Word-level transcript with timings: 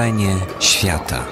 Wrażenie 0.00 0.36
świata. 0.60 1.24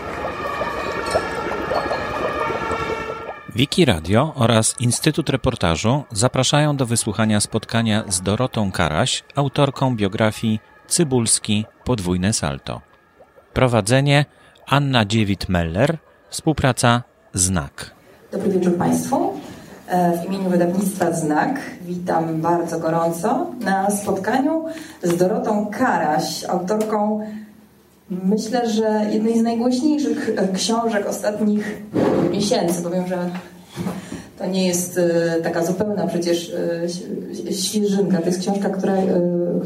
Wiki 3.55 3.85
Radio 3.85 4.33
oraz 4.35 4.81
Instytut 4.81 5.29
Reportażu 5.29 6.05
zapraszają 6.13 6.77
do 6.77 6.87
wysłuchania 6.87 7.41
spotkania 7.41 8.05
z 8.09 8.23
Dorotą 8.23 8.73
Karaś, 8.73 9.25
autorką 9.35 9.97
biografii 9.97 10.61
Cybulski 10.87 11.67
Podwójne 11.85 12.33
Salto. 12.33 12.81
Prowadzenie 13.53 14.25
Anna 14.67 15.05
Dziewit-Meller, 15.05 15.97
współpraca 16.31 17.03
Znak. 17.35 17.91
Dobry 18.33 18.51
wieczór 18.51 18.77
Państwu. 18.77 19.33
E, 19.87 20.19
w 20.19 20.25
imieniu 20.25 20.51
wydawnictwa 20.51 21.13
Znak 21.13 21.61
witam 21.81 22.41
bardzo 22.41 22.81
gorąco 22.81 23.47
na 23.61 23.91
spotkaniu 23.91 24.65
z 25.03 25.17
Dorotą 25.17 25.71
Karaś, 25.73 26.45
autorką 26.45 27.21
myślę, 28.11 28.71
że 28.71 29.07
jednej 29.13 29.39
z 29.39 29.43
najgłośniejszych 29.43 30.31
e, 30.37 30.49
książek 30.49 31.07
ostatnich 31.09 31.83
miesięcy. 32.31 32.83
Powiem, 32.83 33.07
że 33.07 33.31
to 34.39 34.47
nie 34.47 34.67
jest 34.67 34.99
e, 34.99 35.43
taka 35.43 35.65
zupełna 35.65 36.07
przecież 36.07 36.53
świeżynka. 37.51 38.19
To 38.19 38.27
jest 38.27 38.41
książka, 38.41 38.71
która, 38.71 38.95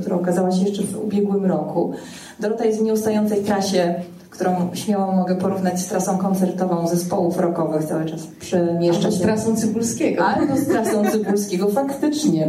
która 0.00 0.16
okazała 0.16 0.52
się 0.52 0.64
jeszcze 0.64 0.83
w 0.83 1.05
ubiegłym 1.05 1.47
roku. 1.47 1.92
Dorota 2.41 2.64
jest 2.64 2.78
w 2.78 2.83
nieustającej 2.83 3.45
trasie 3.45 3.95
którą 4.33 4.70
śmiało 4.74 5.12
mogę 5.12 5.36
porównać 5.36 5.80
z 5.80 5.86
trasą 5.86 6.19
koncertową 6.19 6.88
zespołów 6.88 7.38
rockowych. 7.38 7.84
Cały 7.84 8.05
czas 8.05 8.27
przemieszcza 8.41 9.11
się. 9.11 9.16
z 9.16 9.20
trasą 9.20 9.56
Cybulskiego. 9.56 10.24
Albo 10.24 10.56
z 10.56 10.66
trasą 10.66 11.11
Cybulskiego, 11.11 11.70
faktycznie. 11.70 12.48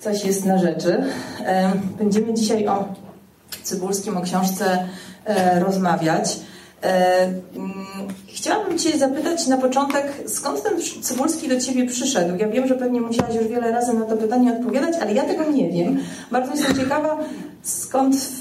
Coś 0.00 0.24
jest 0.24 0.44
na 0.44 0.58
rzeczy. 0.58 1.04
Będziemy 1.98 2.34
dzisiaj 2.34 2.68
o 2.68 2.84
Cybulskim, 3.62 4.16
o 4.16 4.20
książce 4.20 4.64
e, 4.68 4.88
rozmawiać. 5.58 6.36
E, 6.82 7.24
mm, 7.24 7.72
chciałabym 8.26 8.78
Cię 8.78 8.98
zapytać 8.98 9.46
na 9.46 9.56
początek, 9.56 10.12
skąd 10.26 10.62
ten 10.62 10.72
Cybulski 11.02 11.48
do 11.48 11.60
Ciebie 11.60 11.86
przyszedł? 11.86 12.36
Ja 12.36 12.48
wiem, 12.48 12.68
że 12.68 12.74
pewnie 12.74 13.00
musiałaś 13.00 13.34
już 13.34 13.46
wiele 13.46 13.72
razy 13.72 13.92
na 13.92 14.04
to 14.04 14.16
pytanie 14.16 14.52
odpowiadać, 14.52 14.94
ale 15.00 15.14
ja 15.14 15.24
tego 15.24 15.50
nie 15.50 15.70
wiem. 15.70 15.98
Bardzo 16.30 16.52
jestem 16.54 16.76
ciekawa, 16.76 17.18
skąd 17.62 18.16
w 18.16 18.40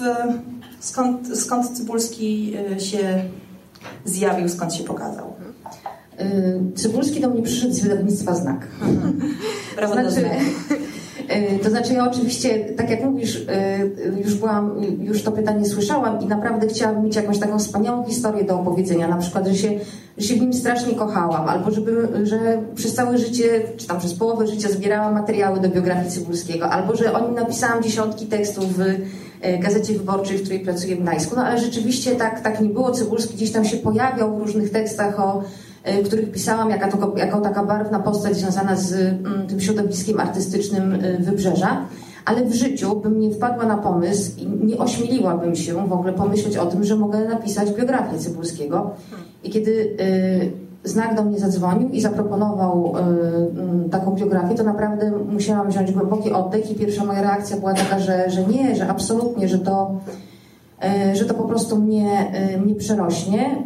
Skąd, 0.80 1.40
skąd 1.40 1.78
Cybulski 1.78 2.54
y, 2.78 2.80
się 2.80 3.24
zjawił, 4.06 4.50
skąd 4.50 4.74
się 4.74 4.84
pokazał? 4.84 5.34
Cybulski 6.76 7.22
do 7.22 7.30
mnie 7.30 7.42
przyszedł 7.42 7.74
z 7.74 7.80
wydawnictwa 7.80 8.36
Znak. 8.36 8.68
Brawo 9.76 9.94
znaczy, 9.94 10.20
y, 10.20 10.30
to 11.64 11.70
znaczy 11.70 11.94
ja 11.94 12.10
oczywiście, 12.12 12.60
tak 12.60 12.90
jak 12.90 13.04
mówisz, 13.04 13.46
już 14.24 14.36
byłam, 14.36 14.82
już 15.02 15.24
to 15.24 15.32
pytanie 15.32 15.66
słyszałam 15.66 16.22
i 16.22 16.26
naprawdę 16.26 16.68
chciałam 16.68 17.06
mieć 17.06 17.16
jakąś 17.16 17.40
taką 17.40 17.60
wspaniałą 17.60 18.06
historię 18.06 18.44
do 18.44 18.60
opowiedzenia. 18.60 19.08
Na 19.08 19.18
przykład, 19.18 19.48
że 19.48 19.56
się, 19.56 19.80
że 20.18 20.28
się 20.28 20.36
w 20.36 20.42
nim 20.42 20.54
strasznie 20.54 20.96
kochałam, 20.96 21.50
albo 21.50 21.72
żeby, 21.72 22.08
że 22.24 22.62
przez 22.76 22.94
całe 22.94 23.18
życie, 23.18 23.62
czy 23.78 23.88
tam 23.88 24.00
przez 24.00 24.14
połowę 24.14 24.48
życia 24.48 24.70
zbierałam 24.70 25.14
materiały 25.14 25.60
do 25.60 25.70
biografii 25.70 26.12
Cybulskiego, 26.12 26.70
albo 26.70 26.96
że 26.96 27.14
o 27.14 27.26
nim 27.28 27.36
napisałam 27.36 27.84
dziesiątki 27.84 28.26
tekstów 28.26 28.78
w 28.78 28.82
E, 29.42 29.58
Gazecie 29.58 29.94
Wyborczej, 29.94 30.38
w 30.38 30.42
której 30.42 30.60
pracuję 30.60 30.96
w 30.96 31.02
Gdańsku. 31.02 31.36
No 31.36 31.46
ale 31.46 31.60
rzeczywiście 31.60 32.16
tak, 32.16 32.42
tak 32.42 32.62
nie 32.62 32.70
było. 32.70 32.92
Cybulski 32.92 33.36
gdzieś 33.36 33.52
tam 33.52 33.66
się 33.66 33.78
pojawiał 33.78 34.38
w 34.38 34.40
różnych 34.40 34.72
tekstach, 34.72 35.20
o 35.20 35.44
których 36.06 36.32
pisałam 36.32 36.70
jako, 36.70 37.18
jako 37.18 37.42
taka 37.42 37.64
barwna 37.64 38.00
postać 38.00 38.38
związana 38.38 38.76
z 38.76 38.94
mm, 38.94 39.48
tym 39.48 39.62
środowiskiem 39.62 40.20
artystycznym 40.20 40.94
e, 40.94 41.18
Wybrzeża. 41.18 41.86
Ale 42.26 42.46
w 42.46 42.54
życiu 42.54 43.00
bym 43.00 43.20
nie 43.20 43.32
wpadła 43.32 43.66
na 43.66 43.78
pomysł 43.78 44.32
i 44.38 44.48
nie 44.66 44.78
ośmieliłabym 44.78 45.56
się 45.56 45.88
w 45.88 45.94
ogóle 45.94 46.14
pomyśleć 46.14 46.58
o 46.58 46.66
tym, 46.66 46.84
że 46.84 46.96
mogę 46.96 47.20
napisać 47.20 47.72
biografię 47.72 48.18
Cybulskiego. 48.18 48.92
I 49.44 49.50
kiedy 49.50 49.98
Znak 50.88 51.16
do 51.16 51.24
mnie 51.24 51.40
zadzwonił 51.40 51.90
i 51.90 52.02
zaproponował 52.02 52.94
y, 53.86 53.90
taką 53.90 54.16
biografię, 54.16 54.56
to 54.56 54.64
naprawdę 54.64 55.12
musiałam 55.32 55.70
wziąć 55.70 55.92
głęboki 55.92 56.32
oddech 56.32 56.72
i 56.72 56.76
pierwsza 56.76 57.06
moja 57.06 57.22
reakcja 57.22 57.58
była 57.58 57.74
taka, 57.74 58.00
że, 58.00 58.30
że 58.30 58.44
nie, 58.44 58.76
że 58.76 58.88
absolutnie, 58.88 59.48
że 59.48 59.60
to, 59.60 60.00
że 61.14 61.26
to 61.26 61.34
po 61.34 61.44
prostu 61.44 61.78
mnie, 61.78 62.32
y, 62.56 62.58
mnie 62.58 62.76
przerośnie. 62.76 63.66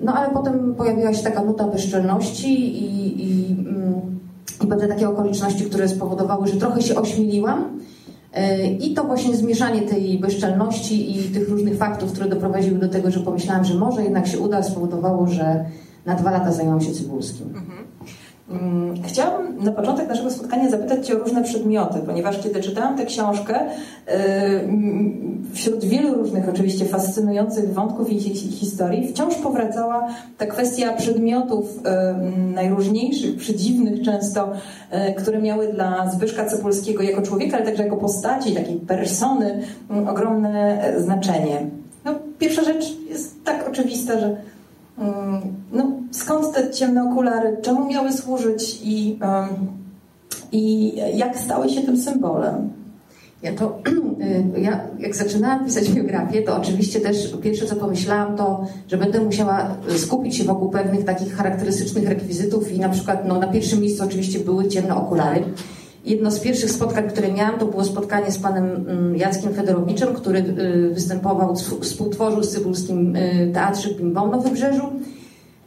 No 0.00 0.14
ale 0.14 0.34
potem 0.34 0.74
pojawiła 0.74 1.14
się 1.14 1.22
taka 1.22 1.44
nuta 1.44 1.68
bezczelności 1.68 2.82
i, 2.84 3.22
i, 3.24 3.52
mm, 3.52 4.18
i 4.64 4.66
pewne 4.66 4.88
takie 4.88 5.08
okoliczności, 5.08 5.64
które 5.64 5.88
spowodowały, 5.88 6.48
że 6.48 6.56
trochę 6.56 6.82
się 6.82 6.94
ośmieliłam. 6.96 7.78
I 8.80 8.94
to 8.94 9.04
właśnie 9.04 9.36
zmieszanie 9.36 9.82
tej 9.82 10.18
bezczelności 10.18 11.18
i 11.18 11.22
tych 11.22 11.48
różnych 11.48 11.76
faktów, 11.76 12.12
które 12.12 12.28
doprowadziły 12.28 12.78
do 12.78 12.88
tego, 12.88 13.10
że 13.10 13.20
pomyślałam, 13.20 13.64
że 13.64 13.74
może 13.74 14.02
jednak 14.02 14.26
się 14.26 14.38
uda, 14.38 14.62
spowodowało, 14.62 15.26
że, 15.26 15.64
na 16.06 16.14
dwa 16.14 16.30
lata 16.30 16.52
zajęłam 16.52 16.80
się 16.80 16.92
Cybulskim. 16.92 17.46
Mhm. 17.46 17.87
Mm, 18.50 19.02
chciałabym 19.02 19.64
na 19.64 19.72
początek 19.72 20.08
naszego 20.08 20.30
spotkania 20.30 20.70
zapytać 20.70 21.06
Cię 21.06 21.16
o 21.16 21.18
różne 21.18 21.44
przedmioty, 21.44 21.98
ponieważ 22.06 22.42
kiedy 22.42 22.60
czytałam 22.60 22.96
tę 22.96 23.04
książkę, 23.04 23.60
y, 23.60 23.70
wśród 25.52 25.84
wielu 25.84 26.14
różnych 26.14 26.48
oczywiście 26.48 26.84
fascynujących 26.84 27.74
wątków 27.74 28.10
i 28.10 28.20
historii, 28.34 29.08
wciąż 29.08 29.34
powracała 29.34 30.08
ta 30.38 30.46
kwestia 30.46 30.92
przedmiotów 30.92 31.64
y, 31.76 32.54
najróżniejszych, 32.54 33.36
przedziwnych 33.36 34.02
często, 34.02 34.52
y, 34.52 35.14
które 35.14 35.42
miały 35.42 35.72
dla 35.72 36.10
Zbyszka 36.10 36.44
Cybulskiego 36.44 37.02
jako 37.02 37.22
człowieka, 37.22 37.56
ale 37.56 37.66
także 37.66 37.82
jako 37.82 37.96
postaci, 37.96 38.54
takiej 38.54 38.76
persony, 38.76 39.62
ogromne 40.10 40.82
znaczenie. 40.98 41.66
No, 42.04 42.14
pierwsza 42.38 42.64
rzecz 42.64 42.96
jest 43.08 43.44
tak 43.44 43.68
oczywista, 43.68 44.20
że 44.20 44.36
no, 45.72 45.92
skąd 46.10 46.54
te 46.54 46.70
ciemne 46.70 47.10
okulary, 47.10 47.56
czemu 47.62 47.88
miały 47.88 48.12
służyć 48.12 48.80
i, 48.82 49.18
i 50.52 50.92
jak 51.14 51.38
stały 51.38 51.68
się 51.68 51.82
tym 51.82 52.00
symbolem? 52.00 52.78
Ja 53.42 53.52
to, 53.52 53.78
y, 54.56 54.60
ja 54.60 54.80
jak 54.98 55.16
zaczynałam 55.16 55.64
pisać 55.64 55.90
biografię, 55.90 56.42
to 56.42 56.56
oczywiście 56.56 57.00
też 57.00 57.34
pierwsze 57.42 57.66
co 57.66 57.76
pomyślałam 57.76 58.36
to, 58.36 58.66
że 58.88 58.96
będę 58.96 59.20
musiała 59.20 59.76
skupić 59.96 60.36
się 60.36 60.44
wokół 60.44 60.70
pewnych 60.70 61.04
takich 61.04 61.36
charakterystycznych 61.36 62.08
rekwizytów 62.08 62.72
i 62.72 62.80
na 62.80 62.88
przykład 62.88 63.28
no, 63.28 63.38
na 63.38 63.46
pierwszym 63.46 63.80
miejscu 63.80 64.04
oczywiście 64.04 64.38
były 64.38 64.68
ciemne 64.68 64.94
okulary. 64.96 65.44
Jedno 66.08 66.30
z 66.30 66.40
pierwszych 66.40 66.70
spotkań, 66.70 67.08
które 67.08 67.32
miałam, 67.32 67.58
to 67.58 67.66
było 67.66 67.84
spotkanie 67.84 68.32
z 68.32 68.38
panem 68.38 68.64
mm, 68.64 69.16
Jackiem 69.16 69.54
Fedorowiczem, 69.54 70.14
który 70.14 70.38
y, 70.38 70.90
występował, 70.94 71.56
współtworzył 71.80 72.42
z 72.42 72.50
Cybulskim 72.50 73.16
y, 73.16 73.50
Teatrze 73.54 73.94
Bimbą 73.94 74.30
na 74.30 74.38
Wybrzeżu. 74.38 74.84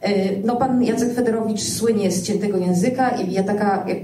Y, 0.08 0.42
no, 0.44 0.56
pan 0.56 0.82
Jacek 0.82 1.14
Federowicz 1.14 1.62
słynie 1.62 2.10
z 2.10 2.22
ciętego 2.22 2.58
języka 2.58 3.10
i 3.10 3.32
ja 3.32 3.42
taka, 3.42 3.84
jak, 3.88 3.98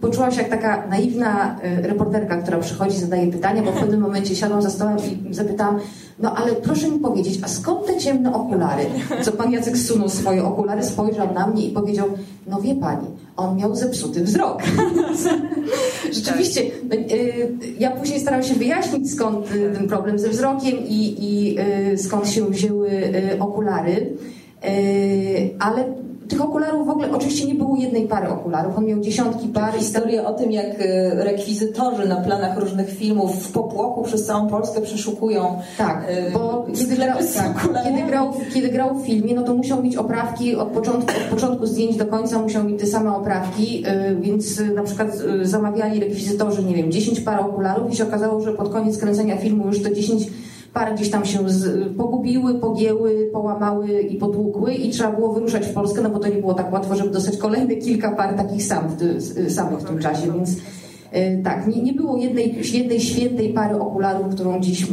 poczułam 0.00 0.32
się 0.32 0.38
jak 0.38 0.50
taka 0.50 0.86
naiwna 0.86 1.60
reporterka, 1.62 2.36
która 2.36 2.58
przychodzi, 2.58 2.98
zadaje 2.98 3.32
pytania, 3.32 3.62
bo 3.62 3.72
w 3.72 3.80
pewnym 3.80 4.00
momencie 4.00 4.36
siadłam 4.36 4.62
za 4.62 4.70
stołem 4.70 4.96
i 5.30 5.34
zapytałam, 5.34 5.80
no 6.18 6.34
ale 6.34 6.52
proszę 6.52 6.88
mi 6.88 6.98
powiedzieć, 6.98 7.38
a 7.42 7.48
skąd 7.48 7.86
te 7.86 7.96
ciemne 7.96 8.34
okulary? 8.34 8.84
Co 9.22 9.32
pan 9.32 9.52
Jacek 9.52 9.76
zsunął 9.76 10.08
swoje 10.08 10.44
okulary, 10.44 10.82
spojrzał 10.82 11.34
na 11.34 11.46
mnie 11.46 11.66
i 11.66 11.70
powiedział, 11.70 12.08
no 12.46 12.60
wie 12.60 12.74
pani, 12.74 13.06
on 13.36 13.56
miał 13.56 13.76
zepsuty 13.76 14.24
wzrok. 14.24 14.62
Rzeczywiście, 16.12 16.60
y, 16.62 17.56
ja 17.78 17.90
później 17.90 18.20
starałam 18.20 18.46
się 18.46 18.54
wyjaśnić, 18.54 19.12
skąd 19.12 19.54
y, 19.54 19.72
ten 19.74 19.88
problem 19.88 20.18
ze 20.18 20.28
wzrokiem 20.28 20.78
i, 20.78 21.16
i 21.18 21.56
y, 21.92 21.98
skąd 21.98 22.28
się 22.28 22.50
wzięły 22.50 22.90
okulary. 23.40 24.16
Ale 25.58 25.84
tych 26.28 26.44
okularów 26.44 26.86
w 26.86 26.90
ogóle 26.90 27.10
oczywiście 27.12 27.46
nie 27.46 27.54
było 27.54 27.76
jednej 27.76 28.08
pary 28.08 28.28
okularów, 28.28 28.78
on 28.78 28.86
miał 28.86 29.00
dziesiątki 29.00 29.48
par. 29.48 29.74
Historia 29.74 30.24
o 30.24 30.32
tym, 30.32 30.52
jak 30.52 30.66
e, 30.80 31.24
rekwizytorzy 31.24 32.08
na 32.08 32.16
planach 32.16 32.58
różnych 32.58 32.90
filmów 32.90 33.48
w 33.48 33.52
popłochu 33.52 34.02
przez 34.02 34.26
całą 34.26 34.48
Polskę 34.48 34.80
przeszukują. 34.80 35.58
Tak, 35.78 36.04
e, 36.08 36.30
bo 36.30 36.66
kiedy 36.78 36.96
grał, 36.96 37.18
tak, 37.36 37.68
kiedy, 37.84 38.02
grał, 38.02 38.32
kiedy 38.54 38.68
grał 38.68 38.94
w 38.94 39.06
filmie, 39.06 39.34
no 39.34 39.42
to 39.42 39.54
musiał 39.54 39.82
mieć 39.82 39.96
oprawki 39.96 40.56
od 40.56 40.68
początku, 40.68 41.10
od 41.10 41.34
początku 41.34 41.66
zdjęć 41.66 41.96
do 41.96 42.06
końca, 42.06 42.38
musiał 42.38 42.64
mieć 42.64 42.80
te 42.80 42.86
same 42.86 43.16
oprawki, 43.16 43.82
e, 43.86 44.14
więc 44.14 44.62
na 44.74 44.82
przykład 44.82 45.08
zamawiali 45.42 46.00
rekwizytorzy, 46.00 46.64
nie 46.64 46.74
wiem, 46.74 46.92
10 46.92 47.20
par 47.20 47.40
okularów 47.40 47.92
i 47.92 47.96
się 47.96 48.04
okazało, 48.04 48.40
że 48.40 48.52
pod 48.52 48.72
koniec 48.72 48.98
kręcenia 48.98 49.36
filmu 49.36 49.66
już 49.66 49.82
te 49.82 49.94
10 49.94 50.26
Pary 50.72 50.94
gdzieś 50.94 51.10
tam 51.10 51.24
się 51.24 51.50
z, 51.50 51.92
pogubiły, 51.96 52.54
pogięły, 52.54 53.30
połamały 53.32 54.00
i 54.00 54.18
potłukły 54.18 54.74
i 54.74 54.90
trzeba 54.90 55.12
było 55.12 55.32
wyruszać 55.32 55.66
w 55.66 55.74
Polskę, 55.74 56.02
no 56.02 56.10
bo 56.10 56.18
to 56.18 56.28
nie 56.28 56.36
było 56.36 56.54
tak 56.54 56.72
łatwo, 56.72 56.94
żeby 56.94 57.10
dostać 57.10 57.36
kolejne 57.36 57.74
kilka 57.76 58.10
par 58.10 58.36
takich 58.36 58.62
sam, 58.62 58.84
samych 59.48 59.80
w 59.80 59.84
tym 59.84 59.98
czasie, 59.98 60.32
więc 60.32 60.56
tak, 61.44 61.66
nie, 61.66 61.82
nie 61.82 61.92
było 61.92 62.16
jednej, 62.16 62.54
jednej 62.72 63.00
świętej 63.00 63.52
pary 63.52 63.78
okularów, 63.78 64.34
którą 64.34 64.60
dziś, 64.60 64.86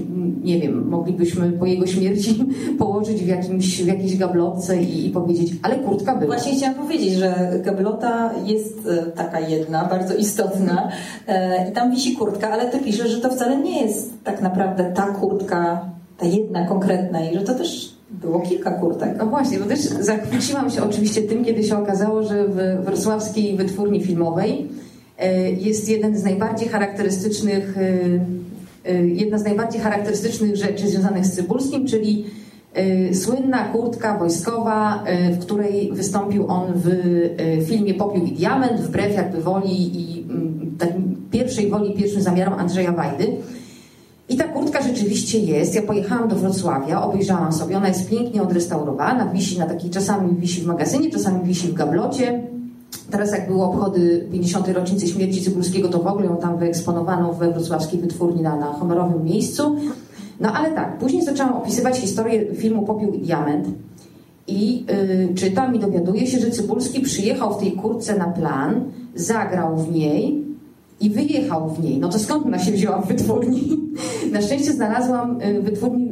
nie 0.43 0.59
wiem, 0.59 0.87
moglibyśmy 0.89 1.51
po 1.51 1.65
jego 1.65 1.87
śmierci 1.87 2.45
położyć 2.79 3.23
w, 3.23 3.27
jakimś, 3.27 3.83
w 3.83 3.87
jakiejś 3.87 4.17
gablotce 4.17 4.83
i, 4.83 5.05
i 5.05 5.09
powiedzieć, 5.09 5.53
ale 5.61 5.75
kurtka 5.75 6.15
była. 6.15 6.35
Właśnie 6.35 6.55
chciałam 6.55 6.75
powiedzieć, 6.75 7.13
że 7.13 7.59
gablota 7.63 8.31
jest 8.45 8.87
e, 8.87 9.11
taka 9.11 9.39
jedna, 9.39 9.85
bardzo 9.85 10.15
istotna 10.15 10.89
e, 11.27 11.69
i 11.69 11.71
tam 11.71 11.91
wisi 11.91 12.15
kurtka, 12.15 12.49
ale 12.49 12.71
ty 12.71 12.79
piszesz, 12.79 13.11
że 13.11 13.21
to 13.21 13.29
wcale 13.29 13.57
nie 13.57 13.81
jest 13.81 14.23
tak 14.23 14.41
naprawdę 14.41 14.91
ta 14.95 15.03
kurtka 15.03 15.89
ta 16.17 16.25
jedna 16.25 16.65
konkretna 16.65 17.21
i 17.21 17.33
że 17.33 17.41
to 17.41 17.53
też 17.53 17.99
było 18.09 18.39
kilka 18.39 18.71
kurtek. 18.71 19.09
No 19.17 19.25
właśnie, 19.25 19.59
bo 19.59 19.65
też 19.65 19.79
zachwyciłam 19.79 20.69
się 20.69 20.83
oczywiście 20.83 21.21
tym, 21.21 21.45
kiedy 21.45 21.63
się 21.63 21.77
okazało, 21.77 22.23
że 22.23 22.47
w 22.47 22.85
wrocławskiej 22.85 23.57
wytwórni 23.57 24.03
filmowej 24.03 24.51
e, 24.61 24.78
jest 25.59 25.89
jeden 25.89 26.17
z 26.17 26.23
najbardziej 26.23 26.69
charakterystycznych, 26.69 27.77
e, 27.77 28.91
e, 28.91 29.07
jedna 29.07 29.37
z 29.37 29.43
najbardziej 29.43 29.81
charakterystycznych 29.81 30.55
rzeczy 30.55 30.89
związanych 30.89 31.25
z 31.25 31.31
Cybulskim, 31.31 31.87
czyli 31.87 32.25
słynna 33.13 33.63
kurtka 33.63 34.17
wojskowa, 34.17 35.03
w 35.31 35.39
której 35.39 35.89
wystąpił 35.93 36.47
on 36.47 36.73
w 36.75 36.89
filmie 37.67 37.93
Popiół 37.93 38.25
i 38.25 38.31
Diament, 38.31 38.81
wbrew 38.81 39.15
jakby 39.15 39.41
woli 39.41 40.01
i 40.01 40.23
mm, 40.23 40.75
pierwszej 41.31 41.69
woli, 41.69 41.93
pierwszym 41.93 42.21
zamiarom 42.21 42.53
Andrzeja 42.53 42.91
Wajdy. 42.91 43.27
I 44.29 44.37
ta 44.37 44.43
kurtka 44.43 44.81
rzeczywiście 44.81 45.39
jest. 45.39 45.75
Ja 45.75 45.81
pojechałam 45.81 46.29
do 46.29 46.35
Wrocławia, 46.35 47.01
obejrzałam 47.01 47.53
sobie. 47.53 47.77
Ona 47.77 47.87
jest 47.87 48.09
pięknie 48.09 48.41
odrestaurowana, 48.43 49.25
wisi 49.25 49.59
na 49.59 49.65
takiej, 49.65 49.89
czasami 49.89 50.35
wisi 50.35 50.61
w 50.61 50.65
magazynie, 50.65 51.11
czasami 51.11 51.43
wisi 51.43 51.67
w 51.67 51.73
gablocie. 51.73 52.43
Teraz 53.11 53.31
jak 53.31 53.47
były 53.47 53.63
obchody 53.63 54.27
50. 54.31 54.67
rocznicy 54.67 55.07
śmierci 55.07 55.41
Cybulskiego, 55.41 55.87
to 55.87 55.99
w 55.99 56.07
ogóle 56.07 56.25
ją 56.25 56.37
tam 56.37 56.57
wyeksponowano 56.57 57.33
we 57.33 57.51
wrocławskiej 57.51 57.99
wytwórni 57.99 58.41
na, 58.41 58.55
na 58.55 58.65
honorowym 58.65 59.23
miejscu. 59.23 59.75
No 60.39 60.53
ale 60.53 60.71
tak, 60.71 60.97
później 60.97 61.21
zaczęłam 61.21 61.53
opisywać 61.53 61.97
historię 61.97 62.55
filmu 62.55 62.85
Popiół 62.85 63.13
i 63.13 63.19
Diament 63.19 63.67
i 64.47 64.85
yy, 65.27 65.35
czytam 65.35 65.75
i 65.75 65.79
dowiaduję 65.79 66.27
się, 66.27 66.39
że 66.39 66.51
Cybulski 66.51 67.01
przyjechał 67.01 67.53
w 67.53 67.59
tej 67.59 67.71
kurce 67.71 68.17
na 68.17 68.27
plan, 68.27 68.83
zagrał 69.15 69.77
w 69.77 69.91
niej, 69.91 70.49
i 71.01 71.09
wyjechał 71.09 71.69
w 71.69 71.83
niej. 71.83 71.97
No 71.97 72.09
to 72.09 72.19
skąd 72.19 72.45
ona 72.45 72.59
się 72.59 72.71
wzięła 72.71 73.01
w 73.01 73.07
wytwórni? 73.07 73.77
Na 74.33 74.41
szczęście 74.41 74.73
znalazłam 74.73 75.41
y, 75.41 75.61
wytwórni 75.61 76.11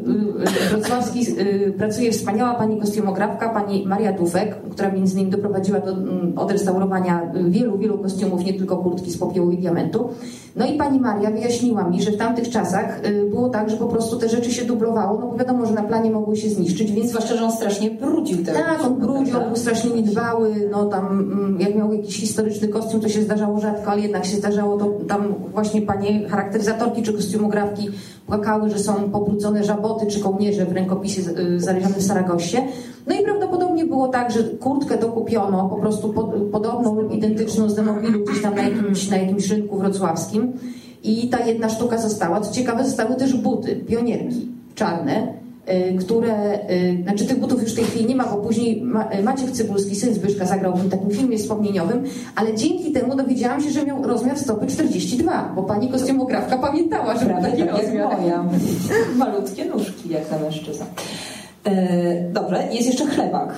y, 1.38 1.42
y, 1.42 1.74
pracuje 1.78 2.12
wspaniała 2.12 2.54
pani 2.54 2.80
kostiumografka, 2.80 3.50
pani 3.50 3.86
Maria 3.86 4.14
Dufek, 4.14 4.62
która 4.72 4.92
między 4.92 5.14
innymi 5.14 5.32
doprowadziła 5.32 5.80
do 5.80 5.92
mm, 5.92 6.34
odrestaurowania 6.36 7.32
wielu, 7.50 7.78
wielu 7.78 7.98
kostiumów, 7.98 8.46
nie 8.46 8.54
tylko 8.54 8.78
kurtki 8.78 9.12
z 9.12 9.18
popiołu 9.18 9.52
i 9.52 9.58
diamentu. 9.58 10.10
No 10.56 10.66
i 10.66 10.78
pani 10.78 11.00
Maria 11.00 11.32
wyjaśniła 11.32 11.84
mi, 11.84 12.02
że 12.02 12.12
w 12.12 12.18
tamtych 12.18 12.50
czasach 12.50 13.02
było 13.30 13.50
tak, 13.50 13.70
że 13.70 13.78
po 13.78 13.86
prostu 13.86 14.18
te 14.18 14.30
rzeczy 14.30 14.52
się 14.52 14.66
dublowało, 14.66 15.20
no 15.20 15.28
bo 15.28 15.38
wiadomo, 15.38 15.66
że 15.66 15.74
na 15.74 15.84
planie 15.84 16.12
mogły 16.12 16.38
się 16.38 16.50
zniszczyć, 16.50 16.92
więc... 16.92 17.10
Zwłaszcza, 17.10 17.36
że 17.36 17.44
on 17.44 17.52
strasznie 17.52 17.92
brudził 17.92 18.46
te 18.46 18.54
Tak, 18.54 18.84
on 18.86 18.96
brudził, 18.96 19.38
on 19.38 19.46
był 19.46 19.56
strasznie 19.56 19.92
niedbały, 19.92 20.70
no 20.72 20.86
tam 20.86 21.06
mm, 21.06 21.62
jak 21.62 21.76
miał 21.76 21.94
jakiś 21.94 22.20
historyczny 22.20 22.68
kostium, 22.68 23.02
to 23.02 23.10
się 23.10 23.22
zdarzało 23.22 23.60
rzadko, 23.60 23.92
ale 23.92 24.02
jednak 24.02 24.26
się 24.26 24.38
zdarzało 24.38 24.78
to 24.78 24.86
tam 25.08 25.34
właśnie 25.54 25.82
panie 25.82 26.30
charakteryzatorki 26.30 27.04
czy 27.04 27.14
kostiumografki 27.14 27.90
płakały, 28.28 28.70
że 28.70 28.80
są 28.80 29.12
pobrudzone 29.12 29.64
żaboty 29.64 30.08
czy 30.08 30.20
kołnierze 30.28 30.66
w 30.66 30.72
rękopisie 30.72 31.22
y, 31.22 31.60
znalezionym 31.60 32.00
w 32.00 32.04
Saragosie. 32.04 32.58
No 33.08 33.16
i 33.16 33.24
prawdopodobnie 33.24 33.86
było 33.86 34.08
tak, 34.08 34.32
że 34.32 34.44
kurtkę 34.44 34.98
dokupiono 34.98 35.70
po 35.70 35.76
prostu 35.76 36.14
pod, 36.14 36.34
podobną 36.52 37.10
identyczną 37.10 37.70
z 37.70 37.76
demobilu 37.76 38.26
gdzieś 38.26 38.42
tam 38.42 38.56
na 38.56 38.62
jakimś, 38.62 39.10
na 39.10 39.18
jakimś 39.18 39.50
rynku 39.50 39.78
wrocławskim 39.78 40.54
i 41.04 41.30
ta 41.30 41.46
jedna 41.46 41.70
sztuka 41.70 41.98
została. 41.98 42.42
Co 42.42 42.54
ciekawe, 42.54 42.86
zostały 42.86 43.16
też 43.16 43.34
buty, 43.34 43.76
pionierki 43.76 44.48
czarne, 44.76 45.34
które, 46.00 46.60
y, 46.72 47.04
znaczy 47.04 47.26
tych 47.26 47.40
butów 47.40 47.62
już 47.62 47.74
w 47.74 47.76
tej 47.76 47.86
chwili 47.86 48.06
nie 48.06 48.16
ma, 48.16 48.24
bo 48.24 48.38
później 48.38 48.84
y, 49.20 49.24
Maciek 49.24 49.52
Cybulski, 49.52 49.96
syn 49.96 50.14
Zbyszka, 50.14 50.46
zagrał 50.46 50.76
w 50.76 50.90
takim 50.90 51.12
filmie 51.12 51.38
wspomnieniowym, 51.38 52.04
ale 52.36 52.56
dzięki 52.56 52.92
temu 52.92 53.16
dowiedziałam 53.16 53.62
się, 53.64 53.70
że 53.70 53.86
miał 53.86 54.04
rozmiar 54.04 54.40
stopy 54.40 54.68
42, 54.68 55.54
bo 55.56 55.64
pani 55.64 55.90
kostiumografka 55.90 56.58
pamiętała, 56.58 57.18
że 57.18 57.26
miał 57.26 57.42
taki 57.42 57.64
rozmiar. 57.64 58.22
moja. 58.22 58.46
Malutkie 59.18 59.66
nóżki, 59.66 60.10
jak 60.10 60.32
na 60.32 60.40
mężczyzna. 60.40 60.86
E, 61.64 62.32
dobrze, 62.32 62.68
jest 62.72 62.88
jeszcze 62.88 63.06
chlebak. 63.06 63.54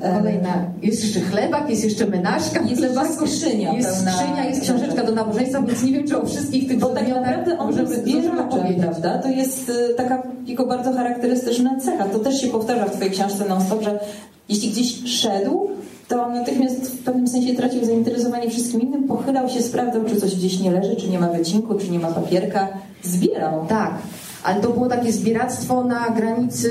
Tak. 0.00 0.16
Kolejna, 0.16 0.64
jest 0.82 1.04
jeszcze 1.04 1.20
chlebak, 1.20 1.70
jest 1.70 1.84
jeszcze 1.84 2.06
menażka, 2.06 2.62
jest 2.62 2.82
chlebak, 2.82 3.08
skrzynia, 3.12 3.72
jest 3.72 3.88
skrzynia, 3.88 4.44
jest 4.44 4.60
książeczka 4.60 5.04
do 5.04 5.12
nabożeństwa, 5.12 5.62
więc 5.62 5.82
nie 5.82 5.92
wiem, 5.92 6.08
czy 6.08 6.18
o 6.18 6.26
wszystkich 6.26 6.68
tych 6.68 6.78
Bo 6.78 6.86
tak 6.86 7.08
naprawdę 7.08 7.58
on 7.58 7.66
możemy 7.66 7.96
zbieraczem, 7.96 8.74
prawda? 8.80 9.18
To 9.18 9.28
jest 9.28 9.68
y, 9.68 9.94
taka 9.96 10.22
jego 10.46 10.66
bardzo 10.66 10.92
charakterystyczna 10.92 11.80
cecha. 11.80 12.04
To 12.04 12.18
też 12.18 12.40
się 12.40 12.48
powtarza 12.48 12.84
w 12.84 12.90
twojej 12.90 13.12
książce 13.12 13.48
non-stop, 13.48 13.82
że 13.82 14.00
jeśli 14.48 14.70
gdzieś 14.70 15.20
szedł, 15.20 15.70
to 16.08 16.26
on 16.26 16.34
natychmiast 16.34 16.90
w 16.90 17.04
pewnym 17.04 17.28
sensie 17.28 17.54
tracił 17.54 17.84
zainteresowanie 17.84 18.50
wszystkim 18.50 18.80
innym, 18.80 19.04
pochylał 19.08 19.48
się, 19.48 19.62
sprawdzał, 19.62 20.04
czy 20.04 20.16
coś 20.16 20.36
gdzieś 20.36 20.60
nie 20.60 20.70
leży, 20.70 20.96
czy 20.96 21.08
nie 21.08 21.18
ma 21.18 21.28
wycinku, 21.28 21.74
czy 21.74 21.90
nie 21.90 21.98
ma 21.98 22.10
papierka. 22.10 22.68
Zbierał. 23.02 23.66
Tak 23.66 23.98
ale 24.44 24.60
to 24.60 24.70
było 24.70 24.88
takie 24.88 25.12
zbieractwo 25.12 25.84
na 25.84 26.10
granicy, 26.10 26.70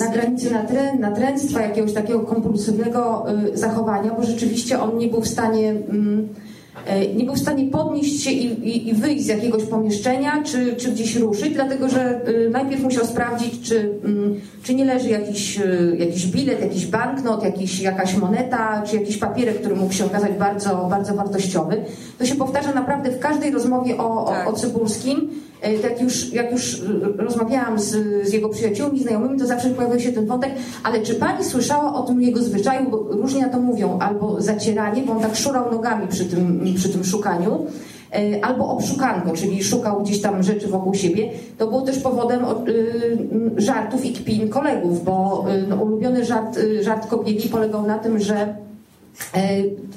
na 0.00 0.08
granicy 0.08 0.50
natrę, 0.50 0.96
natręctwa, 0.98 1.60
jakiegoś 1.60 1.92
takiego 1.92 2.20
kompulsywnego 2.20 3.26
y, 3.52 3.56
zachowania, 3.56 4.14
bo 4.14 4.22
rzeczywiście 4.22 4.80
on 4.80 4.98
nie 4.98 5.08
był 5.08 5.20
w 5.20 5.28
stanie 5.28 5.70
mm, 5.70 6.28
e, 6.86 7.14
nie 7.14 7.24
był 7.24 7.34
w 7.34 7.38
stanie 7.38 7.64
podnieść 7.70 8.22
się 8.22 8.30
i, 8.30 8.68
i, 8.68 8.88
i, 8.88 8.94
wyjść 8.94 9.24
z 9.24 9.26
jakiegoś 9.26 9.64
pomieszczenia, 9.64 10.42
czy, 10.44 10.76
czy 10.76 10.92
gdzieś 10.92 11.16
ruszyć, 11.16 11.54
dlatego 11.54 11.88
że 11.88 12.28
y, 12.28 12.50
najpierw 12.50 12.82
musiał 12.82 13.06
sprawdzić, 13.06 13.68
czy, 13.68 13.94
mm, 14.04 14.40
czy 14.62 14.74
nie 14.74 14.84
leży 14.84 15.08
jakiś, 15.08 15.60
y, 15.60 15.96
jakiś 15.98 16.26
bilet, 16.26 16.60
jakiś 16.60 16.86
banknot, 16.86 17.44
jakiś, 17.44 17.80
jakaś 17.80 18.16
moneta, 18.16 18.82
czy 18.86 18.96
jakiś 18.96 19.16
papierek, 19.16 19.60
który 19.60 19.76
mógł 19.76 19.92
się 19.92 20.06
okazać 20.06 20.32
bardzo, 20.32 20.86
bardzo 20.90 21.14
wartościowy. 21.14 21.84
To 22.18 22.26
się 22.26 22.34
powtarza 22.34 22.72
naprawdę 22.72 23.10
w 23.10 23.18
każdej 23.18 23.50
rozmowie 23.50 23.96
o, 23.96 24.24
tak. 24.28 24.48
o, 24.48 24.50
o 24.50 24.52
Cybulskim 24.52 25.30
E, 25.62 25.74
jak 25.74 26.02
już, 26.02 26.32
jak 26.32 26.52
już 26.52 26.82
rozmawiałam 27.18 27.78
z, 27.78 27.96
z 28.28 28.32
jego 28.32 28.48
przyjaciółmi, 28.48 29.02
znajomymi, 29.02 29.38
to 29.38 29.46
zawsze 29.46 29.70
pojawiał 29.70 30.00
się 30.00 30.12
ten 30.12 30.26
wątek, 30.26 30.50
ale 30.84 31.02
czy 31.02 31.14
pani 31.14 31.44
słyszała 31.44 31.94
o 31.94 32.02
tym 32.02 32.22
jego 32.22 32.42
zwyczaju, 32.42 32.90
bo 32.90 32.96
różnie 32.96 33.42
na 33.42 33.48
to 33.48 33.60
mówią, 33.60 33.98
albo 33.98 34.40
zacieranie, 34.40 35.02
bo 35.02 35.12
on 35.12 35.20
tak 35.20 35.36
szurał 35.36 35.72
nogami 35.72 36.08
przy 36.08 36.24
tym, 36.24 36.64
przy 36.76 36.88
tym 36.88 37.04
szukaniu, 37.04 37.66
e, 38.12 38.44
albo 38.44 38.68
obszukanko, 38.68 39.32
czyli 39.32 39.64
szukał 39.64 40.02
gdzieś 40.02 40.20
tam 40.20 40.42
rzeczy 40.42 40.68
wokół 40.68 40.94
siebie. 40.94 41.30
To 41.58 41.66
było 41.66 41.82
też 41.82 41.98
powodem 41.98 42.44
żartów 43.56 44.04
i 44.04 44.12
kpin 44.12 44.48
kolegów, 44.48 45.04
bo 45.04 45.44
no, 45.68 45.76
ulubiony 45.76 46.24
żart, 46.24 46.58
żart 46.80 47.06
Kobieli 47.06 47.48
polegał 47.48 47.86
na 47.86 47.98
tym, 47.98 48.20
że 48.20 48.67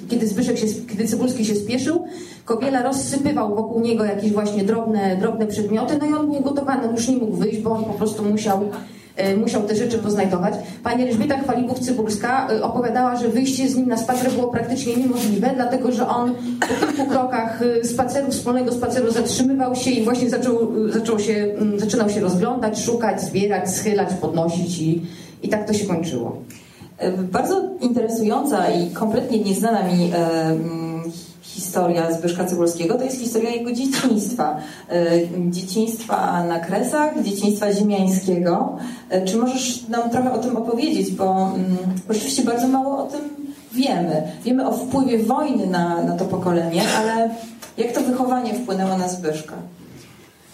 kiedy 0.10 0.28
Zbyszek 0.28 0.58
się, 0.58 0.68
kiedy 0.90 1.08
Cybulski 1.08 1.46
się 1.46 1.56
spieszył, 1.56 2.06
Kobiela 2.46 2.84
rozsypywał 2.84 3.56
wokół 3.56 3.82
niego 3.82 4.06
jakieś 4.06 4.32
właśnie 4.32 4.64
drobne, 4.64 5.18
drobne 5.18 5.48
przedmioty, 5.48 5.98
no 6.00 6.06
i 6.06 6.14
on 6.14 6.32
był 6.32 6.42
gotowany, 6.42 6.90
on 6.90 6.96
już 6.96 7.08
nie 7.08 7.18
mógł 7.18 7.38
wyjść, 7.38 7.60
bo 7.60 7.72
on 7.72 7.84
po 7.84 7.94
prostu 7.94 8.26
musiał, 8.26 8.70
e, 9.16 9.38
musiał 9.38 9.64
te 9.64 9.76
rzeczy 9.76 9.98
poznajdować. 9.98 10.54
Pani 10.84 11.04
Elżbieta 11.04 11.38
Chwalibów-Cybulska 11.38 12.48
e, 12.52 12.64
opowiadała, 12.64 13.16
że 13.16 13.30
wyjście 13.30 13.70
z 13.70 13.76
nim 13.76 13.88
na 13.88 13.98
spacer 13.98 14.32
było 14.32 14.48
praktycznie 14.48 14.96
niemożliwe, 14.96 15.52
dlatego 15.56 15.92
że 15.92 16.08
on 16.08 16.34
po 16.60 16.86
kilku 16.86 17.06
krokach 17.12 17.60
spaceru, 17.84 18.32
wspólnego 18.32 18.72
spaceru 18.72 19.12
zatrzymywał 19.12 19.76
się 19.76 19.92
i 19.92 20.04
właśnie 20.04 20.30
zaczął, 20.30 20.90
zaczął 20.90 21.20
się, 21.20 21.34
mm, 21.34 21.80
zaczynał 21.80 22.10
się 22.10 22.20
rozglądać, 22.20 22.80
szukać, 22.80 23.22
zbierać, 23.22 23.70
schylać, 23.76 24.10
podnosić 24.22 24.80
i, 24.80 25.02
i 25.44 25.50
tak 25.50 25.68
to 25.68 25.74
się 25.74 25.86
kończyło. 25.86 26.42
Bardzo 27.32 27.62
interesująca 27.82 28.70
i 28.70 28.90
kompletnie 28.90 29.40
nieznana 29.40 29.84
mi 29.84 30.12
historia 31.72 32.12
Zbyszka 32.14 32.46
Cybulskiego 32.46 32.98
to 32.98 33.04
jest 33.04 33.20
historia 33.20 33.50
jego 33.50 33.72
dzieciństwa. 33.72 34.58
E, 34.90 35.10
dzieciństwa 35.50 36.44
na 36.44 36.60
Kresach, 36.60 37.24
dzieciństwa 37.24 37.74
ziemiańskiego. 37.74 38.78
E, 39.10 39.26
czy 39.26 39.38
możesz 39.38 39.88
nam 39.88 40.10
trochę 40.10 40.34
o 40.34 40.38
tym 40.38 40.58
opowiedzieć, 40.58 41.12
bo, 41.12 41.52
bo 42.08 42.14
rzeczywiście 42.14 42.44
bardzo 42.44 42.68
mało 42.68 42.98
o 43.04 43.08
tym 43.08 43.22
wiemy. 43.74 44.24
Wiemy 44.44 44.68
o 44.68 44.72
wpływie 44.72 45.24
wojny 45.24 45.68
na, 45.68 46.04
na 46.04 46.18
to 46.18 46.26
pokolenie, 46.26 46.82
ale 46.98 47.30
jak 47.78 47.92
to 47.92 48.02
wychowanie 48.02 48.54
wpłynęło 48.54 48.98
na 48.98 49.08
Zbyszka? 49.08 49.56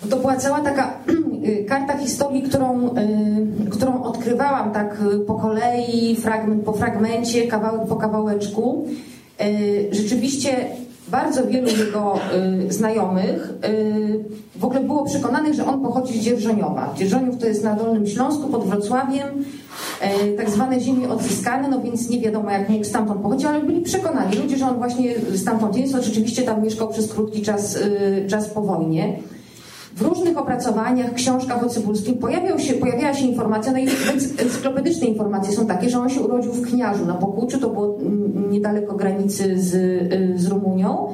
To 0.09 0.17
była 0.17 0.35
cała 0.35 0.59
taka 0.59 0.93
y, 1.47 1.65
karta 1.65 1.97
historii, 1.97 2.41
którą, 2.41 2.87
y, 2.87 3.69
którą 3.69 4.03
odkrywałam 4.03 4.71
tak 4.71 5.01
y, 5.13 5.19
po 5.19 5.33
kolei, 5.33 6.15
fragment 6.15 6.63
po 6.63 6.73
fragmencie, 6.73 7.47
kawałek 7.47 7.87
po 7.89 7.95
kawałeczku. 7.95 8.87
Rzeczywiście 9.91 10.49
bardzo 11.07 11.47
wielu 11.47 11.67
jego 11.67 12.19
znajomych 12.69 13.53
w 14.55 14.65
ogóle 14.65 14.79
było 14.79 15.05
przekonanych, 15.05 15.53
że 15.53 15.65
on 15.65 15.81
pochodzi 15.81 16.19
z 16.19 16.23
Dzierżoniowa. 16.23 16.93
Dzierżoniów 16.97 17.37
to 17.37 17.45
jest 17.47 17.63
na 17.63 17.75
Dolnym 17.75 18.07
Śląsku 18.07 18.47
pod 18.47 18.65
Wrocławiem, 18.65 19.27
tak 20.37 20.49
zwane 20.49 20.79
ziemie 20.79 21.09
odzyskane, 21.09 21.67
no 21.67 21.81
więc 21.81 22.09
nie 22.09 22.19
wiadomo 22.19 22.51
jak 22.51 22.69
mógł 22.69 22.83
stamtąd 22.83 23.21
pochodzić, 23.21 23.45
ale 23.45 23.63
byli 23.63 23.81
przekonani 23.81 24.35
ludzie, 24.35 24.57
że 24.57 24.65
on 24.65 24.77
właśnie 24.77 25.13
stamtąd 25.35 25.77
jest, 25.77 25.93
rzeczywiście 25.93 26.43
tam 26.43 26.63
mieszkał 26.63 26.87
przez 26.87 27.13
krótki 27.13 27.41
czas, 27.41 27.79
czas 28.27 28.49
po 28.49 28.61
wojnie. 28.61 29.19
W 29.97 30.01
różnych 30.01 30.37
opracowaniach, 30.37 31.13
książkach 31.13 31.63
o 31.63 31.69
Cybulskim 31.69 32.17
pojawiał 32.17 32.59
się, 32.59 32.73
pojawiała 32.73 33.13
się 33.13 33.25
informacja, 33.25 33.71
no 33.71 33.77
i 33.77 33.87
encyklopedyczne 34.37 35.07
informacje 35.07 35.53
są 35.53 35.67
takie, 35.67 35.89
że 35.89 35.99
on 35.99 36.09
się 36.09 36.21
urodził 36.21 36.51
w 36.51 36.71
Kniarzu 36.71 37.05
na 37.05 37.13
Pokuczu, 37.13 37.59
to 37.59 37.69
było 37.69 37.97
niedaleko 38.49 38.95
granicy 38.95 39.61
z, 39.61 39.71
z 40.41 40.47
Rumunią, 40.47 41.07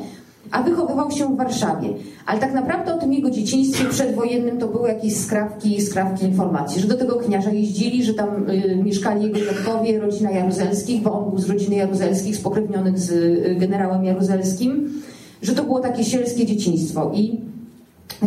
a 0.51 0.63
wychowywał 0.63 1.11
się 1.11 1.33
w 1.33 1.37
Warszawie. 1.37 1.89
Ale 2.25 2.39
tak 2.39 2.53
naprawdę 2.53 2.95
o 2.95 2.97
tym 2.97 3.13
jego 3.13 3.29
dzieciństwie 3.29 3.85
przedwojennym 3.85 4.57
to 4.57 4.67
były 4.67 4.87
jakieś 4.89 5.17
skrawki, 5.17 5.81
skrawki 5.81 6.25
informacji, 6.25 6.81
że 6.81 6.87
do 6.87 6.97
tego 6.97 7.15
kniarza 7.15 7.51
jeździli, 7.51 8.03
że 8.03 8.13
tam 8.13 8.49
y, 8.49 8.81
mieszkali 8.83 9.23
jego 9.23 9.39
dziadkowie, 9.39 9.99
rodzina 9.99 10.31
Jaruzelskich, 10.31 11.01
bo 11.01 11.13
on 11.19 11.29
był 11.29 11.39
z 11.39 11.49
rodziny 11.49 11.75
Jaruzelskich, 11.75 12.35
spokrewnionych 12.35 12.99
z 12.99 13.11
y, 13.11 13.55
generałem 13.59 14.05
Jaruzelskim, 14.05 15.01
że 15.41 15.55
to 15.55 15.63
było 15.63 15.79
takie 15.79 16.03
sielskie 16.03 16.45
dzieciństwo 16.45 17.11
i 17.13 17.41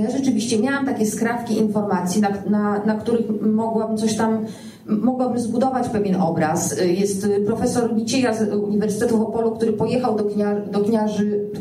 ja 0.01 0.11
rzeczywiście 0.11 0.59
miałam 0.59 0.87
takie 0.87 1.07
skrawki 1.07 1.59
informacji, 1.59 2.21
na, 2.21 2.29
na, 2.51 2.85
na 2.85 2.95
których 2.95 3.27
mogłam 3.43 3.97
coś 3.97 4.17
tam 4.17 4.47
mogłabym 4.87 5.39
zbudować 5.39 5.89
pewien 5.89 6.17
obraz. 6.17 6.77
Jest 6.87 7.29
profesor 7.47 7.95
Micieja 7.95 8.35
z 8.35 8.55
Uniwersytetu 8.55 9.19
w 9.19 9.23
Opolu, 9.23 9.51
który 9.51 9.73
pojechał 9.73 10.17
do, 10.17 10.25
knia, 10.25 10.61
do, 10.61 10.81
kniarzy, 10.81 11.51
do 11.55 11.61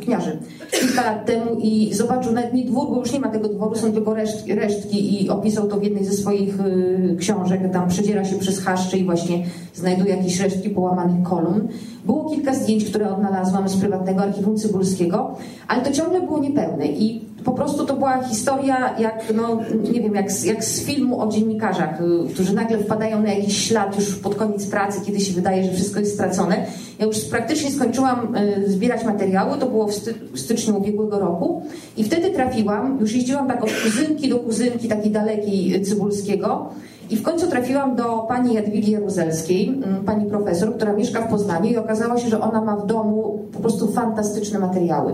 kilka 0.79 1.03
lat 1.03 1.25
temu 1.25 1.55
i 1.61 1.93
zobaczył 1.93 2.31
nawet 2.31 2.53
nie 2.53 2.65
dwór, 2.65 2.87
bo 2.89 2.99
już 2.99 3.13
nie 3.13 3.19
ma 3.19 3.27
tego 3.27 3.47
dworu, 3.47 3.75
są 3.75 3.91
tylko 3.91 4.13
resztki, 4.13 4.53
resztki 4.53 5.23
i 5.23 5.29
opisał 5.29 5.67
to 5.67 5.77
w 5.77 5.83
jednej 5.83 6.05
ze 6.05 6.13
swoich 6.13 6.59
y, 6.59 7.15
książek. 7.19 7.71
Tam 7.73 7.89
przedziera 7.89 8.25
się 8.25 8.35
przez 8.35 8.59
chaszcze 8.59 8.97
i 8.97 9.05
właśnie 9.05 9.45
znajduje 9.73 10.15
jakieś 10.15 10.39
resztki 10.39 10.69
połamanych 10.69 11.23
kolumn. 11.23 11.67
Było 12.05 12.29
kilka 12.29 12.53
zdjęć, 12.53 12.85
które 12.85 13.15
odnalazłam 13.15 13.69
z 13.69 13.77
prywatnego 13.77 14.21
archiwum 14.21 14.57
cybulskiego, 14.57 15.35
ale 15.67 15.81
to 15.81 15.91
ciągle 15.91 16.21
było 16.21 16.39
niepełne 16.39 16.87
i 16.87 17.34
po 17.45 17.51
prostu 17.51 17.85
to 17.85 17.95
była 17.95 18.23
historia 18.23 18.95
jak, 18.99 19.33
no, 19.35 19.59
nie 19.93 20.01
wiem, 20.01 20.15
jak, 20.15 20.43
jak 20.43 20.63
z 20.63 20.81
filmu 20.81 21.21
o 21.21 21.27
dziennikarzach, 21.27 22.01
y, 22.01 22.33
którzy 22.33 22.55
nagle 22.55 22.77
wpadają 22.77 23.21
na 23.21 23.33
jakiś 23.33 23.67
ślad 23.67 23.95
już 23.95 24.15
pod 24.15 24.35
koniec 24.35 24.67
pracy, 24.67 24.99
kiedy 25.05 25.19
się 25.19 25.33
wydaje, 25.33 25.63
że 25.63 25.71
wszystko 25.71 25.99
jest 25.99 26.13
stracone. 26.13 26.65
Ja 26.99 27.05
już 27.05 27.19
praktycznie 27.19 27.71
skończyłam 27.71 28.35
y, 28.35 28.71
zbierać 28.71 29.03
materiały, 29.03 29.57
to 29.57 29.65
było 29.65 29.87
w, 29.87 29.93
sty 29.93 30.13
w 30.33 30.39
styczniu 30.39 30.77
ubiegłego 30.77 31.19
roku 31.19 31.65
i 31.97 32.03
wtedy 32.03 32.29
trafiłam, 32.29 32.97
już 33.01 33.13
jeździłam 33.13 33.47
tak 33.47 33.63
od 33.63 33.71
kuzynki 33.83 34.29
do 34.29 34.39
kuzynki 34.39 34.87
takiej 34.87 35.11
dalekiej 35.11 35.81
Cybulskiego 35.81 36.69
i 37.09 37.15
w 37.15 37.23
końcu 37.23 37.47
trafiłam 37.47 37.95
do 37.95 38.25
pani 38.27 38.53
Jadwigi 38.53 38.91
Jaruzelskiej, 38.91 39.81
pani 40.05 40.25
profesor, 40.29 40.75
która 40.75 40.93
mieszka 40.93 41.21
w 41.21 41.29
Poznaniu 41.29 41.71
i 41.71 41.77
okazało 41.77 42.17
się, 42.17 42.29
że 42.29 42.41
ona 42.41 42.61
ma 42.61 42.75
w 42.75 42.85
domu 42.85 43.39
po 43.53 43.59
prostu 43.59 43.91
fantastyczne 43.91 44.59
materiały. 44.59 45.13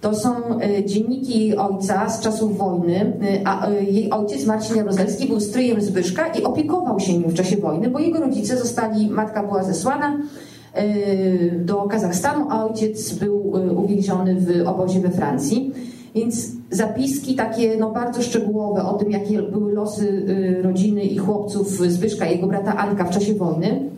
To 0.00 0.14
są 0.14 0.30
e, 0.60 0.84
dzienniki 0.84 1.40
jej 1.40 1.56
ojca 1.56 2.08
z 2.08 2.20
czasów 2.20 2.58
wojny, 2.58 2.96
e, 3.22 3.48
a 3.48 3.68
e, 3.68 3.84
jej 3.84 4.10
ojciec 4.10 4.46
Marcin 4.46 4.76
Jaruzelski 4.76 5.28
był 5.28 5.40
stryjem 5.40 5.82
Zbyszka 5.82 6.26
i 6.26 6.42
opiekował 6.42 7.00
się 7.00 7.12
nim 7.12 7.30
w 7.30 7.34
czasie 7.34 7.56
wojny, 7.56 7.90
bo 7.90 7.98
jego 7.98 8.20
rodzice 8.20 8.56
zostali, 8.56 9.10
matka 9.10 9.42
była 9.42 9.62
zesłana 9.62 10.18
do 11.58 11.82
Kazachstanu, 11.82 12.46
a 12.50 12.64
ojciec 12.64 13.12
był 13.12 13.52
uwięziony 13.76 14.36
w 14.40 14.68
obozie 14.68 15.00
we 15.00 15.10
Francji. 15.10 15.72
Więc 16.14 16.48
zapiski 16.70 17.34
takie 17.34 17.76
no, 17.76 17.90
bardzo 17.90 18.22
szczegółowe 18.22 18.84
o 18.84 18.92
tym, 18.92 19.10
jakie 19.10 19.42
były 19.42 19.72
losy 19.72 20.24
rodziny 20.62 21.02
i 21.02 21.18
chłopców 21.18 21.68
Zbyszka 21.68 22.26
i 22.26 22.36
jego 22.36 22.46
brata 22.46 22.76
Anka 22.76 23.04
w 23.04 23.10
czasie 23.10 23.34
wojny, 23.34 23.90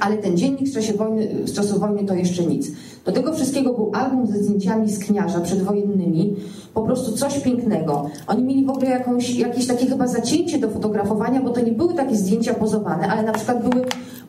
ale 0.00 0.16
ten 0.16 0.36
dziennik 0.36 0.68
z, 0.68 0.74
czasie 0.74 0.92
wojny, 0.92 1.28
z 1.44 1.52
czasu 1.52 1.80
wojny 1.80 2.04
to 2.04 2.14
jeszcze 2.14 2.44
nic. 2.44 2.70
Do 3.04 3.12
tego 3.12 3.32
wszystkiego 3.32 3.74
był 3.74 3.90
album 3.94 4.26
ze 4.26 4.42
zdjęciami 4.42 4.90
z 4.90 4.98
kniarza 4.98 5.40
przedwojennymi. 5.40 6.36
Po 6.74 6.82
prostu 6.82 7.12
coś 7.12 7.40
pięknego. 7.40 8.10
Oni 8.26 8.44
mieli 8.44 8.64
w 8.64 8.70
ogóle 8.70 8.90
jakąś, 8.90 9.34
jakieś 9.34 9.66
takie 9.66 9.86
chyba 9.86 10.06
zacięcie 10.06 10.58
do 10.58 10.70
fotografowania, 10.70 11.40
bo 11.40 11.50
to 11.50 11.60
nie 11.60 11.72
były 11.72 11.94
takie 11.94 12.16
zdjęcia 12.16 12.54
pozowane, 12.54 13.08
ale 13.08 13.22
na 13.22 13.32
przykład 13.32 13.68
były 13.68 13.84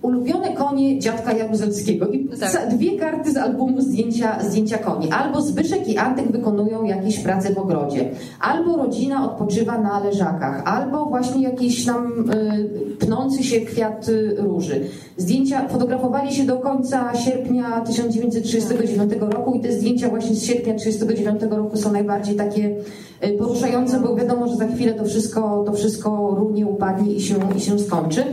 ulubione 0.05 0.53
konie 0.53 0.99
dziadka 0.99 1.33
Jaruzelskiego 1.33 2.07
i 2.07 2.27
tak. 2.39 2.69
dwie 2.69 2.99
karty 2.99 3.31
z 3.31 3.37
albumu 3.37 3.81
zdjęcia, 3.81 4.39
zdjęcia 4.43 4.77
koni. 4.77 5.11
Albo 5.11 5.41
Zbyszek 5.41 5.87
i 5.87 5.97
Antek 5.97 6.31
wykonują 6.31 6.83
jakieś 6.83 7.19
prace 7.19 7.53
w 7.53 7.57
ogrodzie, 7.57 8.09
albo 8.39 8.77
rodzina 8.77 9.31
odpoczywa 9.31 9.77
na 9.77 10.03
leżakach, 10.03 10.61
albo 10.65 11.05
właśnie 11.05 11.43
jakiś 11.43 11.85
tam 11.85 12.29
y, 12.31 12.95
pnący 12.99 13.43
się 13.43 13.61
kwiat 13.61 14.09
y, 14.09 14.35
róży. 14.37 14.81
Zdjęcia 15.17 15.67
fotografowali 15.67 16.33
się 16.33 16.43
do 16.43 16.57
końca 16.57 17.15
sierpnia 17.15 17.81
1939 17.81 19.13
roku 19.19 19.53
i 19.53 19.59
te 19.59 19.71
zdjęcia 19.71 20.09
właśnie 20.09 20.35
z 20.35 20.43
sierpnia 20.43 20.73
1939 20.73 21.41
roku 21.51 21.77
są 21.77 21.91
najbardziej 21.91 22.35
takie 22.35 22.75
y, 23.23 23.37
poruszające, 23.37 23.99
bo 23.99 24.15
wiadomo, 24.15 24.47
że 24.47 24.55
za 24.55 24.67
chwilę 24.67 24.93
to 24.93 25.05
wszystko, 25.05 25.63
to 25.65 25.73
wszystko 25.73 26.35
runie, 26.37 26.67
upadnie 26.67 27.13
i 27.13 27.21
się, 27.21 27.35
i 27.57 27.59
się 27.59 27.79
skończy. 27.79 28.23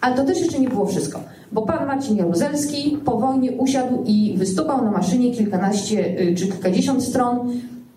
Ale 0.00 0.16
to 0.16 0.24
też 0.24 0.40
jeszcze 0.40 0.58
nie 0.58 0.68
było 0.68 0.86
wszystko, 0.86 1.20
bo 1.52 1.62
pan 1.62 1.86
Marcin 1.86 2.16
Jaruzelski 2.16 2.98
po 3.04 3.18
wojnie 3.18 3.52
usiadł 3.52 4.02
i 4.04 4.34
wystupał 4.38 4.84
na 4.84 4.90
maszynie 4.90 5.32
kilkanaście 5.32 6.20
y, 6.20 6.34
czy 6.34 6.46
kilkadziesiąt 6.46 7.04
stron 7.04 7.52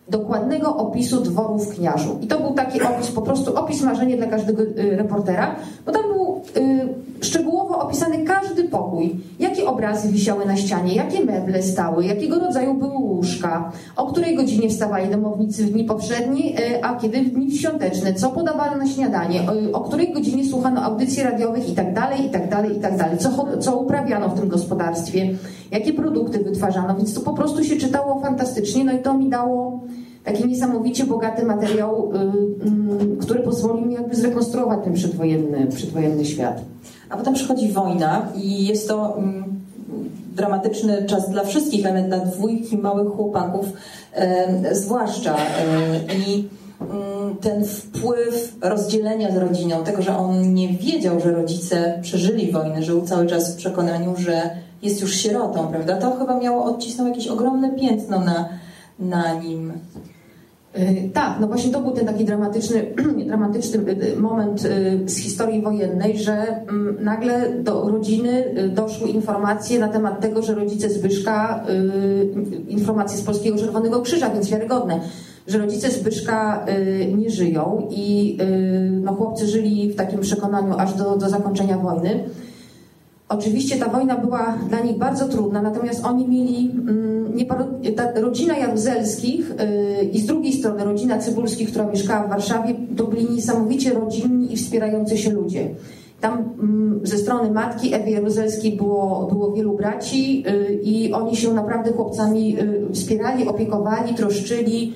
dokładnego 0.10 0.76
opisu 0.76 1.22
dworów 1.22 1.76
kniażu. 1.76 2.18
I 2.22 2.28
to 2.28 2.40
był 2.40 2.54
taki 2.54 2.82
opis, 2.82 3.12
po 3.12 3.22
prostu 3.22 3.56
opis 3.56 3.82
marzenie 3.82 4.18
dla 4.18 4.28
każdego 4.28 4.64
y, 4.64 4.98
reportera, 4.98 5.56
bo 5.86 5.92
tam 5.92 6.04
był 6.04 6.42
y, 6.58 6.88
szczegółowo 7.22 7.80
opisany 7.80 8.18
każdy 8.26 8.64
pokój, 8.64 9.16
jakie 9.40 9.66
obrazy 9.66 10.10
wisiały 10.10 10.46
na 10.46 10.56
ścianie, 10.56 10.96
jakie 10.96 11.26
meble 11.26 11.64
stały, 11.64 12.06
jakiego 12.06 12.40
rodzaju 12.40 12.74
były 12.74 12.98
łóżka, 12.98 13.72
o 13.96 14.06
której 14.06 14.36
godzinie 14.36 14.70
wstawali 14.70 15.10
domownicy 15.10 15.66
w 15.66 15.72
dni 15.72 15.84
poprzedni, 15.84 16.56
y, 16.60 16.84
a 16.84 16.96
kiedy 16.96 17.22
w 17.22 17.30
dni 17.30 17.52
świąteczne, 17.52 18.14
co 18.14 18.30
podawano 18.30 18.78
na 18.78 18.88
śniadanie, 18.88 19.42
o 19.74 19.82
której 19.82 20.14
godzinie 20.14 20.46
słuchano 20.46 20.82
audycji 20.82 21.24
radiowych 21.24 21.70
i 21.70 21.76
tak 21.76 21.94
dalej, 21.94 22.26
i 22.26 22.30
tak 22.30 22.50
dalej, 22.50 22.78
i 22.78 22.80
tak 22.80 22.98
dalej, 22.98 23.18
co, 23.18 23.48
co 23.60 23.78
uprawiano 23.78 24.30
w 24.30 24.40
tym 24.40 24.50
gospodarstwie, 24.50 25.30
jakie 25.72 25.94
produkty 25.94 26.40
wytwarzano, 26.40 26.96
więc 26.96 27.14
to 27.14 27.22
po 27.22 27.34
prostu 27.34 27.64
się 27.64 27.76
czytało 27.76 28.22
fantastycznie, 28.22 28.84
no 28.84 28.92
i 28.92 29.00
to 29.00 29.14
mi 29.14 29.30
dało 29.30 29.80
taki 30.24 30.48
niesamowicie 30.48 31.06
bogaty 31.06 31.46
materiał, 31.46 32.12
y, 32.14 33.14
y, 33.14 33.18
który 33.18 33.40
pozwoli 33.40 33.86
mi 33.86 33.94
jakby 33.94 34.16
zrekonstruować 34.16 34.80
ten 34.84 34.94
przedwojenny, 34.94 35.68
przedwojenny 35.68 36.26
świat. 36.26 36.62
A 37.10 37.18
potem 37.18 37.34
przychodzi 37.34 37.72
wojna 37.72 38.28
i 38.36 38.68
jest 38.68 38.88
to 38.88 39.18
mm, 39.18 39.60
dramatyczny 40.36 41.06
czas 41.06 41.30
dla 41.30 41.44
wszystkich, 41.44 41.86
ale 41.86 42.04
dla 42.04 42.20
dwójki 42.20 42.78
małych 42.78 43.14
chłopaków 43.14 43.66
zwłaszcza. 44.72 45.38
I 46.28 46.48
mm, 46.82 47.36
ten 47.42 47.66
wpływ 47.66 48.56
rozdzielenia 48.62 49.32
z 49.32 49.38
rodziną, 49.38 49.84
tego, 49.84 50.02
że 50.02 50.18
on 50.18 50.54
nie 50.54 50.70
wiedział, 50.70 51.20
że 51.20 51.32
rodzice 51.32 52.00
przeżyli 52.02 52.52
wojnę, 52.52 52.84
żył 52.84 53.02
cały 53.02 53.28
czas 53.28 53.54
w 53.54 53.58
przekonaniu, 53.58 54.16
że 54.18 54.50
jest 54.82 55.02
już 55.02 55.16
sierotą, 55.16 55.68
prawda? 55.68 55.98
To 55.98 56.16
chyba 56.16 56.40
miało 56.40 56.64
odcisnąć 56.64 57.10
jakieś 57.10 57.28
ogromne 57.28 57.72
piętno 57.72 58.20
na, 58.20 58.50
na 59.00 59.34
nim. 59.34 59.74
Y, 60.78 61.10
tak, 61.14 61.38
no 61.40 61.48
właśnie 61.48 61.72
to 61.72 61.82
był 61.82 61.92
ten 61.92 62.06
taki 62.06 62.26
dramatyczny, 62.26 62.94
dramatyczny 63.28 63.80
y, 63.80 64.14
y, 64.14 64.20
moment 64.20 64.62
z 65.06 65.18
historii 65.18 65.62
wojennej, 65.62 66.18
że 66.18 66.34
mm, 66.34 66.98
nagle 67.04 67.64
do 67.64 67.90
rodziny 67.90 68.56
doszły 68.76 69.10
informacje 69.10 69.80
na 69.80 69.88
temat 69.88 70.22
tego, 70.22 70.42
że 70.42 70.56
rodzice 70.56 70.90
Zbyszka, 70.90 71.66
informacje 72.68 73.18
z 73.18 73.22
Polskiego 73.22 73.58
Czerwonego 73.58 74.02
Krzyża, 74.02 74.30
więc 74.30 74.50
wiarygodne, 74.50 75.00
że 75.48 75.58
rodzice 75.58 75.92
Zbyszka 75.92 76.66
nie 77.18 77.30
żyją 77.30 77.88
i 77.92 78.38
no, 78.92 79.14
chłopcy 79.14 79.48
żyli 79.48 79.92
w 79.92 79.96
takim 79.96 80.20
przekonaniu 80.20 80.74
aż 80.78 80.94
do, 80.94 81.18
do 81.18 81.30
zakończenia 81.30 81.78
wojny. 81.78 82.24
Oczywiście 83.30 83.78
ta 83.78 83.90
wojna 83.90 84.18
była 84.18 84.58
dla 84.70 84.80
nich 84.80 84.98
bardzo 84.98 85.28
trudna, 85.28 85.62
natomiast 85.62 86.06
oni 86.06 86.28
mieli, 86.28 86.72
mm, 86.72 87.34
ta 87.96 88.22
rodzina 88.22 88.58
Jaruzelskich 88.58 89.52
y, 89.52 90.06
i 90.06 90.20
z 90.20 90.26
drugiej 90.26 90.54
strony 90.54 90.84
rodzina 90.84 91.18
Cybulskich, 91.18 91.70
która 91.70 91.86
mieszkała 91.86 92.28
w 92.28 92.30
Warszawie, 92.30 92.76
to 92.98 93.04
byli 93.04 93.30
niesamowicie 93.32 93.94
rodzinni 93.94 94.54
i 94.54 94.58
wspierający 94.58 95.18
się 95.18 95.32
ludzie. 95.32 95.70
Tam 96.22 96.34
mm, 96.60 97.00
ze 97.04 97.18
strony 97.18 97.52
matki 97.52 97.94
Ewy 97.94 98.10
Jaruzelskiej 98.10 98.78
było, 98.78 99.28
było 99.32 99.52
wielu 99.52 99.78
braci 99.78 100.44
y, 100.48 100.80
i 100.84 101.14
oni 101.14 101.36
się 101.36 101.54
naprawdę 101.54 101.92
chłopcami 101.92 102.60
y, 102.62 102.94
wspierali, 102.94 103.48
opiekowali, 103.48 104.16
troszczyli. 104.16 104.94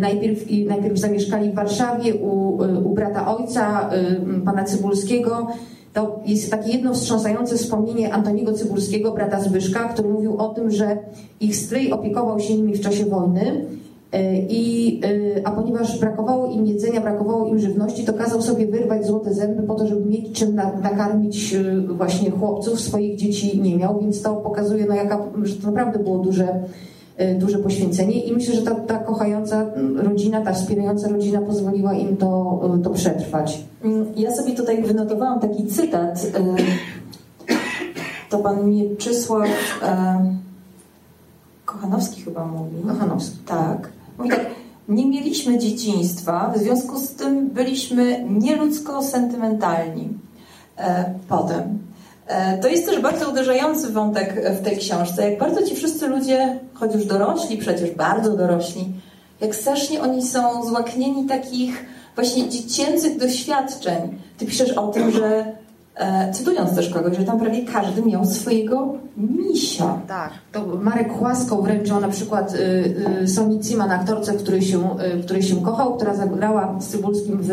Najpierw, 0.00 0.38
najpierw 0.66 0.98
zamieszkali 0.98 1.50
w 1.50 1.54
Warszawie 1.54 2.14
u, 2.14 2.58
u 2.84 2.94
brata 2.94 3.36
ojca, 3.36 3.90
pana 4.44 4.64
Cybulskiego, 4.64 5.46
to 5.92 6.20
jest 6.26 6.50
takie 6.50 6.70
jedno 6.70 6.94
wstrząsające 6.94 7.56
wspomnienie 7.56 8.12
Antoniego 8.12 8.52
Cybulskiego, 8.52 9.12
brata 9.12 9.40
Zbyszka, 9.40 9.88
który 9.88 10.08
mówił 10.08 10.36
o 10.36 10.48
tym, 10.48 10.70
że 10.70 10.98
ich 11.40 11.56
stryj 11.56 11.92
opiekował 11.92 12.40
się 12.40 12.54
nimi 12.54 12.74
w 12.74 12.80
czasie 12.80 13.04
wojny, 13.04 13.64
e, 14.12 14.36
i, 14.36 15.00
e, 15.04 15.46
a 15.46 15.50
ponieważ 15.50 16.00
brakowało 16.00 16.46
im 16.46 16.66
jedzenia, 16.66 17.00
brakowało 17.00 17.48
im 17.48 17.58
żywności, 17.58 18.04
to 18.04 18.12
kazał 18.12 18.42
sobie 18.42 18.66
wyrwać 18.66 19.06
złote 19.06 19.34
zęby 19.34 19.62
po 19.62 19.74
to, 19.74 19.86
żeby 19.86 20.04
mieć 20.06 20.32
czym 20.32 20.54
nakarmić 20.82 21.54
e, 21.54 21.80
właśnie 21.80 22.30
chłopców, 22.30 22.80
swoich 22.80 23.16
dzieci 23.16 23.60
nie 23.60 23.76
miał, 23.76 24.00
więc 24.00 24.22
to 24.22 24.36
pokazuje, 24.36 24.86
no 24.88 24.94
jaka, 24.94 25.24
że 25.42 25.56
to 25.56 25.66
naprawdę 25.66 25.98
było 25.98 26.18
duże 26.18 26.62
duże 27.38 27.58
poświęcenie 27.58 28.24
i 28.24 28.32
myślę, 28.32 28.54
że 28.54 28.62
ta, 28.62 28.74
ta 28.74 28.98
kochająca 28.98 29.66
rodzina, 29.96 30.40
ta 30.40 30.52
wspierająca 30.52 31.08
rodzina 31.08 31.40
pozwoliła 31.40 31.94
im 31.94 32.16
to, 32.16 32.60
y, 32.78 32.82
to 32.82 32.90
przetrwać. 32.90 33.64
Mm, 33.84 34.06
ja 34.16 34.34
sobie 34.34 34.52
tutaj 34.52 34.82
wynotowałam 34.82 35.40
taki 35.40 35.66
cytat. 35.66 36.24
Y, 36.24 36.30
to 38.30 38.38
pan 38.38 38.70
Mieczysław 38.70 39.48
Kochanowski 41.64 42.22
chyba 42.22 42.44
mówi. 42.44 42.76
Kochanowski. 42.88 43.38
Tak. 43.46 43.88
Mówi 44.18 44.30
tak, 44.30 44.46
nie 44.88 45.06
mieliśmy 45.06 45.58
dzieciństwa, 45.58 46.52
w 46.56 46.58
związku 46.58 46.98
z 46.98 47.10
tym 47.10 47.48
byliśmy 47.48 48.24
nieludzko 48.28 49.02
sentymentalni. 49.02 50.08
E, 50.78 51.14
potem. 51.28 51.78
E, 52.30 52.58
to 52.58 52.68
jest 52.68 52.86
też 52.86 53.00
bardzo 53.00 53.30
uderzający 53.30 53.88
wątek 53.88 54.52
w 54.60 54.64
tej 54.64 54.78
książce. 54.78 55.30
Jak 55.30 55.40
bardzo 55.40 55.62
ci 55.62 55.76
wszyscy 55.76 56.06
ludzie, 56.06 56.58
choć 56.74 56.94
już 56.94 57.04
dorośli, 57.04 57.56
przecież 57.56 57.90
bardzo 57.90 58.36
dorośli, 58.36 58.92
jak 59.40 59.54
strasznie 59.54 60.02
oni 60.02 60.26
są 60.26 60.64
złaknieni 60.66 61.26
takich 61.26 61.84
właśnie 62.14 62.48
dziecięcych 62.48 63.18
doświadczeń. 63.18 64.18
Ty 64.38 64.46
piszesz 64.46 64.70
o 64.70 64.88
tym, 64.88 65.10
że 65.10 65.44
e, 65.94 66.32
cytując 66.32 66.74
też 66.74 66.90
kogoś, 66.90 67.16
że 67.16 67.24
tam 67.24 67.40
prawie 67.40 67.64
każdy 67.64 68.02
miał 68.02 68.24
swojego 68.24 68.94
misia. 69.16 69.98
Tak. 70.08 70.30
To 70.52 70.66
Marek 70.66 71.22
Łaskow 71.22 71.64
wręczał 71.64 72.00
na 72.00 72.08
przykład 72.08 72.54
y, 72.54 72.58
y, 73.22 73.28
Soni 73.28 73.60
Ciman, 73.60 73.90
aktorce, 73.90 74.32
której 74.32 74.62
się, 74.62 74.78
y, 75.18 75.22
której 75.22 75.42
się 75.42 75.62
kochał, 75.62 75.96
która 75.96 76.14
zagrała 76.14 76.76
z 76.80 76.88
Cybulskim 76.88 77.38
w 77.42 77.48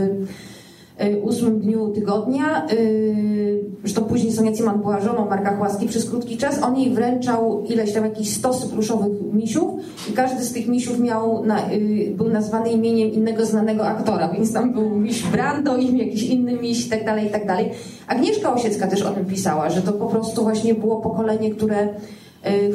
ósmym 1.23 1.59
dniu 1.59 1.89
tygodnia. 1.89 2.67
Y, 2.71 3.65
zresztą 3.81 4.03
później 4.03 4.31
Sonia 4.31 4.51
Ciman 4.51 4.81
była 4.81 5.01
żoną 5.01 5.29
Marka 5.29 5.57
Chłaski 5.57 5.87
przez 5.87 6.09
krótki 6.09 6.37
czas. 6.37 6.63
On 6.63 6.77
jej 6.77 6.93
wręczał 6.93 7.63
ileś 7.63 7.93
tam 7.93 8.03
jakichś 8.03 8.29
stosy 8.29 8.69
pluszowych 8.69 9.33
misiów 9.33 9.71
i 10.09 10.13
każdy 10.13 10.43
z 10.43 10.53
tych 10.53 10.67
misiów 10.67 10.99
miał 10.99 11.45
na, 11.45 11.71
y, 11.71 12.13
był 12.17 12.29
nazwany 12.29 12.71
imieniem 12.71 13.11
innego 13.11 13.45
znanego 13.45 13.87
aktora, 13.87 14.29
więc 14.29 14.53
tam 14.53 14.73
był 14.73 14.89
miś 14.89 15.23
Brando 15.23 15.77
i 15.77 15.97
jakiś 16.05 16.23
inny 16.23 16.53
miś 16.53 16.87
i 16.87 16.89
tak 16.89 17.05
dalej, 17.05 17.27
i 17.27 17.29
tak 17.29 17.47
dalej. 17.47 17.69
Agnieszka 18.07 18.53
Osiecka 18.53 18.87
też 18.87 19.01
o 19.01 19.11
tym 19.11 19.25
pisała, 19.25 19.69
że 19.69 19.81
to 19.81 19.93
po 19.93 20.07
prostu 20.07 20.43
właśnie 20.43 20.75
było 20.75 21.01
pokolenie, 21.01 21.51
które 21.51 21.83
y, 21.83 21.89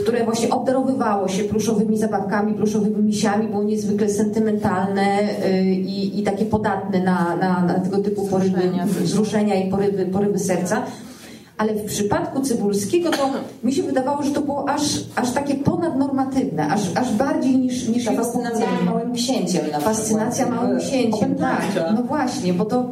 które 0.02 0.24
właśnie 0.24 0.50
obdarowywało 0.50 1.28
się 1.28 1.44
pluszowymi 1.44 1.98
zabawkami, 1.98 2.54
pluszowymi 2.54 3.02
misiami, 3.02 3.48
było 3.48 3.62
niezwykle 3.62 4.08
sentymentalne 4.08 5.20
y, 5.46 5.64
i, 5.74 6.20
i 6.20 6.22
takie 6.22 6.44
podatne 6.44 7.00
na, 7.00 7.36
na, 7.36 7.62
na 7.66 7.74
tego 7.74 7.98
typu 7.98 8.26
porywy, 8.26 8.70
wzruszenia 8.86 9.54
i 9.54 9.70
porywy, 9.70 10.06
porywy 10.06 10.38
serca. 10.38 10.82
Ale 11.58 11.74
w 11.74 11.84
przypadku 11.84 12.40
Cybulskiego 12.40 13.10
to 13.10 13.30
mi 13.64 13.72
się 13.72 13.82
wydawało, 13.82 14.22
że 14.22 14.30
to 14.30 14.40
było 14.40 14.68
aż, 14.68 14.82
aż 15.16 15.32
takie 15.32 15.54
ponadnormatywne, 15.54 16.68
aż, 16.68 16.80
aż 16.94 17.12
bardziej 17.12 17.58
niż, 17.58 17.88
niż 17.88 18.04
Ta 18.04 18.12
fascynacja 18.12 18.66
małym 18.84 19.14
księciem 19.14 19.70
na 19.72 19.80
Fascynacja 19.80 20.50
małym 20.50 20.78
księciem, 20.78 21.34
tak. 21.34 21.62
No 21.96 22.02
właśnie, 22.02 22.54
bo 22.54 22.64
to 22.64 22.88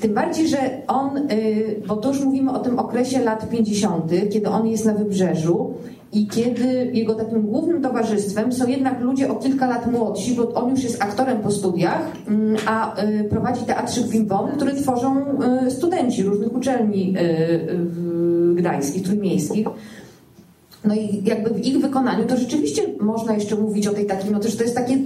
tym 0.00 0.14
bardziej, 0.14 0.48
że 0.48 0.58
on, 0.86 1.16
y, 1.16 1.82
bo 1.88 1.96
to 1.96 2.08
już 2.08 2.24
mówimy 2.24 2.52
o 2.52 2.58
tym 2.58 2.78
okresie 2.78 3.20
lat 3.20 3.50
50., 3.50 4.12
kiedy 4.32 4.48
on 4.48 4.66
jest 4.66 4.84
na 4.84 4.94
wybrzeżu 4.94 5.74
i 6.12 6.26
kiedy 6.26 6.90
jego 6.92 7.14
takim 7.14 7.42
głównym 7.42 7.82
towarzystwem 7.82 8.52
są 8.52 8.66
jednak 8.66 9.00
ludzie 9.00 9.30
o 9.30 9.34
kilka 9.34 9.66
lat 9.66 9.92
młodsi, 9.92 10.34
bo 10.34 10.54
on 10.54 10.70
już 10.70 10.84
jest 10.84 11.02
aktorem 11.02 11.38
po 11.38 11.50
studiach, 11.50 12.12
ym, 12.28 12.56
a 12.66 13.02
y, 13.04 13.24
prowadzi 13.24 13.64
teatrzyk 13.64 14.06
Wim 14.06 14.26
Won, 14.26 14.50
który 14.56 14.74
tworzą 14.74 15.16
y, 15.66 15.70
studenci 15.70 16.22
różnych 16.22 16.56
uczelni 16.56 17.14
gdańskich, 18.54 19.02
trójmiejskich. 19.02 19.66
No 20.84 20.94
i 20.94 21.22
jakby 21.24 21.50
w 21.50 21.66
ich 21.66 21.80
wykonaniu 21.80 22.24
to 22.24 22.36
rzeczywiście 22.36 22.82
można 23.00 23.34
jeszcze 23.34 23.56
mówić 23.56 23.86
o 23.86 23.92
tej 23.92 24.06
takiej, 24.06 24.30
no 24.30 24.40
też 24.40 24.56
to 24.56 24.62
jest 24.62 24.76
takie 24.76 24.98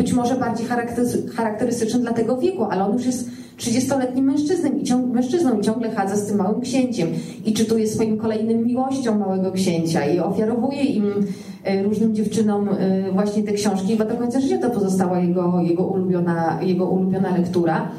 być 0.00 0.12
może 0.12 0.34
bardziej 0.34 0.66
charaktery- 0.66 1.28
charakterystyczne 1.30 2.00
dla 2.00 2.12
tego 2.12 2.36
wieku, 2.36 2.64
ale 2.64 2.84
on 2.84 2.92
już 2.92 3.06
jest 3.06 3.28
30-letnim 3.60 4.24
mężczyzną 4.24 4.70
i, 4.72 4.84
ciąg, 4.84 5.14
mężczyzną 5.14 5.58
i 5.58 5.62
ciągle 5.62 5.90
chadza 5.90 6.16
z 6.16 6.26
tym 6.26 6.36
małym 6.36 6.60
księciem 6.60 7.08
i 7.44 7.52
czytuje 7.52 7.86
swoim 7.86 8.18
kolejnym 8.18 8.66
miłością 8.66 9.18
małego 9.18 9.52
księcia 9.52 10.06
i 10.06 10.18
ofiarowuje 10.18 10.82
im 10.82 11.12
e, 11.64 11.82
różnym 11.82 12.14
dziewczynom 12.14 12.68
e, 12.68 13.12
właśnie 13.12 13.42
te 13.42 13.52
książki, 13.52 13.96
bo 13.96 14.04
do 14.04 14.16
końca 14.16 14.40
życia 14.40 14.58
to 14.58 14.70
pozostała 14.70 15.18
jego, 15.18 15.60
jego, 15.60 15.86
ulubiona, 15.86 16.58
jego 16.62 16.86
ulubiona 16.86 17.36
lektura. 17.36 17.90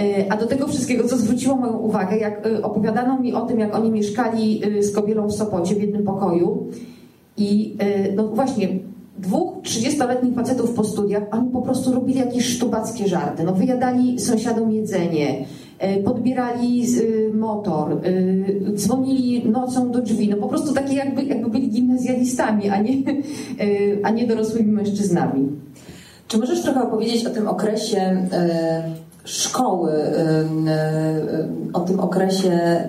E, 0.00 0.32
A 0.32 0.36
do 0.36 0.46
tego 0.46 0.68
wszystkiego, 0.68 1.08
co 1.08 1.16
zwróciło 1.16 1.56
moją 1.56 1.72
uwagę, 1.72 2.18
jak 2.18 2.48
opowiadano 2.62 3.20
mi 3.20 3.32
o 3.32 3.40
tym, 3.40 3.58
jak 3.58 3.74
oni 3.74 3.90
mieszkali 3.90 4.60
z 4.80 4.94
kobietą 4.94 5.26
w 5.26 5.32
Sopocie 5.32 5.74
w 5.74 5.80
jednym 5.80 6.04
pokoju 6.04 6.66
i 7.36 7.76
no 8.16 8.28
właśnie 8.28 8.68
dwóch 9.18 9.62
30-letnich 9.62 10.34
facetów 10.34 10.74
po 10.74 10.84
studiach, 10.84 11.22
oni 11.30 11.50
po 11.50 11.62
prostu 11.62 11.92
robili 11.92 12.18
jakieś 12.18 12.46
sztubackie 12.46 13.08
żarty. 13.08 13.44
No 13.44 13.52
wyjadali 13.52 14.20
sąsiadom 14.20 14.72
jedzenie, 14.72 15.46
e, 15.78 16.02
podbierali 16.02 16.82
e, 16.82 17.34
motor, 17.34 17.92
e, 17.92 18.72
dzwonili 18.72 19.48
nocą 19.50 19.90
do 19.90 20.02
drzwi. 20.02 20.28
No 20.28 20.36
po 20.36 20.48
prostu 20.48 20.74
takie 20.74 20.94
jakby, 20.94 21.22
jakby 21.22 21.50
byli 21.50 21.70
gimnazjalistami, 21.70 22.68
a 22.68 22.82
nie, 22.82 22.92
a 24.02 24.10
nie 24.10 24.26
dorosłymi 24.26 24.72
mężczyznami. 24.72 25.48
Czy 26.28 26.38
możesz 26.38 26.62
trochę 26.62 26.82
opowiedzieć 26.82 27.26
o 27.26 27.30
tym 27.30 27.48
okresie 27.48 28.26
szkoły, 29.24 29.92
o 31.72 31.80
tym 31.80 32.00
okresie 32.00 32.88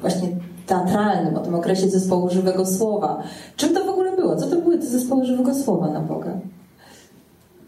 właśnie 0.00 0.28
teatralnym, 0.66 1.36
o 1.36 1.40
tym 1.40 1.54
okresie 1.54 1.88
zespołu 1.88 2.30
żywego 2.30 2.66
słowa? 2.66 3.22
Czym 3.56 3.74
to 3.74 3.84
było? 4.28 4.40
Co 4.40 4.56
to 4.56 4.62
były 4.62 4.78
te 4.78 4.86
zespoły 4.86 5.24
żywego 5.24 5.54
słowa 5.54 5.90
na 5.90 6.00
Boga? 6.00 6.30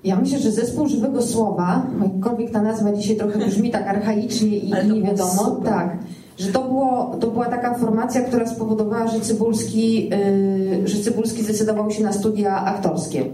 Ja 0.04 0.16
myślę, 0.16 0.38
że 0.38 0.50
zespół 0.50 0.88
żywego 0.88 1.22
słowa, 1.22 1.86
jakkolwiek 2.02 2.50
ta 2.50 2.62
nazwa 2.62 2.92
dzisiaj 2.92 3.16
trochę 3.16 3.38
brzmi 3.38 3.70
tak 3.70 3.86
archaicznie 3.86 4.58
i 4.58 4.70
nie 4.92 5.02
wiadomo, 5.02 5.44
super. 5.44 5.72
tak, 5.72 5.96
że 6.38 6.52
to, 6.52 6.62
było, 6.62 7.16
to 7.20 7.26
była 7.26 7.46
taka 7.46 7.74
formacja, 7.74 8.20
która 8.20 8.46
spowodowała, 8.46 9.08
że 9.08 9.20
Cybulski, 9.20 10.08
yy, 10.08 10.88
że 10.88 11.02
Cybulski 11.02 11.42
zdecydował 11.42 11.90
się 11.90 12.02
na 12.02 12.12
studia 12.12 12.64
aktorskie. 12.64 13.24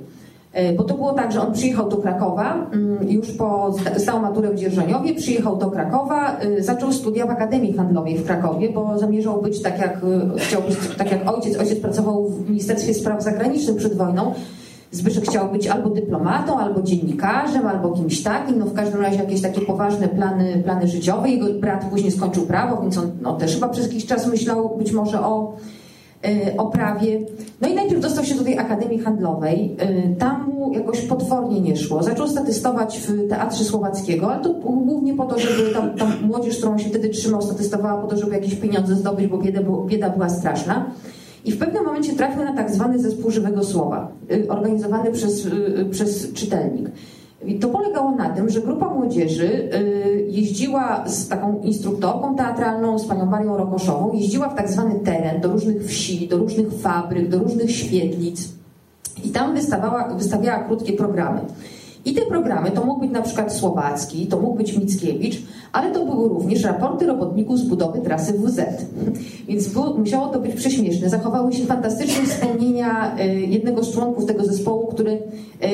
Yy, 0.56 0.72
Bo 0.72 0.84
to 0.84 0.94
było 0.94 1.12
tak, 1.12 1.32
że 1.32 1.42
on 1.46 1.52
przyjechał 1.52 1.88
do 1.88 1.96
Krakowa, 1.96 2.66
yy, 3.00 3.12
już 3.12 3.32
po 3.32 3.74
zdał 3.96 4.20
maturę 4.20 4.50
w 4.50 4.54
Dzierżoniowie, 4.54 5.14
przyjechał 5.14 5.56
do 5.56 5.70
Krakowa, 5.70 6.36
yy, 6.42 6.62
zaczął 6.62 6.92
studia 6.92 7.26
w 7.26 7.30
Akademii 7.30 7.72
Handlowej 7.72 8.18
w 8.18 8.26
Krakowie, 8.26 8.70
bo 8.70 8.98
zamierzał 8.98 9.42
być 9.42 9.62
tak 9.62 9.78
jak, 9.78 10.00
yy, 10.34 10.38
chciał 10.38 10.62
być 10.62 10.76
tak 10.98 11.10
jak 11.10 11.30
ojciec. 11.34 11.56
Ojciec 11.56 11.80
pracował 11.80 12.28
w 12.28 12.48
Ministerstwie 12.48 12.94
Spraw 12.94 13.22
Zagranicznych 13.22 13.76
przed 13.76 13.96
wojną. 13.96 14.34
Zbyszek 14.90 15.24
chciał 15.24 15.52
być 15.52 15.66
albo 15.66 15.90
dyplomatą, 15.90 16.58
albo 16.58 16.82
dziennikarzem, 16.82 17.66
albo 17.66 17.90
kimś 17.90 18.22
takim. 18.22 18.58
No 18.58 18.66
w 18.66 18.74
każdym 18.74 19.00
razie 19.00 19.18
jakieś 19.18 19.42
takie 19.42 19.60
poważne 19.60 20.08
plany, 20.08 20.62
plany 20.64 20.88
życiowe. 20.88 21.30
Jego 21.30 21.46
brat 21.60 21.84
później 21.90 22.12
skończył 22.12 22.46
prawo, 22.46 22.82
więc 22.82 22.98
on 22.98 23.10
no, 23.22 23.32
też 23.36 23.54
chyba 23.54 23.68
przez 23.68 23.86
jakiś 23.86 24.06
czas 24.06 24.26
myślał 24.26 24.76
być 24.78 24.92
może 24.92 25.20
o, 25.20 25.52
y, 25.52 25.75
o 26.58 26.66
prawie. 26.66 27.20
No 27.60 27.68
i 27.68 27.74
najpierw 27.74 28.00
dostał 28.00 28.24
się 28.24 28.34
do 28.34 28.44
tej 28.44 28.58
Akademii 28.58 28.98
Handlowej. 28.98 29.76
Y, 29.82 30.16
Tam 30.18 30.50
mu 30.54 30.72
jakoś 30.72 31.00
potwornie 31.00 31.60
nie 31.60 31.76
szło. 31.76 32.02
Zaczął 32.02 32.28
statystować 32.28 32.98
w 32.98 33.28
Teatrze 33.28 33.64
Słowackiego, 33.64 34.32
ale 34.32 34.42
to 34.42 34.54
głównie 34.54 35.14
po 35.14 35.24
to, 35.24 35.38
żeby 35.38 35.74
tam, 35.74 35.90
tam 35.90 36.12
młodzież, 36.22 36.58
którą 36.58 36.78
się 36.78 36.88
wtedy 36.88 37.08
trzymał, 37.08 37.42
statystowała 37.42 38.02
po 38.02 38.08
to, 38.08 38.16
żeby 38.16 38.32
jakieś 38.32 38.54
pieniądze 38.54 38.96
zdobyć, 38.96 39.26
bo 39.26 39.38
bieda, 39.38 39.60
bieda 39.86 40.10
była 40.10 40.28
straszna. 40.28 40.90
I 41.44 41.52
w 41.52 41.58
pewnym 41.58 41.84
momencie 41.84 42.12
trafił 42.12 42.44
na 42.44 42.56
tak 42.56 42.70
zwany 42.70 42.98
zespół 42.98 43.30
żywego 43.30 43.64
słowa, 43.64 44.08
y, 44.32 44.48
organizowany 44.48 45.12
przez, 45.12 45.48
przez 45.90 46.32
czytelnik. 46.32 46.90
I 47.44 47.58
to 47.58 47.68
polegało 47.68 48.10
na 48.10 48.30
tym, 48.30 48.48
że 48.48 48.60
grupa 48.60 48.94
młodzieży 48.94 49.68
jeździła 50.36 51.08
z 51.08 51.28
taką 51.28 51.60
instruktorką 51.62 52.36
teatralną, 52.36 52.98
z 52.98 53.06
panią 53.06 53.26
Marią 53.26 53.56
Rokoszową, 53.56 54.12
jeździła 54.12 54.48
w 54.48 54.56
tak 54.56 54.70
zwany 54.70 54.94
teren 54.94 55.40
do 55.40 55.52
różnych 55.52 55.84
wsi, 55.84 56.28
do 56.28 56.36
różnych 56.36 56.72
fabryk, 56.80 57.28
do 57.28 57.38
różnych 57.38 57.70
świetlic 57.70 58.48
i 59.24 59.28
tam 59.28 59.54
wystawiała 60.18 60.58
krótkie 60.58 60.92
programy. 60.92 61.40
I 62.06 62.14
te 62.14 62.22
programy 62.26 62.70
to 62.70 62.84
mógł 62.84 63.00
być 63.00 63.10
na 63.10 63.22
przykład 63.22 63.52
Słowacki, 63.52 64.26
to 64.26 64.40
mógł 64.40 64.56
być 64.56 64.76
Mickiewicz, 64.76 65.42
ale 65.72 65.92
to 65.92 66.04
były 66.04 66.28
również 66.28 66.64
raporty 66.64 67.06
robotników 67.06 67.58
z 67.58 67.62
budowy 67.62 68.00
trasy 68.00 68.32
WZ. 68.32 68.60
Więc 69.48 69.74
musiało 69.98 70.26
to 70.26 70.40
być 70.40 70.54
prześmieszne. 70.54 71.08
Zachowały 71.08 71.52
się 71.52 71.64
fantastyczne 71.64 72.26
wspomnienia 72.26 73.16
y, 73.20 73.40
jednego 73.40 73.84
z 73.84 73.92
członków 73.92 74.26
tego 74.26 74.44
zespołu, 74.44 74.86
który 74.86 75.18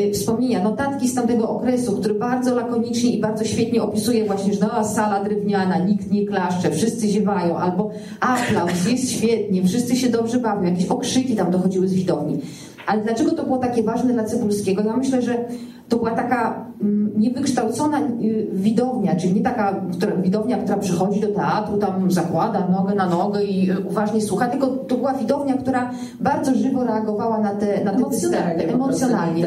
y, 0.09 0.13
wspomnienia, 0.13 0.63
notatki 0.63 1.09
z 1.09 1.15
tamtego 1.15 1.51
okresu, 1.51 1.93
który 1.93 2.15
bardzo 2.15 2.55
lakonicznie 2.55 3.11
i 3.11 3.21
bardzo 3.21 3.45
świetnie 3.45 3.83
opisuje 3.83 4.25
właśnie, 4.25 4.55
że 4.55 4.61
no, 4.61 4.85
sala 4.85 5.25
drewniana, 5.25 5.79
nikt 5.79 6.11
nie 6.11 6.27
klaszcze, 6.27 6.71
wszyscy 6.71 7.09
ziewają, 7.09 7.57
albo 7.57 7.91
aplauz, 8.21 8.91
jest 8.91 9.11
świetnie, 9.11 9.65
wszyscy 9.65 9.97
się 9.97 10.09
dobrze 10.09 10.39
bawią, 10.39 10.63
jakieś 10.63 10.87
okrzyki 10.87 11.37
tam 11.37 11.51
dochodziły 11.51 11.89
z 11.89 11.95
widowni. 11.95 12.39
Ale 12.87 13.03
dlaczego 13.03 13.31
to 13.31 13.45
było 13.45 13.59
takie 13.59 13.83
ważne 13.83 14.13
dla 14.13 14.25
Cybulskiego? 14.25 14.83
Ja 14.83 14.97
myślę, 14.97 15.23
że 15.23 15.45
to 15.93 15.97
była 15.99 16.11
taka 16.11 16.65
mm, 16.81 17.13
niewykształcona 17.17 18.01
y, 18.01 18.49
widownia, 18.53 19.17
czyli 19.17 19.35
nie 19.35 19.43
taka 19.43 19.81
która, 19.93 20.17
widownia, 20.17 20.59
która 20.59 20.79
przychodzi 20.79 21.21
do 21.21 21.29
teatru, 21.29 21.77
tam 21.79 22.11
zakłada 22.11 22.69
nogę 22.69 22.95
na 22.95 23.07
nogę 23.07 23.45
i 23.45 23.71
y, 23.71 23.81
uważnie 23.81 24.21
słucha, 24.21 24.47
tylko 24.49 24.67
to 24.67 24.97
była 24.97 25.15
widownia, 25.15 25.57
która 25.57 25.91
bardzo 26.21 26.55
żywo 26.55 26.85
reagowała 26.85 27.39
na 27.39 27.55
te, 27.55 27.85
na 27.85 27.91
te 27.91 27.97
Emocjonalnie 27.97 28.55
występy, 28.55 28.75
emocjonalnie. 28.75 29.47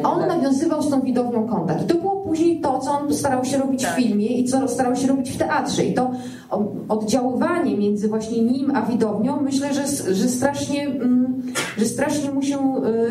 I 0.00 0.02
on 0.02 0.18
tak. 0.18 0.28
nawiązywał 0.28 0.82
z 0.82 0.90
tą 0.90 1.00
widownią 1.00 1.46
kontakt. 1.46 1.82
I 1.82 1.86
to 1.86 1.94
było 1.94 2.16
później 2.26 2.60
to, 2.60 2.78
co 2.78 2.90
on 2.90 3.14
starał 3.14 3.44
się 3.44 3.58
robić 3.58 3.82
Tak. 3.82 3.92
w 3.92 3.96
filmie 3.96 4.26
i 4.26 4.44
co 4.44 4.68
starał 4.68 4.96
się 4.96 5.06
robić 5.06 5.30
w 5.30 5.36
teatrze. 5.36 5.84
I 5.84 5.94
to 5.94 6.10
oddziaływanie 6.88 7.76
między 7.76 8.08
właśnie 8.08 8.42
nim 8.42 8.76
a 8.76 8.82
widownią, 8.82 9.40
myślę, 9.40 9.74
że, 9.74 10.14
że 10.14 10.28
strasznie... 10.28 10.86
Mm, 10.86 11.42
że 11.78 11.84
strasznie 11.84 12.30
mu 12.30 12.42
się 12.42 12.58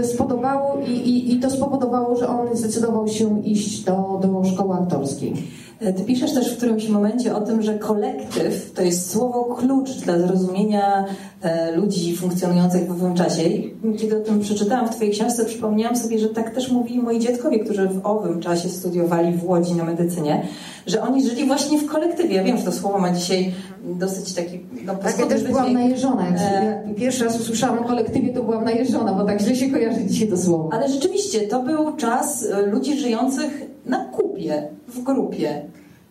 spodobało 0.04 0.78
i, 0.88 0.92
i, 0.92 1.34
i 1.34 1.40
to 1.40 1.50
spowodowało, 1.50 2.16
że 2.16 2.28
on 2.28 2.48
zdecydował 2.58 3.08
się 3.08 3.44
iść 3.44 3.84
do, 3.84 4.20
do 4.22 4.44
szkoły 4.44 4.76
aktorskiej. 4.76 5.34
E, 5.80 5.94
ty 5.94 6.04
piszesz 6.04 6.34
też 6.34 6.54
w 6.54 6.58
którymś 6.58 6.90
momencie 6.90 7.36
o 7.36 7.42
tym, 7.42 7.62
że 7.62 7.80
kolektyw 7.80 8.72
to 8.72 8.82
jest 8.82 9.12
słowo 9.12 9.44
klucz 9.44 9.92
dla 9.92 10.20
zrozumienia 10.20 11.06
e, 11.42 11.72
ludzi 11.72 12.16
funkcjonujących 12.16 12.88
w 12.88 12.92
owym 12.92 13.16
czasie. 13.16 13.44
I 13.44 13.74
kiedy 13.98 14.18
o 14.18 14.22
tym 14.22 14.40
przeczytałam 14.40 14.88
w 14.88 14.96
Twojej 14.96 15.14
książce, 15.14 15.46
przypomniałam 15.46 15.96
sobie, 15.96 16.20
że 16.20 16.30
tak 16.30 16.56
też 16.56 16.72
mówili 16.72 17.00
moi 17.00 17.20
dziadkowie, 17.20 17.60
którzy 17.60 17.88
w 17.88 18.06
owym 18.06 18.42
czasie 18.42 18.70
studiowali 18.70 19.38
w 19.38 19.44
Łodzi 19.44 19.74
na 19.74 19.84
medycynie, 19.84 20.48
że 20.88 21.02
oni 21.02 21.30
żyli 21.30 21.46
właśnie 21.46 21.80
w 21.80 21.86
kolektywie. 21.86 22.36
Ja 22.36 22.44
wiem, 22.44 22.58
że 22.58 22.64
to 22.64 22.72
słowo 22.72 23.00
ma 23.00 23.12
dzisiaj 23.12 23.52
dosyć 23.84 24.34
taki... 24.34 24.60
No, 24.86 24.96
tak, 24.96 25.20
ja 25.20 25.26
też 25.26 25.44
byłam 25.44 25.74
najeżona. 25.74 26.26
Jak, 26.26 26.40
e... 26.40 26.94
pierwszy 26.96 27.26
raz 27.26 27.40
usłyszałam 27.40 27.80
o 27.80 27.84
kolektywie, 27.84 28.34
to 28.34 28.44
byłam 28.44 28.64
najeżona, 28.64 29.14
bo 29.14 29.24
tak 29.24 29.42
źle 29.42 29.56
się 29.56 29.70
kojarzy 29.70 30.06
dzisiaj 30.06 30.28
to 30.28 30.38
słowo. 30.38 30.70
Ale 30.74 30.90
rzeczywiście, 30.90 31.42
to 31.42 31.64
był 31.64 31.96
czas 31.96 32.48
ludzi 32.72 32.98
żyjących 33.00 33.62
na 33.86 34.06
kupie, 34.06 34.68
w 34.88 35.04
grupie. 35.04 35.62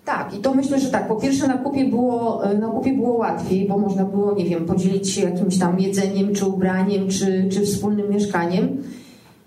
Tak, 0.04 0.34
i 0.34 0.38
to 0.38 0.54
myślę, 0.54 0.80
że 0.80 0.90
tak. 0.90 1.08
Po 1.08 1.16
pierwsze 1.16 1.48
na 1.48 1.58
kupie 1.58 1.84
było, 1.84 2.44
e, 2.44 2.58
na 2.58 2.68
kupie 2.68 2.92
było 2.92 3.12
łatwiej, 3.12 3.68
bo 3.68 3.78
można 3.78 4.04
było, 4.04 4.34
nie 4.34 4.44
wiem, 4.44 4.66
podzielić 4.66 5.10
się 5.10 5.22
jakimś 5.22 5.58
tam 5.58 5.80
jedzeniem, 5.80 6.34
czy 6.34 6.46
ubraniem, 6.46 7.08
czy, 7.08 7.48
czy 7.52 7.66
wspólnym 7.66 8.10
mieszkaniem. 8.10 8.82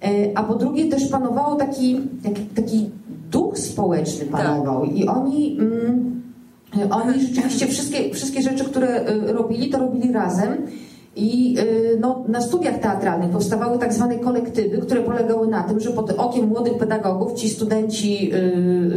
E, 0.03 0.07
a 0.35 0.43
po 0.43 0.55
drugie 0.55 0.85
też 0.85 1.07
panowało 1.07 1.55
taki, 1.55 2.01
taki, 2.23 2.41
taki 2.41 2.89
duch 3.31 3.57
społeczny 3.57 4.25
panował 4.25 4.87
tak. 4.87 4.95
i 4.95 5.07
oni, 5.07 5.57
mm, 5.59 6.21
oni 6.89 7.21
rzeczywiście 7.21 7.67
wszystkie, 7.67 8.13
wszystkie 8.13 8.41
rzeczy, 8.41 8.63
które 8.63 8.87
e, 8.87 9.33
robili, 9.33 9.69
to 9.69 9.79
robili 9.79 10.13
razem. 10.13 10.57
I 11.17 11.55
y, 11.59 11.97
no, 11.99 12.23
na 12.27 12.41
studiach 12.41 12.79
teatralnych 12.79 13.29
powstawały 13.29 13.79
tak 13.79 13.93
zwane 13.93 14.19
kolektywy, 14.19 14.77
które 14.77 15.01
polegały 15.01 15.47
na 15.47 15.63
tym, 15.63 15.79
że 15.79 15.91
pod 15.91 16.11
okiem 16.11 16.47
młodych 16.47 16.77
pedagogów 16.77 17.33
ci 17.33 17.49
studenci, 17.49 18.31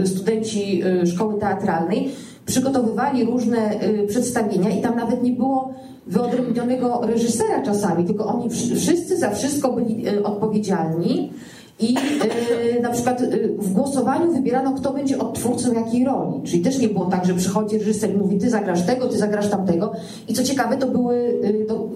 y, 0.03 0.07
studenci 0.07 0.83
y, 0.85 1.07
szkoły 1.07 1.41
teatralnej 1.41 2.11
przygotowywali 2.47 3.25
różne 3.25 3.71
przedstawienia 4.09 4.71
i 4.71 4.83
tam 4.83 4.97
nawet 4.97 5.23
nie 5.23 5.33
było 5.33 5.75
wyodrębnionego 6.07 7.01
reżysera 7.03 7.63
czasami, 7.63 8.05
tylko 8.05 8.27
oni 8.27 8.51
wszyscy 8.51 9.17
za 9.17 9.31
wszystko 9.31 9.73
byli 9.73 10.09
odpowiedzialni. 10.25 11.33
I 11.81 11.95
yy, 11.95 12.81
na 12.83 12.91
przykład 12.91 13.21
yy, 13.21 13.49
w 13.59 13.73
głosowaniu 13.73 14.33
wybierano, 14.33 14.73
kto 14.73 14.93
będzie 14.93 15.19
odtwórcą 15.19 15.73
jakiej 15.73 16.05
roli. 16.05 16.43
Czyli 16.45 16.63
też 16.63 16.79
nie 16.79 16.89
było 16.89 17.07
tak, 17.07 17.25
że 17.25 17.35
przychodzi 17.35 17.79
reżyser 17.79 18.15
i 18.15 18.17
mówi, 18.17 18.39
ty 18.39 18.51
zagrasz 18.51 18.87
tego, 18.87 19.09
ty 19.09 19.19
zagrasz 19.19 19.51
tamtego. 19.51 19.93
I 20.29 20.35
co 20.35 20.43
ciekawe, 20.43 20.77
to 20.77 20.87
były, 20.87 21.41
yy, 21.43 21.67
to, 21.69 21.89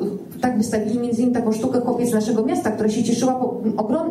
tak 0.44 0.58
wystawili 0.58 0.98
między 0.98 1.22
innymi 1.22 1.34
taką 1.34 1.52
sztukę 1.52 1.80
Chłopiec 1.80 2.12
naszego 2.12 2.44
miasta, 2.44 2.70
która 2.70 2.88
się 2.88 3.04
cieszyła, 3.04 3.34
po, 3.34 3.60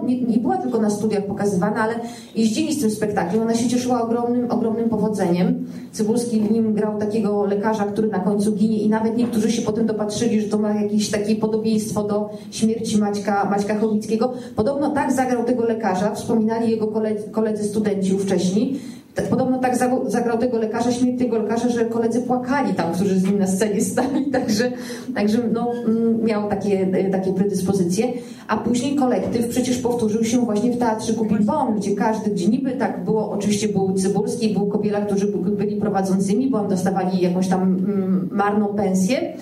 nie, 0.06 0.22
nie, 0.22 0.38
była 0.38 0.58
tylko 0.58 0.80
na 0.80 0.90
studiach 0.90 1.26
pokazywana, 1.26 1.76
ale 1.76 1.96
jeździli 2.36 2.74
z 2.74 2.82
tym 2.82 2.92
spektaklem. 2.92 3.42
Ona 3.42 3.56
się 3.56 3.70
cieszyła 3.70 4.02
ogromnym, 4.02 4.52
ogromnym 4.52 4.90
powodzeniem. 4.90 5.66
Cybulski 5.92 6.40
w 6.40 6.52
nim 6.52 6.74
grał 6.74 7.00
takiego 7.00 7.46
lekarza, 7.46 7.86
który 7.86 8.08
na 8.08 8.20
końcu 8.20 8.52
ginie 8.52 8.78
i 8.78 8.90
nawet 8.90 9.18
niektórzy 9.18 9.52
się 9.52 9.62
potem 9.62 9.86
dopatrzyli, 9.86 10.42
że 10.42 10.48
to 10.48 10.58
ma 10.58 10.74
jakieś 10.74 11.12
takie 11.12 11.36
podobieństwo 11.36 12.04
do 12.04 12.30
śmierci 12.52 12.98
Maćka, 12.98 13.50
Maćka 13.50 13.80
Chowickiego. 13.80 14.34
Podobno 14.56 14.90
tak 14.90 15.12
zagrał 15.12 15.44
tego 15.44 15.66
lekarza, 15.66 16.16
wspominali 16.16 16.72
jego 16.72 16.88
koledzy, 16.88 17.30
koledzy 17.32 17.64
studenci 17.64 18.18
wcześniej, 18.18 18.74
tak, 18.74 19.03
podobno 19.22 19.60
tak 19.60 19.78
zagrał 20.08 20.38
tego 20.38 20.58
lekarza, 20.58 20.92
śmierć 20.92 21.20
tego 21.20 21.38
lekarza, 21.38 21.70
że 21.70 21.86
koledzy 21.86 22.22
płakali 22.22 22.74
tam, 22.74 22.94
którzy 22.94 23.20
z 23.20 23.24
nim 23.24 23.40
na 23.40 23.48
scenie 23.48 23.82
stali, 23.82 24.26
także, 24.32 24.72
także 25.16 25.38
no, 25.54 25.72
mm, 25.88 26.24
miał 26.24 26.50
takie, 26.50 26.88
takie 27.12 27.34
predyspozycje. 27.34 28.08
A 28.48 28.58
później 28.58 28.96
kolektyw 28.96 29.48
przecież 29.48 29.78
powtórzył 29.78 30.24
się 30.24 30.38
właśnie 30.38 30.72
w 30.72 30.78
Teatrzyku 30.78 31.26
Bilbao, 31.26 31.72
gdzie 31.72 31.96
każdy, 31.96 32.32
gdzie 32.32 32.48
niby 32.48 32.72
tak 32.72 33.04
było, 33.04 33.32
oczywiście 33.32 33.68
był 33.68 33.94
Cybulski, 33.94 34.54
był 34.54 34.68
Kobiela, 34.68 35.02
którzy 35.02 35.28
byli 35.28 35.76
prowadzącymi, 35.76 36.50
bo 36.50 36.58
oni 36.58 36.70
dostawali 36.70 37.22
jakąś 37.22 37.48
tam 37.48 37.62
mm, 37.62 38.30
marną 38.32 38.68
pensję 38.68 39.34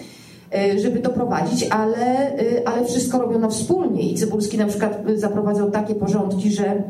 e, 0.56 0.80
żeby 0.80 1.00
to 1.00 1.10
prowadzić, 1.10 1.68
ale, 1.70 2.36
e, 2.38 2.68
ale 2.68 2.86
wszystko 2.86 3.20
robiono 3.20 3.50
wspólnie 3.50 4.12
i 4.12 4.16
Cybulski 4.16 4.58
na 4.58 4.66
przykład 4.66 5.04
zaprowadzał 5.16 5.72
takie 5.72 5.96
porządki, 5.96 6.52
że 6.52 6.84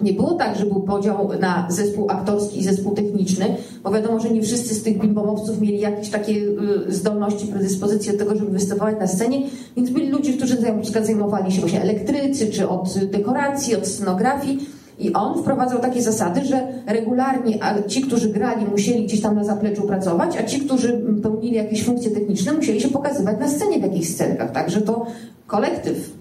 nie 0.00 0.12
było 0.12 0.34
tak, 0.34 0.56
że 0.56 0.66
był 0.66 0.80
podział 0.80 1.30
na 1.40 1.66
zespół 1.70 2.10
aktorski 2.10 2.58
i 2.58 2.64
zespół 2.64 2.94
techniczny, 2.94 3.56
bo 3.84 3.90
wiadomo, 3.90 4.20
że 4.20 4.30
nie 4.30 4.42
wszyscy 4.42 4.74
z 4.74 4.82
tych 4.82 4.98
bimbomowców 4.98 5.60
mieli 5.60 5.80
jakieś 5.80 6.10
takie 6.10 6.32
y, 6.32 6.92
zdolności, 6.92 7.46
predyspozycje 7.46 8.12
do 8.12 8.18
tego, 8.18 8.36
żeby 8.36 8.50
występować 8.50 8.96
na 9.00 9.06
scenie, 9.06 9.42
więc 9.76 9.90
byli 9.90 10.08
ludzie, 10.08 10.32
którzy 10.32 10.56
zajmowali 11.02 11.52
się 11.52 11.60
właśnie 11.60 11.82
elektrycy, 11.82 12.46
czy 12.46 12.68
od 12.68 12.98
dekoracji, 12.98 13.76
od 13.76 13.86
scenografii. 13.86 14.80
I 14.98 15.12
on 15.12 15.42
wprowadzał 15.42 15.78
takie 15.78 16.02
zasady, 16.02 16.44
że 16.44 16.68
regularnie 16.86 17.58
ci, 17.88 18.02
którzy 18.02 18.28
grali, 18.28 18.66
musieli 18.66 19.04
gdzieś 19.04 19.20
tam 19.20 19.34
na 19.34 19.44
zapleczu 19.44 19.82
pracować, 19.82 20.36
a 20.36 20.42
ci, 20.42 20.60
którzy 20.60 21.04
pełnili 21.22 21.56
jakieś 21.56 21.84
funkcje 21.84 22.10
techniczne, 22.10 22.52
musieli 22.52 22.80
się 22.80 22.88
pokazywać 22.88 23.36
na 23.40 23.48
scenie 23.48 23.78
w 23.78 23.82
jakichś 23.82 24.08
scenkach. 24.08 24.52
Także 24.52 24.80
to 24.80 25.06
kolektyw. 25.46 26.19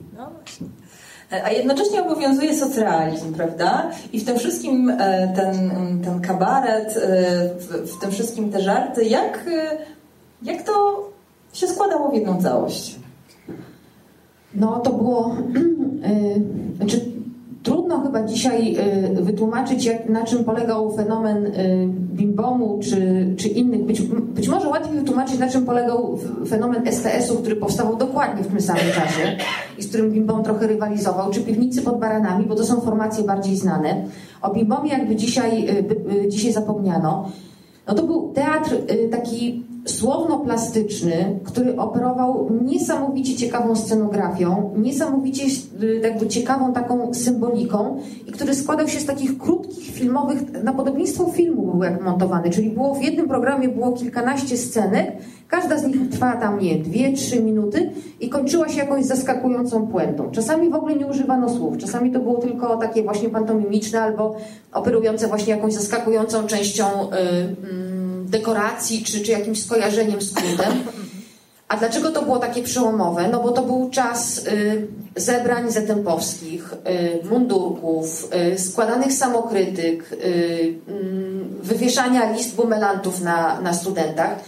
Właśnie 1.29 1.45
a 1.45 1.51
jednocześnie 1.51 2.03
obowiązuje 2.03 2.55
socrealizm, 2.55 3.33
prawda? 3.33 3.91
I 4.13 4.19
w 4.19 4.25
tym 4.25 4.39
wszystkim 4.39 4.89
e, 4.89 5.33
ten, 5.35 5.71
ten 6.03 6.21
kabaret, 6.21 6.97
e, 6.97 7.49
w 7.85 7.99
tym 8.01 8.11
wszystkim 8.11 8.51
te 8.51 8.61
żarty, 8.61 9.05
jak, 9.05 9.47
e, 9.47 9.77
jak 10.43 10.63
to 10.63 11.05
się 11.53 11.67
składało 11.67 12.09
w 12.09 12.13
jedną 12.13 12.41
całość? 12.41 12.99
No 14.53 14.79
to 14.79 14.93
było, 14.93 15.35
znaczy 16.77 17.01
Trudno 17.63 18.01
chyba 18.01 18.23
dzisiaj 18.23 18.77
wytłumaczyć, 19.11 19.85
jak, 19.85 20.09
na 20.09 20.23
czym 20.23 20.43
polegał 20.43 20.95
fenomen 20.95 21.51
bimbomu 22.19 22.79
czy, 22.83 23.27
czy 23.37 23.47
innych. 23.47 23.83
Być, 23.83 24.01
być 24.01 24.47
może 24.47 24.67
łatwiej 24.67 24.99
wytłumaczyć, 24.99 25.39
na 25.39 25.49
czym 25.49 25.65
polegał 25.65 26.19
fenomen 26.47 26.87
STS-u, 26.91 27.35
który 27.35 27.55
powstawał 27.55 27.95
dokładnie 27.95 28.43
w 28.43 28.47
tym 28.47 28.61
samym 28.61 28.91
czasie 28.95 29.37
i 29.77 29.83
z 29.83 29.87
którym 29.87 30.11
bimbom 30.11 30.43
trochę 30.43 30.67
rywalizował, 30.67 31.31
czy 31.31 31.41
piwnicy 31.41 31.81
pod 31.81 31.99
baranami, 31.99 32.45
bo 32.45 32.55
to 32.55 32.65
są 32.65 32.81
formacje 32.81 33.23
bardziej 33.23 33.57
znane. 33.57 34.05
O 34.41 34.53
bimbomie 34.53 34.89
jakby 34.89 35.15
dzisiaj, 35.15 35.69
y, 36.23 36.27
dzisiaj 36.27 36.51
zapomniano. 36.51 37.31
No 37.87 37.93
to 37.93 38.03
był 38.03 38.33
teatr 38.33 38.75
taki 39.11 39.63
słowno-plastyczny, 39.89 41.39
który 41.43 41.77
operował 41.77 42.49
niesamowicie 42.63 43.35
ciekawą 43.35 43.75
scenografią, 43.75 44.73
niesamowicie 44.77 45.43
y, 45.83 46.01
jakby 46.03 46.27
ciekawą 46.27 46.73
taką 46.73 47.13
symboliką 47.13 48.01
i 48.27 48.31
który 48.31 48.55
składał 48.55 48.87
się 48.87 48.99
z 48.99 49.05
takich 49.05 49.37
krótkich 49.37 49.85
filmowych, 49.85 50.63
na 50.63 50.73
podobieństwo 50.73 51.25
filmu 51.25 51.71
był 51.71 51.83
jak 51.83 52.01
montowany, 52.01 52.49
czyli 52.49 52.69
było 52.69 52.95
w 52.95 53.01
jednym 53.01 53.27
programie 53.27 53.69
było 53.69 53.91
kilkanaście 53.91 54.57
scenek, 54.57 55.11
każda 55.47 55.77
z 55.77 55.87
nich 55.87 56.09
trwała 56.09 56.35
tam 56.35 56.59
nie 56.59 56.75
dwie, 56.75 57.13
trzy 57.13 57.43
minuty 57.43 57.91
i 58.19 58.29
kończyła 58.29 58.69
się 58.69 58.77
jakąś 58.77 59.05
zaskakującą 59.05 59.87
puentą. 59.87 60.31
Czasami 60.31 60.69
w 60.69 60.75
ogóle 60.75 60.95
nie 60.95 61.07
używano 61.07 61.49
słów, 61.49 61.77
czasami 61.77 62.11
to 62.11 62.19
było 62.19 62.37
tylko 62.37 62.77
takie 62.77 63.03
właśnie 63.03 63.29
pantomimiczne 63.29 64.01
albo 64.01 64.35
operujące 64.73 65.27
właśnie 65.27 65.53
jakąś 65.53 65.73
zaskakującą 65.73 66.47
częścią 66.47 66.85
yy, 66.85 67.88
dekoracji 68.29 69.03
czy, 69.03 69.21
czy 69.21 69.31
jakimś 69.31 69.63
skojarzeniem 69.63 70.21
z 70.21 70.33
kultem. 70.33 70.83
A 71.67 71.77
dlaczego 71.77 72.11
to 72.11 72.21
było 72.21 72.39
takie 72.39 72.63
przełomowe? 72.63 73.27
No 73.31 73.43
bo 73.43 73.51
to 73.51 73.61
był 73.61 73.89
czas 73.89 74.37
y, 74.37 74.87
zebrań 75.15 75.71
zetempowskich, 75.71 76.73
y, 77.23 77.27
mundurków, 77.29 78.29
y, 78.53 78.59
składanych 78.59 79.13
samokrytyk, 79.13 80.11
y, 80.13 80.73
mm, 80.87 81.59
wywieszania 81.63 82.31
list 82.31 82.55
bumelantów 82.55 83.21
na, 83.21 83.61
na 83.61 83.73
studentach. 83.73 84.39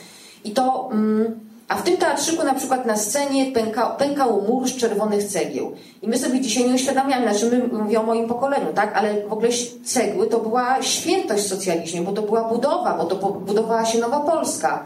I 0.44 0.52
to... 0.52 0.90
Mm, 0.92 1.51
a 1.72 1.76
w 1.76 1.84
tym 1.84 1.98
teatrzyku 1.98 2.44
na 2.44 2.54
przykład 2.54 2.86
na 2.86 2.98
scenie 2.98 3.52
pęka, 3.52 3.86
pękał 3.86 4.42
mur 4.42 4.68
z 4.68 4.76
czerwonych 4.76 5.24
cegieł. 5.24 5.72
I 6.02 6.08
my 6.08 6.18
sobie 6.18 6.42
dzisiaj 6.42 6.68
nie 6.68 6.76
uświadamiamy, 6.76 7.30
znaczy 7.30 7.46
my 7.52 7.80
mówię 7.80 8.00
o 8.00 8.04
moim 8.04 8.28
pokoleniu, 8.28 8.74
tak? 8.76 8.98
Ale 8.98 9.28
w 9.28 9.34
ogóle 9.34 9.50
cegły 9.86 10.28
to 10.28 10.40
była 10.40 10.82
świętość 10.82 11.44
w 11.44 11.48
socjalizmie, 11.48 12.02
bo 12.02 12.12
to 12.12 12.22
była 12.22 12.44
budowa, 12.44 12.98
bo 12.98 13.06
to 13.06 13.16
budowała 13.32 13.86
się 13.86 14.00
Nowa 14.00 14.20
Polska. 14.20 14.86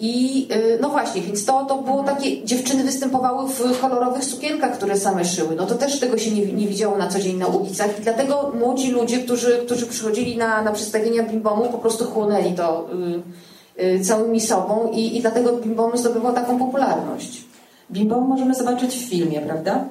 I 0.00 0.40
yy, 0.48 0.78
no 0.80 0.88
właśnie, 0.88 1.22
więc 1.22 1.44
to, 1.44 1.64
to 1.64 1.78
było 1.78 2.02
takie, 2.02 2.44
dziewczyny 2.44 2.84
występowały 2.84 3.48
w 3.48 3.80
kolorowych 3.80 4.24
sukienkach, 4.24 4.72
które 4.72 4.96
same 4.96 5.24
szyły. 5.24 5.56
No 5.56 5.66
to 5.66 5.74
też 5.74 6.00
tego 6.00 6.18
się 6.18 6.30
nie, 6.30 6.52
nie 6.52 6.66
widziało 6.66 6.98
na 6.98 7.08
co 7.08 7.20
dzień 7.20 7.36
na 7.36 7.46
ulicach. 7.46 7.98
I 7.98 8.02
dlatego 8.02 8.52
młodzi 8.58 8.90
ludzie, 8.90 9.18
którzy, 9.18 9.62
którzy 9.66 9.86
przychodzili 9.86 10.36
na, 10.36 10.62
na 10.62 10.72
przedstawienia 10.72 11.22
Bimbomu, 11.22 11.64
po 11.64 11.78
prostu 11.78 12.04
chłonęli 12.04 12.54
to. 12.54 12.88
Yy, 12.92 13.22
Y, 13.22 13.55
całymi 14.04 14.40
sobą 14.40 14.90
i, 14.92 15.16
i 15.16 15.20
dlatego 15.20 15.52
Bimbom 15.52 15.98
zdobywał 15.98 16.32
taką 16.32 16.58
popularność. 16.58 17.44
Bimbom 17.92 18.28
możemy 18.28 18.54
zobaczyć 18.54 18.94
w 18.94 19.08
filmie, 19.10 19.40
prawda? 19.40 19.84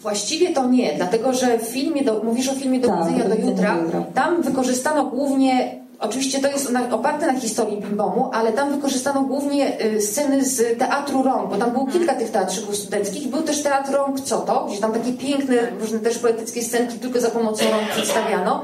Właściwie 0.00 0.54
to 0.54 0.68
nie, 0.68 0.92
dlatego 0.96 1.32
że 1.32 1.58
w 1.58 1.62
filmie, 1.62 2.04
do, 2.04 2.20
mówisz 2.24 2.48
o 2.48 2.54
filmie 2.54 2.80
Do 2.80 2.88
tak, 2.88 3.28
do 3.28 3.34
jutra, 3.34 3.76
tam 4.14 4.42
wykorzystano 4.42 5.04
głównie 5.04 5.82
Oczywiście 6.02 6.40
to 6.40 6.48
jest 6.48 6.72
oparte 6.90 7.26
na 7.26 7.40
historii 7.40 7.80
Bimbomu, 7.80 8.30
ale 8.32 8.52
tam 8.52 8.74
wykorzystano 8.76 9.20
głównie 9.22 9.84
y, 9.84 10.00
sceny 10.00 10.44
z 10.44 10.78
teatru 10.78 11.22
rąk, 11.22 11.50
bo 11.50 11.56
tam 11.56 11.70
było 11.70 11.84
mhm. 11.84 11.98
kilka 11.98 12.14
tych 12.14 12.30
teatrzyków 12.30 12.76
studenckich. 12.76 13.28
Był 13.28 13.42
też 13.42 13.62
teatr 13.62 13.92
rąk 13.92 14.20
Co 14.20 14.38
to, 14.38 14.66
gdzie 14.70 14.80
tam 14.80 14.92
takie 14.92 15.12
piękne, 15.12 15.56
różne 15.80 15.98
też 15.98 16.18
poetyckie 16.18 16.62
scenki 16.62 16.98
tylko 16.98 17.20
za 17.20 17.30
pomocą 17.30 17.64
rąk 17.70 17.88
przedstawiano. 17.90 18.62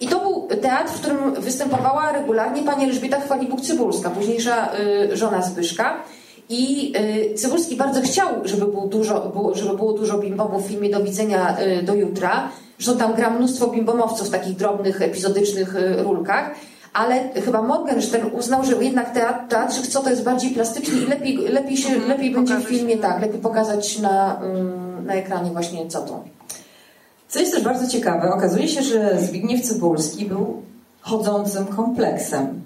I 0.00 0.08
to 0.08 0.20
był 0.20 0.48
teatr, 0.62 0.92
w 0.92 1.00
którym 1.00 1.34
występowała 1.34 2.12
regularnie 2.12 2.62
pani 2.62 2.84
Elżbieta 2.84 3.20
Chwalibuk-Cybulska, 3.20 4.10
późniejsza 4.10 4.72
y, 5.12 5.16
żona 5.16 5.42
Zbyszka. 5.42 5.96
I 6.48 6.92
y, 7.32 7.34
Cybulski 7.34 7.76
bardzo 7.76 8.00
chciał, 8.00 8.28
żeby 8.44 8.66
było 8.66 8.86
dużo, 8.86 9.32
żeby 9.54 9.76
było 9.76 9.92
dużo 9.92 10.18
bimbomów 10.18 10.64
w 10.64 10.68
filmie 10.68 10.90
Do 10.90 11.00
widzenia 11.00 11.56
y, 11.60 11.82
do 11.82 11.94
jutra. 11.94 12.48
Zresztą 12.78 12.98
tam 12.98 13.14
gra 13.14 13.30
mnóstwo 13.30 13.66
bimbomowców 13.66 14.28
w 14.28 14.30
takich 14.30 14.56
drobnych, 14.56 15.02
epizodycznych 15.02 15.74
rulkach. 15.98 16.50
Ale 16.92 17.28
chyba 17.44 17.62
Morgenstern 17.62 18.30
uznał, 18.32 18.64
że 18.64 18.84
jednak 18.84 19.14
teatr, 19.14 19.48
teatrzyk 19.48 19.86
co 19.86 20.02
to 20.02 20.10
jest 20.10 20.24
bardziej 20.24 20.50
plastyczny 20.50 21.00
i 21.00 21.06
lepiej, 21.06 21.36
lepiej, 21.36 21.76
się, 21.76 21.88
mhm, 21.88 22.08
lepiej 22.08 22.30
będzie 22.30 22.56
w 22.56 22.64
filmie, 22.64 22.96
tak, 22.96 23.20
lepiej 23.20 23.40
pokazać 23.40 23.98
na, 23.98 24.40
na 25.06 25.14
ekranie 25.14 25.50
właśnie 25.50 25.88
co 25.88 26.00
to. 26.00 26.35
Co 27.36 27.40
jest 27.40 27.54
też 27.54 27.64
bardzo 27.64 27.88
ciekawe, 27.88 28.34
okazuje 28.34 28.68
się, 28.68 28.82
że 28.82 29.18
Zbigniew 29.20 29.62
Cybulski 29.62 30.24
był 30.24 30.62
chodzącym 31.00 31.66
kompleksem. 31.66 32.62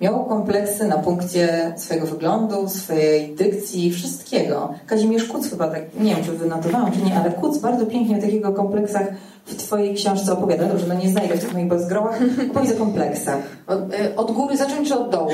Miał 0.00 0.24
kompleksy 0.24 0.88
na 0.88 0.98
punkcie 0.98 1.72
swojego 1.76 2.06
wyglądu, 2.06 2.68
swojej 2.68 3.34
dykcji, 3.36 3.92
wszystkiego. 3.92 4.74
Kazimierz 4.86 5.24
Kuc 5.24 5.50
chyba 5.50 5.68
tak, 5.68 5.82
nie 6.00 6.14
wiem 6.14 6.24
czy 6.24 6.32
wynotowałam 6.32 6.92
czy 6.92 7.02
nie, 7.02 7.16
ale 7.16 7.30
Kuc 7.30 7.58
bardzo 7.58 7.86
pięknie 7.86 8.18
o 8.18 8.20
takich 8.20 8.42
kompleksach 8.42 9.06
w 9.46 9.56
Twojej 9.56 9.94
książce 9.94 10.32
opowiada. 10.32 10.64
Dobrze, 10.64 10.86
no 10.88 10.94
nie 10.94 11.08
znajdę 11.08 11.36
w 11.36 11.40
tych 11.40 11.54
moich 11.54 11.68
bezgrołach. 11.68 12.18
Opowiedz 12.50 12.72
o 12.72 12.78
kompleksach. 12.78 13.38
Od, 13.66 13.78
e, 13.94 14.16
od, 14.16 14.32
góry 14.32 14.56
zacząć 14.56 14.88
czy 14.88 14.98
od 14.98 15.10
dołu? 15.10 15.30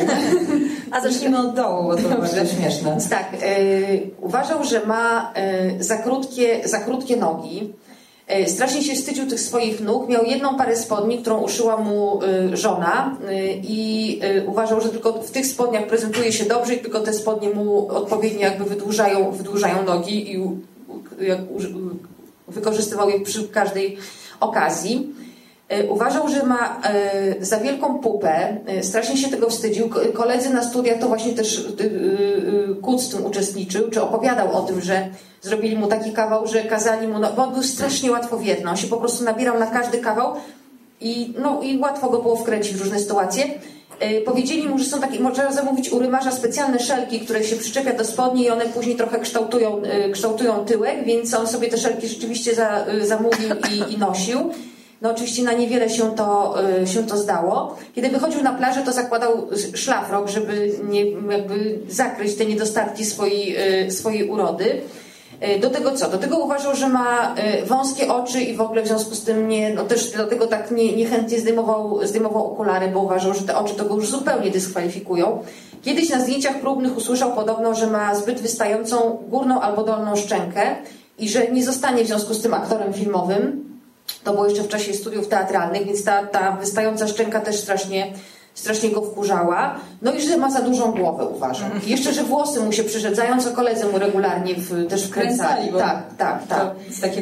A 0.92 1.00
zacznijmy 1.00 1.38
od 1.38 1.54
dołu, 1.54 1.88
bo 1.88 1.96
to 1.96 2.08
bardzo 2.08 2.46
śmieszne. 2.46 2.96
Tak. 3.10 3.32
Yy, 3.32 4.10
uważał, 4.20 4.64
że 4.64 4.86
ma 4.86 5.32
yy, 5.76 5.84
za, 5.84 5.96
krótkie, 5.96 6.68
za 6.68 6.78
krótkie 6.78 7.16
nogi 7.16 7.72
strasznie 8.46 8.82
się 8.82 8.94
wstydził 8.94 9.26
tych 9.26 9.40
swoich 9.40 9.80
nóg. 9.80 10.08
Miał 10.08 10.24
jedną 10.24 10.56
parę 10.56 10.76
spodni, 10.76 11.18
którą 11.18 11.40
uszyła 11.40 11.76
mu 11.76 12.20
e, 12.22 12.56
żona 12.56 13.16
e, 13.28 13.54
i 13.54 14.20
uważał, 14.46 14.80
że 14.80 14.88
tylko 14.88 15.12
w 15.12 15.30
tych 15.30 15.46
spodniach 15.46 15.86
prezentuje 15.86 16.32
się 16.32 16.44
dobrze 16.44 16.74
i 16.74 16.78
tylko 16.78 17.00
te 17.00 17.12
spodnie 17.12 17.50
mu 17.50 17.88
odpowiednio 17.88 18.40
jakby 18.40 18.64
wydłużają, 18.64 19.30
wydłużają 19.30 19.84
nogi 19.84 20.32
i 20.32 20.40
wykorzystywał 22.48 23.10
je 23.10 23.20
przy 23.20 23.48
każdej 23.48 23.96
okazji. 24.40 25.14
E, 25.68 25.84
uważał, 25.84 26.28
że 26.28 26.42
ma 26.42 26.80
e, 26.84 27.44
za 27.44 27.60
wielką 27.60 27.98
pupę, 27.98 28.56
e, 28.66 28.82
strasznie 28.82 29.16
się 29.16 29.28
tego 29.28 29.50
wstydził. 29.50 29.90
Koledzy 30.14 30.50
na 30.50 30.64
studiach 30.64 30.98
to 30.98 31.08
właśnie 31.08 31.32
też 31.32 31.66
Kuc 32.84 33.06
w 33.06 33.10
tym 33.14 33.26
uczestniczył, 33.26 33.90
czy 33.90 34.02
opowiadał 34.02 34.56
o 34.56 34.62
tym, 34.62 34.80
że 34.80 35.08
zrobili 35.42 35.76
mu 35.76 35.86
taki 35.86 36.12
kawał, 36.12 36.46
że 36.46 36.62
kazali 36.62 37.08
mu, 37.08 37.18
no, 37.18 37.32
bo 37.32 37.42
on 37.42 37.52
był 37.52 37.62
strasznie 37.62 38.10
łatwowierny, 38.10 38.70
on 38.70 38.76
się 38.76 38.86
po 38.86 38.96
prostu 38.96 39.24
nabierał 39.24 39.58
na 39.58 39.66
każdy 39.66 39.98
kawał 39.98 40.34
i, 41.00 41.34
no, 41.38 41.62
i 41.62 41.78
łatwo 41.78 42.10
go 42.10 42.22
było 42.22 42.36
wkręcić 42.36 42.74
w 42.74 42.80
różne 42.80 42.98
sytuacje. 42.98 43.44
Powiedzieli 44.24 44.68
mu, 44.68 44.78
że 44.78 44.84
są 44.84 45.00
takie, 45.00 45.20
można 45.20 45.52
zamówić 45.52 45.92
u 45.92 45.98
rymarza 45.98 46.30
specjalne 46.30 46.78
szelki, 46.78 47.20
które 47.20 47.44
się 47.44 47.56
przyczepia 47.56 47.92
do 47.92 48.04
spodni 48.04 48.44
i 48.44 48.50
one 48.50 48.66
później 48.66 48.96
trochę 48.96 49.18
kształtują, 49.18 49.82
kształtują 50.12 50.64
tyłek, 50.64 51.04
więc 51.04 51.34
on 51.34 51.46
sobie 51.46 51.68
te 51.68 51.78
szelki 51.78 52.08
rzeczywiście 52.08 52.54
za, 52.54 52.86
zamówił 53.02 53.50
i, 53.72 53.92
i 53.92 53.98
nosił. 53.98 54.50
No 55.02 55.10
oczywiście 55.10 55.42
na 55.42 55.52
niewiele 55.52 55.90
się 55.90 56.14
to, 56.14 56.54
y, 56.82 56.86
się 56.86 57.06
to 57.06 57.16
zdało. 57.16 57.76
Kiedy 57.94 58.08
wychodził 58.08 58.42
na 58.42 58.52
plażę, 58.52 58.82
to 58.82 58.92
zakładał 58.92 59.48
szlafrok, 59.74 60.28
żeby 60.28 60.72
nie, 60.88 61.10
jakby 61.10 61.78
zakryć 61.88 62.34
te 62.36 62.46
niedostatki 62.46 63.04
swojej, 63.04 63.56
y, 63.86 63.90
swojej 63.90 64.30
urody. 64.30 64.80
Y, 65.56 65.58
do 65.58 65.70
tego 65.70 65.92
co? 65.92 66.08
Do 66.08 66.18
tego 66.18 66.38
uważał, 66.38 66.76
że 66.76 66.88
ma 66.88 67.34
wąskie 67.66 68.08
oczy 68.08 68.40
i 68.40 68.56
w 68.56 68.60
ogóle 68.60 68.82
w 68.82 68.86
związku 68.86 69.14
z 69.14 69.24
tym 69.24 69.48
nie, 69.48 69.74
no 69.74 69.84
też 69.84 70.10
dlatego 70.10 70.46
tak 70.46 70.70
nie, 70.70 70.96
niechętnie 70.96 71.40
zdejmował, 71.40 72.06
zdejmował 72.06 72.52
okulary, 72.52 72.88
bo 72.88 73.00
uważał, 73.00 73.34
że 73.34 73.42
te 73.42 73.56
oczy 73.56 73.74
to 73.74 73.84
go 73.84 73.94
już 73.94 74.10
zupełnie 74.10 74.50
dyskwalifikują. 74.50 75.42
Kiedyś 75.82 76.10
na 76.10 76.20
zdjęciach 76.20 76.60
próbnych 76.60 76.96
usłyszał 76.96 77.32
podobno, 77.32 77.74
że 77.74 77.86
ma 77.86 78.14
zbyt 78.14 78.40
wystającą 78.40 79.18
górną 79.28 79.60
albo 79.60 79.84
dolną 79.84 80.16
szczękę 80.16 80.76
i 81.18 81.28
że 81.28 81.48
nie 81.48 81.64
zostanie 81.64 82.04
w 82.04 82.06
związku 82.06 82.34
z 82.34 82.42
tym 82.42 82.54
aktorem 82.54 82.92
filmowym. 82.92 83.63
To 84.24 84.32
było 84.32 84.46
jeszcze 84.46 84.62
w 84.62 84.68
czasie 84.68 84.94
studiów 84.94 85.28
teatralnych, 85.28 85.86
więc 85.86 86.04
ta, 86.04 86.26
ta 86.26 86.52
wystająca 86.52 87.08
szczęka 87.08 87.40
też 87.40 87.56
strasznie, 87.60 88.12
strasznie 88.54 88.90
go 88.90 89.02
wkurzała. 89.02 89.74
No 90.02 90.12
i 90.12 90.20
że 90.20 90.36
ma 90.36 90.50
za 90.50 90.60
dużą 90.60 90.92
głowę, 90.92 91.26
uważam. 91.26 91.70
I 91.86 91.90
jeszcze, 91.90 92.12
że 92.12 92.22
włosy 92.22 92.60
mu 92.60 92.72
się 92.72 92.84
przyrzedzają, 92.84 93.40
co 93.40 93.50
koledzy 93.50 93.86
mu 93.86 93.98
regularnie 93.98 94.54
w, 94.54 94.86
też 94.88 95.04
wkręcali. 95.06 95.72
Tak, 95.78 96.16
tak, 96.16 96.46
tak. 96.46 96.74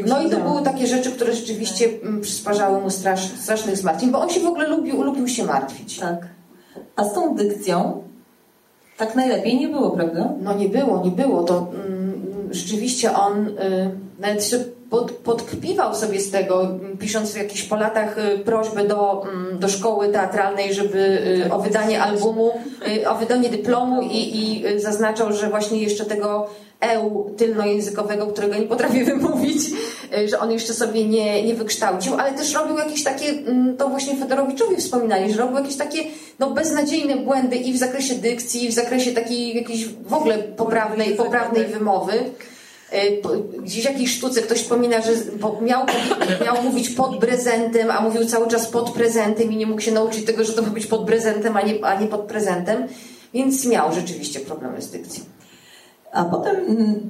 No 0.07 0.23
i 0.23 0.31
to 0.31 0.37
były 0.41 0.63
takie 0.63 0.87
rzeczy, 0.87 1.13
które 1.13 1.35
rzeczywiście 1.35 1.89
mm, 2.03 2.21
przysparzały 2.21 2.81
mu 2.81 2.91
strasz, 2.91 3.31
strasznych 3.41 3.77
zmartwień, 3.77 4.11
bo 4.11 4.21
on 4.21 4.31
się 4.31 4.41
w 4.41 4.47
ogóle 4.47 4.69
lubił, 4.69 5.03
lubił 5.03 5.29
się 5.29 5.45
martwić. 5.45 5.99
Tak. 5.99 6.27
A 6.97 7.05
z 7.05 7.15
tą 7.15 7.35
dykcją 7.35 8.03
tak 8.97 9.15
najlepiej 9.15 9.61
nie 9.61 9.69
było, 9.69 9.91
prawda? 9.91 10.33
No 10.41 10.55
nie 10.55 10.69
było, 10.69 11.03
nie 11.05 11.11
było. 11.11 11.45
To 11.45 11.67
mm, 11.87 12.49
rzeczywiście 12.51 13.17
on 13.17 13.49
y, 13.49 13.91
nawet 14.19 14.45
się 14.45 14.65
pod, 14.93 15.13
podkpiwał 15.13 15.95
sobie 15.95 16.21
z 16.21 16.31
tego, 16.31 16.79
pisząc 16.99 17.37
jakieś 17.37 17.63
po 17.63 17.77
latach 17.77 18.19
y, 18.19 18.39
prośbę 18.39 18.85
do, 18.85 19.23
do 19.53 19.69
szkoły 19.69 20.09
teatralnej, 20.09 20.75
żeby 20.75 21.23
y, 21.47 21.53
o 21.53 21.59
wydanie 21.59 22.03
albumu, 22.03 22.53
y, 22.89 23.09
o 23.09 23.15
wydanie 23.15 23.49
dyplomu 23.49 24.03
i, 24.03 24.41
i 24.41 24.65
zaznaczał, 24.81 25.33
że 25.33 25.51
właśnie 25.51 25.79
jeszcze 25.83 26.05
tego 26.05 26.47
EU 26.81 27.31
tylnojęzykowego, 27.37 28.27
którego 28.27 28.55
nie 28.55 28.67
potrafię 28.67 29.05
wymówić, 29.15 29.63
że 30.27 30.39
on 30.41 30.53
jeszcze 30.53 30.75
sobie 30.75 31.09
nie, 31.09 31.43
nie 31.43 31.55
wykształcił, 31.55 32.15
ale 32.15 32.33
też 32.33 32.55
robił 32.55 32.77
jakieś 32.77 33.05
takie, 33.05 33.27
to 33.79 33.89
właśnie 33.89 34.17
Fedorowiczowi 34.17 34.77
wspominali, 34.77 35.33
że 35.33 35.39
robił 35.39 35.57
jakieś 35.57 35.77
takie 35.77 35.99
no, 36.39 36.51
beznadziejne 36.51 37.17
błędy 37.17 37.57
i 37.57 37.73
w 37.73 37.77
zakresie 37.77 38.15
dykcji, 38.15 38.65
i 38.65 38.69
w 38.69 38.73
zakresie 38.73 39.13
takiej 39.13 39.57
jakiejś 39.57 39.89
w 39.89 40.15
ogóle 40.15 40.39
poprawnej, 40.39 41.15
poprawnej 41.15 41.65
wymowy. 41.65 42.13
E, 42.93 43.23
gdzieś 43.63 43.85
jakiejś 43.85 44.17
sztuce 44.17 44.43
ktoś 44.43 44.59
wspomina, 44.59 45.01
że 45.01 45.13
miał, 45.63 45.87
miał 46.45 46.63
mówić 46.63 46.91
pod 46.91 47.19
prezentem, 47.19 47.91
a 47.91 48.01
mówił 48.01 48.25
cały 48.25 48.49
czas 48.49 48.67
pod 48.67 48.91
prezentem 48.91 49.53
i 49.53 49.57
nie 49.57 49.67
mógł 49.67 49.81
się 49.81 49.93
nauczyć 49.93 50.25
tego, 50.25 50.45
że 50.45 50.53
to 50.53 50.63
ma 50.63 50.69
być 50.69 50.87
pod 50.87 51.07
prezentem, 51.07 51.57
a 51.57 51.63
nie, 51.63 51.85
a 51.85 52.01
nie 52.01 52.07
pod 52.07 52.21
prezentem. 52.21 52.87
Więc 53.35 53.67
miał 53.67 53.93
rzeczywiście 53.93 54.41
problemy 54.41 54.83
z 54.83 54.91
dykcją. 54.91 55.25
A 56.13 56.25
potem, 56.25 56.57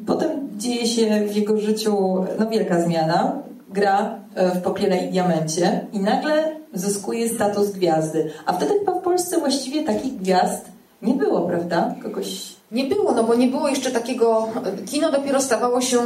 potem 0.07 0.31
dzieje 0.57 0.87
się 0.87 1.27
w 1.27 1.37
jego 1.37 1.61
życiu 1.61 2.25
no, 2.39 2.47
wielka 2.51 2.83
zmiana. 2.83 3.43
Gra 3.71 4.19
e, 4.35 4.51
w 4.51 4.63
Popiele 4.63 4.97
i 4.97 5.11
Diamencie 5.11 5.87
i 5.93 6.01
nagle 6.01 6.57
zyskuje 6.75 7.29
status 7.29 7.71
gwiazdy. 7.71 8.31
A 8.47 8.53
wtedy 8.53 8.79
chyba 8.79 8.93
w 8.95 9.03
Polsce 9.03 9.39
właściwie 9.39 9.83
takich 9.83 10.17
gwiazd 10.17 10.65
nie 11.03 11.15
było, 11.15 11.41
prawda? 11.41 11.95
Kogoś 12.03 12.57
nie 12.73 12.85
było, 12.85 13.13
no 13.13 13.25
bo 13.25 13.35
nie 13.35 13.47
było 13.47 13.69
jeszcze 13.69 13.91
takiego. 13.91 14.49
Kino 14.91 15.13
dopiero 15.13 15.41
stawało 15.41 15.81
się 15.81 15.99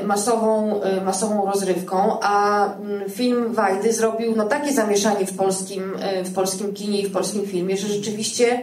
y, 0.00 0.04
masową, 0.06 0.80
y, 0.82 1.00
masową 1.00 1.46
rozrywką, 1.46 2.20
a 2.20 2.66
mm, 2.74 3.10
film 3.10 3.54
Wajdy 3.54 3.92
zrobił 3.92 4.36
no, 4.36 4.44
takie 4.44 4.72
zamieszanie 4.72 5.26
w 5.26 5.36
polskim, 5.36 5.82
y, 6.20 6.24
w 6.24 6.34
polskim 6.34 6.72
kinie 6.74 7.00
i 7.00 7.06
w 7.06 7.12
polskim 7.12 7.46
filmie, 7.46 7.76
że 7.76 7.88
rzeczywiście 7.88 8.62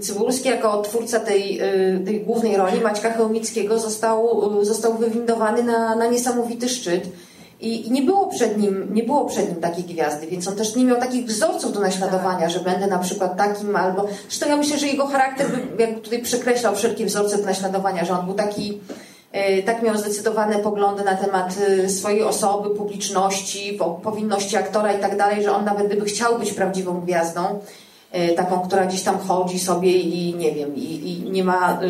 Cybulski 0.00 0.48
jako 0.48 0.82
twórca 0.82 1.20
tej, 1.20 1.60
tej 2.04 2.20
głównej 2.20 2.56
roli 2.56 2.80
Maćka 2.80 3.12
Chełmickiego 3.12 3.78
został, 3.78 4.64
został 4.64 4.98
wywindowany 4.98 5.62
na, 5.62 5.96
na 5.96 6.06
niesamowity 6.06 6.68
szczyt. 6.68 7.08
I, 7.60 7.90
nie 7.90 8.02
było 8.02 8.26
przed 8.26 8.58
nim, 8.58 8.94
nie 8.94 9.02
było 9.02 9.24
przed 9.24 9.48
nim 9.48 9.60
takiej 9.60 9.84
gwiazdy, 9.84 10.26
więc 10.26 10.48
on 10.48 10.56
też 10.56 10.76
nie 10.76 10.84
miał 10.84 10.96
takich 10.96 11.26
wzorców 11.26 11.72
do 11.72 11.80
naśladowania, 11.80 12.48
że 12.48 12.60
będę 12.60 12.86
na 12.86 12.98
przykład 12.98 13.36
takim 13.36 13.76
albo. 13.76 14.06
Zresztą 14.28 14.48
ja 14.48 14.56
myślę, 14.56 14.78
że 14.78 14.86
jego 14.86 15.06
charakter 15.06 15.46
jakby 15.78 16.00
tutaj 16.00 16.22
przekreślał 16.22 16.76
wszelkie 16.76 17.06
wzorce 17.06 17.38
do 17.38 17.44
naśladowania, 17.44 18.04
że 18.04 18.18
on 18.18 18.26
był 18.26 18.34
taki, 18.34 18.80
e, 19.32 19.62
tak 19.62 19.82
miał 19.82 19.96
zdecydowane 19.96 20.58
poglądy 20.58 21.04
na 21.04 21.14
temat 21.14 21.54
e, 21.84 21.88
swojej 21.88 22.22
osoby, 22.22 22.70
publiczności, 22.70 23.78
powinności 24.02 24.56
aktora 24.56 24.92
i 24.92 25.00
tak 25.00 25.16
dalej, 25.16 25.42
że 25.42 25.52
on 25.52 25.64
nawet 25.64 25.86
gdyby 25.86 26.04
chciał 26.04 26.38
być 26.38 26.52
prawdziwą 26.52 27.00
gwiazdą, 27.00 27.58
e, 28.12 28.28
taką, 28.28 28.60
która 28.60 28.86
gdzieś 28.86 29.02
tam 29.02 29.18
chodzi 29.18 29.58
sobie 29.58 29.98
i 29.98 30.34
nie 30.34 30.52
wiem, 30.52 30.76
i, 30.76 31.10
i 31.10 31.30
nie, 31.30 31.44
ma, 31.44 31.80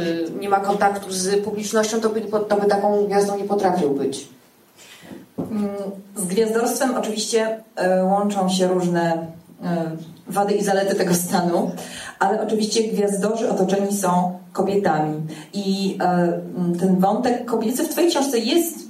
nie 0.40 0.48
ma 0.48 0.60
kontaktu 0.60 1.12
z 1.12 1.44
publicznością, 1.44 2.00
to 2.00 2.08
by, 2.08 2.20
to 2.20 2.56
by 2.56 2.66
taką 2.66 3.06
gwiazdą 3.06 3.36
nie 3.36 3.44
potrafił 3.44 3.90
być. 3.90 4.37
Z 6.16 6.24
gwiazdorstwem 6.24 6.94
oczywiście 6.96 7.58
e, 7.76 8.04
łączą 8.04 8.48
się 8.48 8.68
różne 8.68 9.26
e, 9.64 9.90
wady 10.26 10.54
i 10.54 10.64
zalety 10.64 10.94
tego 10.94 11.14
stanu, 11.14 11.70
ale 12.18 12.42
oczywiście 12.42 12.82
gwiazdorzy 12.82 13.50
otoczeni 13.50 13.96
są 13.96 14.38
kobietami. 14.52 15.20
I 15.52 15.98
e, 16.00 16.40
ten 16.80 17.00
wątek 17.00 17.44
kobiecy 17.44 17.84
w 17.84 17.88
Twojej 17.88 18.10
książce 18.10 18.38
jest 18.38 18.88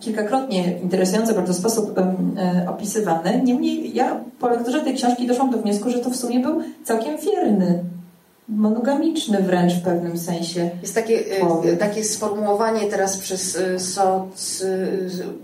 kilkakrotnie 0.00 0.78
interesujący 0.82 1.34
bardzo 1.34 1.54
sposób 1.54 2.00
opisywany. 2.68 3.42
Niemniej 3.44 3.94
ja 3.94 4.20
po 4.38 4.48
lekturze 4.48 4.80
tej 4.80 4.94
książki 4.94 5.26
doszłam 5.26 5.50
do 5.50 5.58
wniosku, 5.58 5.90
że 5.90 5.98
to 5.98 6.10
w 6.10 6.16
sumie 6.16 6.40
był 6.40 6.60
całkiem 6.84 7.16
wierny 7.18 7.84
monogamiczny 8.50 9.42
wręcz 9.42 9.72
w 9.72 9.82
pewnym 9.82 10.18
sensie. 10.18 10.70
Jest 10.82 10.94
takie, 10.94 11.24
e, 11.64 11.76
takie 11.76 12.04
sformułowanie 12.04 12.90
teraz 12.90 13.16
przez 13.16 13.56
e, 13.56 13.78
soc, 13.78 14.64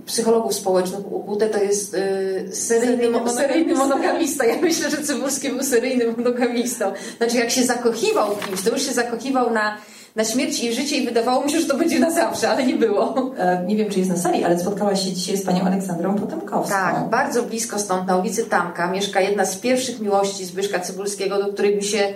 psychologów 0.06 0.54
społecznych 0.54 1.12
Ubudę 1.12 1.48
to 1.48 1.62
jest 1.62 1.90
seryjny, 1.90 2.52
seryjny, 2.52 3.30
seryjny 3.30 3.74
monogamista. 3.84 4.44
Ja 4.44 4.60
myślę, 4.60 4.90
że 4.90 4.96
Cybulski 4.96 5.48
był 5.48 5.62
seryjnym 5.62 6.14
monogamistą. 6.16 6.92
Znaczy 7.16 7.36
jak 7.36 7.50
się 7.50 7.64
zakochiwał 7.64 8.36
w 8.36 8.46
kimś, 8.46 8.62
to 8.62 8.70
już 8.70 8.82
się 8.82 8.92
zakochiwał 8.92 9.50
na 9.50 9.76
na 10.16 10.24
śmierć 10.24 10.64
i 10.64 10.72
życie 10.72 10.96
i 10.96 11.06
wydawało 11.06 11.44
mi 11.44 11.50
się, 11.50 11.60
że 11.60 11.66
to 11.66 11.76
będzie 11.76 11.98
na 11.98 12.10
zawsze, 12.10 12.50
ale 12.50 12.66
nie 12.66 12.74
było. 12.74 13.32
E, 13.38 13.64
nie 13.66 13.76
wiem, 13.76 13.90
czy 13.90 13.98
jest 13.98 14.10
na 14.10 14.16
sali, 14.16 14.44
ale 14.44 14.58
spotkałaś 14.58 15.04
się 15.04 15.12
dzisiaj 15.12 15.36
z 15.36 15.44
panią 15.44 15.64
Aleksandrą 15.64 16.14
Potemkowską. 16.14 16.74
Tak, 16.74 17.10
bardzo 17.10 17.42
blisko 17.42 17.78
stąd, 17.78 18.06
na 18.06 18.16
ulicy 18.16 18.44
Tamka, 18.44 18.90
mieszka 18.90 19.20
jedna 19.20 19.44
z 19.44 19.56
pierwszych 19.56 20.00
miłości 20.00 20.44
Zbyszka 20.44 20.80
Cybulskiego, 20.80 21.42
do 21.42 21.52
której 21.52 21.76
mi 21.76 21.84
się 21.84 22.14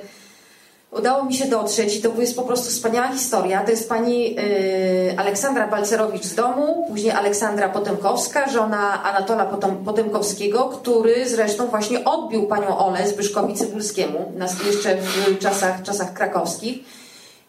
udało 0.90 1.24
mi 1.24 1.34
się 1.34 1.46
dotrzeć 1.46 1.96
i 1.96 2.02
to 2.02 2.20
jest 2.20 2.36
po 2.36 2.42
prostu 2.42 2.70
wspaniała 2.70 3.08
historia. 3.08 3.64
To 3.64 3.70
jest 3.70 3.88
pani 3.88 4.38
y, 4.38 5.14
Aleksandra 5.16 5.68
Balcerowicz 5.68 6.24
z 6.24 6.34
domu, 6.34 6.84
później 6.88 7.12
Aleksandra 7.12 7.68
Potemkowska, 7.68 8.48
żona 8.48 9.02
Anatola 9.02 9.44
Potem, 9.44 9.76
Potemkowskiego, 9.76 10.64
który 10.64 11.28
zresztą 11.28 11.66
właśnie 11.66 12.04
odbił 12.04 12.46
panią 12.46 12.78
Olę 12.78 13.08
Zbyszkowi 13.08 13.54
Cybulskiemu 13.54 14.32
jeszcze 14.66 14.96
w 14.96 15.38
czasach, 15.38 15.82
czasach 15.82 16.12
krakowskich. 16.12 16.78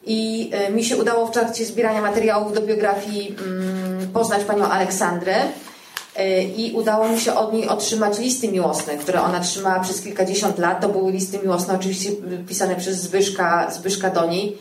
I 0.05 0.51
y, 0.69 0.71
mi 0.71 0.83
się 0.83 0.97
udało 0.97 1.27
w 1.27 1.31
trakcie 1.31 1.65
zbierania 1.65 2.01
materiałów 2.01 2.53
do 2.53 2.61
biografii 2.61 3.35
y, 4.03 4.07
poznać 4.07 4.43
panią 4.43 4.65
Aleksandrę. 4.65 5.35
E, 6.15 6.43
i 6.43 6.73
udało 6.73 7.09
mi 7.09 7.19
się 7.19 7.33
od 7.33 7.53
niej 7.53 7.67
otrzymać 7.67 8.19
listy 8.19 8.47
miłosne, 8.47 8.97
które 8.97 9.21
ona 9.21 9.39
trzymała 9.39 9.79
przez 9.79 10.01
kilkadziesiąt 10.01 10.59
lat. 10.59 10.81
To 10.81 10.89
były 10.89 11.11
listy 11.11 11.39
miłosne, 11.39 11.75
oczywiście 11.75 12.09
pisane 12.47 12.75
przez 12.75 13.01
Zbyszka, 13.01 13.71
Zbyszka 13.71 14.09
do 14.09 14.25
niej. 14.25 14.57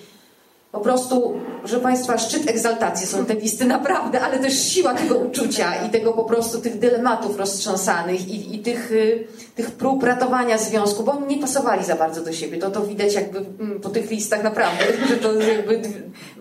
Po 0.72 0.80
prostu, 0.80 1.34
że 1.64 1.80
Państwa, 1.80 2.18
szczyt 2.18 2.50
egzaltacji 2.50 3.06
są 3.06 3.24
te 3.24 3.34
listy, 3.34 3.64
naprawdę, 3.64 4.20
ale 4.20 4.38
też 4.38 4.62
siła 4.68 4.94
tego 4.94 5.14
uczucia 5.14 5.86
i 5.86 5.90
tego 5.90 6.12
po 6.12 6.24
prostu 6.24 6.60
tych 6.60 6.78
dylematów 6.78 7.38
roztrząsanych 7.38 8.28
i, 8.28 8.54
i 8.54 8.58
tych, 8.58 8.92
y, 8.92 9.26
tych 9.54 9.70
prób 9.70 10.02
ratowania 10.02 10.58
związku, 10.58 11.02
bo 11.02 11.12
oni 11.12 11.36
nie 11.36 11.42
pasowali 11.42 11.84
za 11.84 11.94
bardzo 11.94 12.24
do 12.24 12.32
siebie. 12.32 12.58
To, 12.58 12.70
to 12.70 12.86
widać 12.86 13.14
jakby 13.14 13.38
mm, 13.38 13.80
po 13.80 13.88
tych 13.88 14.10
listach 14.10 14.42
naprawdę, 14.42 14.84
że 15.08 15.16
to 15.16 15.32
jakby 15.32 15.82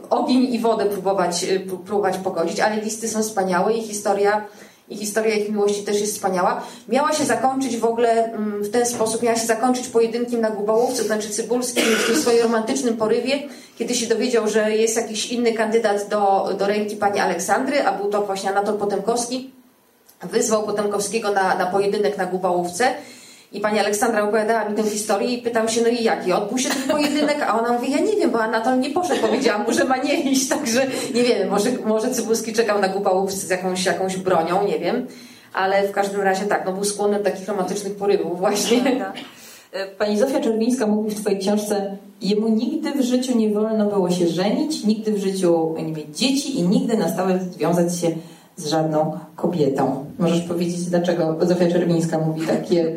ogień 0.09 0.53
i 0.53 0.59
wodę 0.59 0.85
próbować, 0.85 1.43
y, 1.43 1.59
próbować 1.59 2.17
pogodzić, 2.17 2.59
ale 2.59 2.81
listy 2.81 3.07
są 3.07 3.23
wspaniałe 3.23 3.73
i 3.73 3.81
historia 3.81 4.45
i 4.89 4.97
historia 4.97 5.35
ich 5.35 5.49
miłości 5.49 5.83
też 5.83 6.01
jest 6.01 6.13
wspaniała. 6.13 6.61
Miała 6.87 7.13
się 7.13 7.25
zakończyć 7.25 7.77
w 7.77 7.85
ogóle 7.85 8.23
mm, 8.23 8.63
w 8.63 8.71
ten 8.71 8.85
sposób, 8.85 9.23
miała 9.23 9.35
się 9.35 9.45
zakończyć 9.45 9.87
pojedynkiem 9.87 10.41
na 10.41 10.49
Gubałówce, 10.49 10.97
to 10.97 11.07
znaczy 11.07 11.29
Cybulski 11.29 11.81
w 11.81 12.07
tym 12.07 12.15
swoim 12.15 12.41
romantycznym 12.41 12.97
porywie, 12.97 13.39
kiedy 13.77 13.95
się 13.95 14.07
dowiedział, 14.07 14.47
że 14.47 14.75
jest 14.75 14.95
jakiś 14.95 15.31
inny 15.31 15.53
kandydat 15.53 16.09
do, 16.09 16.49
do 16.59 16.67
ręki 16.67 16.95
pani 16.95 17.19
Aleksandry, 17.19 17.83
a 17.83 17.91
był 17.91 18.09
to 18.09 18.21
właśnie 18.21 18.49
Anatol 18.49 18.77
Potemkowski, 18.77 19.51
wyzwał 20.23 20.63
Potemkowskiego 20.63 21.31
na, 21.31 21.55
na 21.55 21.65
pojedynek 21.65 22.17
na 22.17 22.25
Gubałówce 22.25 22.93
i 23.51 23.59
pani 23.59 23.79
Aleksandra 23.79 24.23
opowiadała 24.23 24.69
mi 24.69 24.75
tę 24.75 24.83
historię 24.83 25.29
i 25.29 25.41
pytam 25.41 25.69
się, 25.69 25.81
no 25.81 25.87
i 25.87 26.03
jaki? 26.03 26.33
Odbył 26.33 26.57
się 26.57 26.69
ten 26.69 26.83
pojedynek? 26.83 27.41
A 27.47 27.59
ona 27.59 27.73
mówi, 27.73 27.91
ja 27.91 27.99
nie 27.99 28.15
wiem, 28.15 28.31
bo 28.31 28.41
Anatol 28.41 28.79
nie 28.79 28.89
poszedł. 28.89 29.21
Powiedziałam 29.21 29.63
mu, 29.65 29.73
że 29.73 29.83
ma 29.83 29.97
nie 29.97 30.21
iść, 30.21 30.49
także 30.55 30.87
nie 31.15 31.23
wiem, 31.23 31.49
może, 31.49 31.69
może 31.85 32.11
Cybulski 32.11 32.53
czekał 32.53 32.81
na 32.81 32.87
głupałówce 32.87 33.37
z 33.37 33.49
jakąś, 33.49 33.85
jakąś 33.85 34.17
bronią, 34.17 34.67
nie 34.67 34.79
wiem. 34.79 35.07
Ale 35.53 35.87
w 35.87 35.91
każdym 35.91 36.21
razie 36.21 36.45
tak, 36.45 36.65
no 36.65 36.73
był 36.73 36.83
skłonny 36.83 37.19
takich 37.19 37.47
romantycznych 37.47 37.95
porywów 37.95 38.39
właśnie. 38.39 39.05
E, 39.71 39.87
pani 39.87 40.17
Zofia 40.17 40.39
Czerwińska 40.39 40.87
mówi 40.87 41.15
w 41.15 41.21
Twojej 41.21 41.39
książce, 41.39 41.97
jemu 42.21 42.49
nigdy 42.49 42.91
w 42.91 43.01
życiu 43.01 43.37
nie 43.37 43.49
wolno 43.49 43.85
było 43.85 44.11
się 44.11 44.27
żenić, 44.27 44.83
nigdy 44.83 45.11
w 45.11 45.17
życiu 45.17 45.75
nie 45.77 45.93
mieć 45.93 46.17
dzieci 46.17 46.59
i 46.59 46.63
nigdy 46.63 46.97
na 46.97 47.09
stałe 47.09 47.39
związać 47.39 47.99
się 47.99 48.07
z 48.59 48.67
żadną 48.67 49.19
kobietą. 49.35 50.05
Możesz 50.19 50.41
powiedzieć, 50.41 50.85
dlaczego 50.85 51.37
Zofia 51.41 51.71
Czerwińska 51.71 52.17
mówi 52.17 52.47
takie 52.47 52.95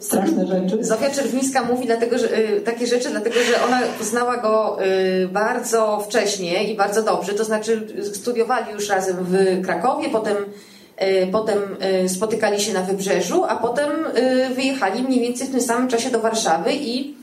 straszne 0.00 0.46
rzeczy? 0.46 0.84
Zofia 0.84 1.10
Czerwińska 1.10 1.64
mówi 1.64 1.86
dlatego, 1.86 2.18
że, 2.18 2.38
y, 2.38 2.60
takie 2.60 2.86
rzeczy, 2.86 3.10
dlatego 3.10 3.36
że 3.36 3.64
ona 3.66 3.80
znała 4.00 4.36
go 4.36 4.78
y, 4.84 5.28
bardzo 5.28 6.00
wcześnie 6.00 6.72
i 6.72 6.76
bardzo 6.76 7.02
dobrze. 7.02 7.34
To 7.34 7.44
znaczy 7.44 7.86
studiowali 8.12 8.72
już 8.72 8.88
razem 8.88 9.16
w 9.20 9.60
Krakowie, 9.64 10.08
potem 10.08 10.36
y, 10.36 11.26
Potem 11.32 11.58
spotykali 12.08 12.60
się 12.60 12.72
na 12.72 12.82
wybrzeżu, 12.82 13.44
a 13.44 13.56
potem 13.56 13.90
wyjechali 14.54 15.02
mniej 15.02 15.20
więcej 15.20 15.48
w 15.48 15.50
tym 15.50 15.60
samym 15.60 15.88
czasie 15.88 16.10
do 16.10 16.20
Warszawy 16.20 16.70
i 16.72 17.14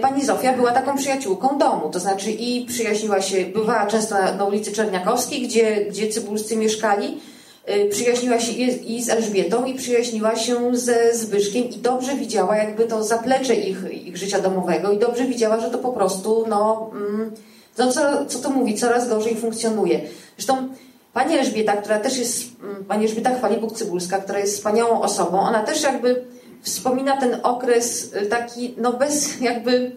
pani 0.00 0.24
Zofia 0.24 0.52
była 0.52 0.72
taką 0.72 0.96
przyjaciółką 0.96 1.58
domu, 1.58 1.90
to 1.92 2.00
znaczy 2.00 2.30
i 2.30 2.66
przyjaźniła 2.66 3.22
się, 3.22 3.46
bywała 3.46 3.86
często 3.86 4.14
na, 4.38 4.44
ulicy 4.44 4.72
Czerniakowskiej, 4.72 5.42
gdzie, 5.42 5.84
gdzie 5.84 6.08
Cybulscy 6.08 6.56
mieszkali, 6.56 7.20
Y, 7.68 7.88
przyjaźniła 7.88 8.40
się 8.40 8.52
i 8.52 9.02
z 9.02 9.08
Elżbietą 9.08 9.64
i 9.64 9.74
przyjaźniła 9.74 10.36
się 10.36 10.76
ze 10.76 11.14
Zbyszkiem 11.14 11.64
i 11.64 11.76
dobrze 11.76 12.14
widziała 12.14 12.56
jakby 12.56 12.84
to 12.84 13.04
zaplecze 13.04 13.54
ich, 13.54 13.78
ich 14.06 14.16
życia 14.16 14.40
domowego 14.40 14.92
i 14.92 14.98
dobrze 14.98 15.24
widziała, 15.24 15.60
że 15.60 15.70
to 15.70 15.78
po 15.78 15.92
prostu 15.92 16.44
no, 16.48 16.90
mm, 16.94 17.30
no 17.78 17.92
co, 17.92 18.26
co 18.26 18.38
to 18.38 18.50
mówi, 18.50 18.74
coraz 18.74 19.08
gorzej 19.08 19.36
funkcjonuje. 19.36 20.00
Zresztą 20.36 20.68
pani 21.12 21.38
Elżbieta, 21.38 21.76
która 21.76 21.98
też 21.98 22.18
jest, 22.18 22.44
mm, 22.62 22.84
pani 22.84 23.04
Elżbieta 23.04 23.30
Chwalibuk-Cybulska, 23.30 24.22
która 24.22 24.38
jest 24.38 24.56
wspaniałą 24.56 25.00
osobą, 25.00 25.40
ona 25.40 25.62
też 25.62 25.82
jakby 25.82 26.24
wspomina 26.62 27.16
ten 27.16 27.40
okres 27.42 28.14
y, 28.14 28.26
taki, 28.26 28.74
no 28.78 28.92
bez 28.92 29.40
jakby 29.40 29.96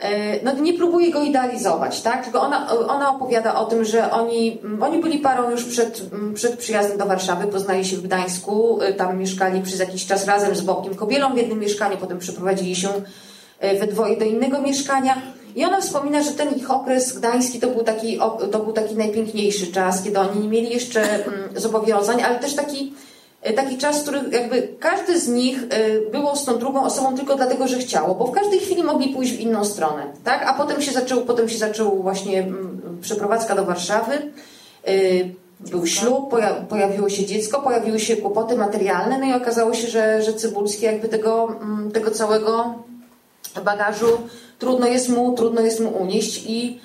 E, 0.00 0.42
no 0.44 0.52
nie 0.52 0.74
próbuje 0.74 1.10
go 1.10 1.22
idealizować, 1.22 2.02
tak? 2.02 2.24
Tylko 2.24 2.40
ona, 2.40 2.70
ona 2.88 3.10
opowiada 3.16 3.54
o 3.54 3.64
tym, 3.64 3.84
że 3.84 4.10
oni, 4.10 4.58
mm, 4.64 4.82
oni 4.82 4.98
byli 4.98 5.18
parą 5.18 5.50
już 5.50 5.64
przed, 5.64 6.02
mm, 6.12 6.34
przed 6.34 6.58
przyjazdem 6.58 6.98
do 6.98 7.06
Warszawy, 7.06 7.46
poznali 7.46 7.84
się 7.84 7.96
w 7.96 8.02
Gdańsku, 8.02 8.82
e, 8.82 8.92
tam 8.92 9.18
mieszkali 9.18 9.62
przez 9.62 9.80
jakiś 9.80 10.06
czas 10.06 10.26
razem 10.26 10.54
z 10.54 10.60
Bobkiem 10.60 10.94
Kobielą 10.94 11.34
w 11.34 11.36
jednym 11.36 11.58
mieszkaniu, 11.58 11.96
potem 11.96 12.18
przeprowadzili 12.18 12.76
się 12.76 12.88
e, 13.58 13.78
we 13.78 13.86
dwoje 13.86 14.16
do 14.16 14.24
innego 14.24 14.62
mieszkania. 14.62 15.22
I 15.56 15.64
ona 15.64 15.80
wspomina, 15.80 16.22
że 16.22 16.30
ten 16.30 16.54
ich 16.54 16.70
okres 16.70 17.18
gdański 17.18 17.60
to 17.60 17.66
był 17.66 17.84
taki, 17.84 18.18
to 18.52 18.58
był 18.58 18.72
taki 18.72 18.96
najpiękniejszy 18.96 19.66
czas, 19.66 20.02
kiedy 20.02 20.18
oni 20.18 20.40
nie 20.40 20.48
mieli 20.48 20.70
jeszcze 20.70 21.02
mm, 21.02 21.48
zobowiązań, 21.56 22.22
ale 22.22 22.38
też 22.38 22.54
taki 22.54 22.92
taki 23.42 23.78
czas, 23.78 24.02
który 24.02 24.20
jakby 24.32 24.68
każdy 24.78 25.20
z 25.20 25.28
nich 25.28 25.62
e, 25.70 26.10
było 26.10 26.36
z 26.36 26.44
tą 26.44 26.58
drugą 26.58 26.84
osobą 26.84 27.16
tylko 27.16 27.36
dlatego, 27.36 27.68
że 27.68 27.78
chciało, 27.78 28.14
bo 28.14 28.26
w 28.26 28.32
każdej 28.32 28.60
chwili 28.60 28.82
mogli 28.82 29.14
pójść 29.14 29.32
w 29.32 29.40
inną 29.40 29.64
stronę, 29.64 30.02
tak? 30.24 30.42
A 30.46 30.54
potem 30.54 30.82
się 30.82 30.92
zaczął, 30.92 31.20
potem 31.20 31.48
się 31.48 31.58
zaczął 31.58 32.02
właśnie 32.02 32.38
mm, 32.38 32.98
przeprowadzka 33.02 33.54
do 33.54 33.64
Warszawy, 33.64 34.14
e, 34.84 34.92
był 35.70 35.86
ślub, 35.86 36.34
pojawiło 36.68 37.08
się 37.08 37.26
dziecko, 37.26 37.62
pojawiły 37.62 38.00
się 38.00 38.16
kłopoty 38.16 38.56
materialne, 38.56 39.18
no 39.18 39.26
i 39.26 39.32
okazało 39.32 39.74
się, 39.74 39.88
że, 39.88 40.22
że 40.22 40.34
Cybulski 40.34 40.84
jakby 40.84 41.08
tego, 41.08 41.56
mm, 41.62 41.92
tego 41.92 42.10
całego 42.10 42.74
bagażu 43.64 44.18
trudno 44.58 44.86
jest 44.86 45.08
mu, 45.08 45.34
trudno 45.34 45.60
jest 45.60 45.80
mu 45.80 45.88
unieść 45.88 46.44
i 46.46 46.80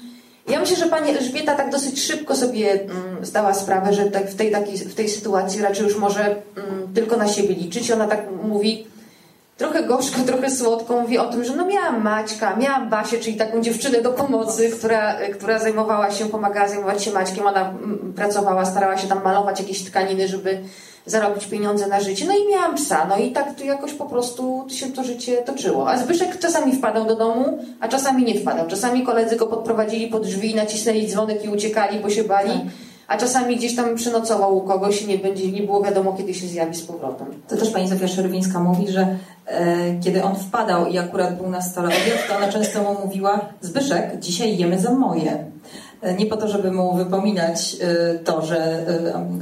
ja 0.47 0.59
myślę, 0.59 0.75
że 0.75 0.85
pani 0.85 1.09
Elżbieta 1.09 1.55
tak 1.55 1.71
dosyć 1.71 2.03
szybko 2.03 2.35
sobie 2.35 2.71
mm, 2.71 3.25
zdała 3.25 3.53
sprawę, 3.53 3.93
że 3.93 4.05
tak 4.05 4.29
w, 4.29 4.35
tej, 4.35 4.51
takiej, 4.51 4.77
w 4.77 4.95
tej 4.95 5.09
sytuacji 5.09 5.61
raczej 5.61 5.83
już 5.83 5.97
może 5.97 6.21
mm, 6.25 6.93
tylko 6.93 7.17
na 7.17 7.27
siebie 7.27 7.55
liczyć. 7.55 7.91
Ona 7.91 8.07
tak 8.07 8.21
mówi 8.43 8.87
trochę 9.57 9.83
gorzko, 9.83 10.21
trochę 10.27 10.51
słodko, 10.51 11.01
mówi 11.01 11.17
o 11.17 11.25
tym, 11.25 11.43
że 11.43 11.55
no 11.55 11.65
miałam 11.65 12.03
Maćka, 12.03 12.55
miałam 12.55 12.89
Basię, 12.89 13.17
czyli 13.17 13.37
taką 13.37 13.61
dziewczynę 13.61 14.01
do 14.01 14.11
pomocy, 14.11 14.69
która, 14.69 15.15
która 15.33 15.59
zajmowała 15.59 16.11
się, 16.11 16.25
pomagała 16.25 16.67
zajmować 16.67 17.03
się 17.03 17.11
Maćkiem. 17.11 17.47
Ona 17.47 17.69
mm, 17.69 18.13
pracowała, 18.15 18.65
starała 18.65 18.97
się 18.97 19.07
tam 19.07 19.23
malować 19.23 19.59
jakieś 19.59 19.83
tkaniny, 19.83 20.27
żeby 20.27 20.59
zarobić 21.05 21.45
pieniądze 21.45 21.87
na 21.87 21.99
życie. 21.99 22.25
No 22.27 22.33
i 22.33 22.49
miałam 22.51 22.75
psa, 22.75 23.05
no 23.09 23.17
i 23.17 23.31
tak 23.31 23.55
to 23.55 23.63
jakoś 23.63 23.93
po 23.93 24.05
prostu 24.05 24.65
się 24.69 24.87
to 24.87 25.03
życie 25.03 25.37
toczyło. 25.37 25.89
A 25.89 25.97
Zbyszek 25.97 26.39
czasami 26.39 26.75
wpadał 26.75 27.05
do 27.05 27.15
domu, 27.15 27.59
a 27.79 27.87
czasami 27.87 28.23
nie 28.23 28.39
wpadał. 28.39 28.67
Czasami 28.67 29.03
koledzy 29.03 29.35
go 29.35 29.47
podprowadzili 29.47 30.07
pod 30.07 30.23
drzwi, 30.23 30.55
nacisnęli 30.55 31.07
dzwonek 31.07 31.45
i 31.45 31.49
uciekali, 31.49 31.99
bo 31.99 32.09
się 32.09 32.23
bali. 32.23 32.49
Tak. 32.49 32.61
A 33.07 33.17
czasami 33.17 33.57
gdzieś 33.57 33.75
tam 33.75 33.95
przenocował 33.95 34.57
u 34.57 34.61
kogoś 34.61 35.01
i 35.01 35.07
nie, 35.07 35.17
będzie, 35.17 35.51
nie 35.51 35.61
było 35.61 35.83
wiadomo, 35.83 36.13
kiedy 36.13 36.33
się 36.33 36.47
zjawi 36.47 36.75
z 36.75 36.81
powrotem. 36.81 37.27
To 37.47 37.57
też 37.57 37.69
pani 37.69 37.87
Zofia 37.87 38.07
Szerwińska 38.07 38.59
mówi, 38.59 38.87
że 38.87 39.17
e, 39.47 39.99
kiedy 40.03 40.23
on 40.23 40.35
wpadał 40.35 40.85
i 40.85 40.97
akurat 40.97 41.37
był 41.37 41.49
na 41.49 41.61
stole 41.61 41.87
obiad, 41.87 42.27
to 42.27 42.37
ona 42.37 42.51
często 42.51 42.83
mu 42.83 43.05
mówiła 43.05 43.39
Zbyszek, 43.61 44.19
dzisiaj 44.19 44.57
jemy 44.57 44.79
za 44.79 44.91
moje. 44.91 45.45
Nie 46.19 46.25
po 46.25 46.37
to, 46.37 46.47
żeby 46.47 46.71
mu 46.71 46.95
wypominać 46.95 47.77
to, 48.23 48.45
że 48.45 48.85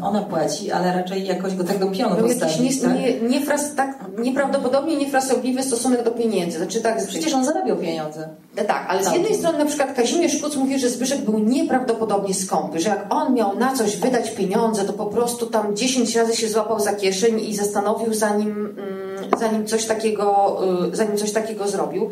ona 0.04 0.22
płaci, 0.22 0.72
ale 0.72 0.94
raczej 0.94 1.28
jakoś 1.28 1.56
go 1.56 1.64
tak 1.64 1.80
do 1.80 1.88
pionu 1.88 2.16
no, 2.16 2.28
postawić. 2.28 2.58
Jakiś 2.58 2.82
nie, 2.82 2.88
tak? 2.88 3.00
nie, 3.00 3.22
niefras, 3.22 3.76
tak 3.76 4.04
nieprawdopodobnie 4.18 4.96
niefrasobliwy 4.96 5.64
stosunek 5.64 6.04
do 6.04 6.12
pieniędzy. 6.12 6.58
Znaczy, 6.58 6.82
tak, 6.82 7.08
Przecież 7.08 7.34
on 7.34 7.46
zarabiał 7.46 7.78
pieniądze. 7.78 8.30
Tak, 8.68 8.86
ale 8.90 9.04
z 9.04 9.14
jednej 9.14 9.36
strony 9.36 9.58
na 9.58 9.66
przykład 9.66 9.94
Kazimierz 9.94 10.42
Kuc 10.42 10.56
mówi, 10.56 10.80
że 10.80 10.90
Zbyszek 10.90 11.22
był 11.22 11.40
nieprawdopodobnie 11.40 12.34
skąpy, 12.34 12.80
że 12.80 12.90
jak 12.90 13.06
on 13.10 13.34
miał 13.34 13.60
na 13.60 13.74
coś 13.74 13.98
wydać 13.98 14.32
pieniądze, 14.32 14.86
to 14.86 14.94
po 14.94 15.06
prostu 15.06 15.46
tam 15.46 15.76
10 15.76 16.16
razy 16.16 16.36
się 16.36 16.50
złapał 16.50 16.80
za 16.80 16.94
kieszeń 16.94 17.40
i 17.40 17.56
zastanowił, 17.56 18.14
zanim, 18.14 18.50
mm, 18.50 19.40
zanim, 19.40 19.66
coś, 19.66 19.86
takiego, 19.86 20.60
y, 20.92 20.96
zanim 20.96 21.18
coś 21.18 21.32
takiego 21.32 21.68
zrobił. 21.68 22.10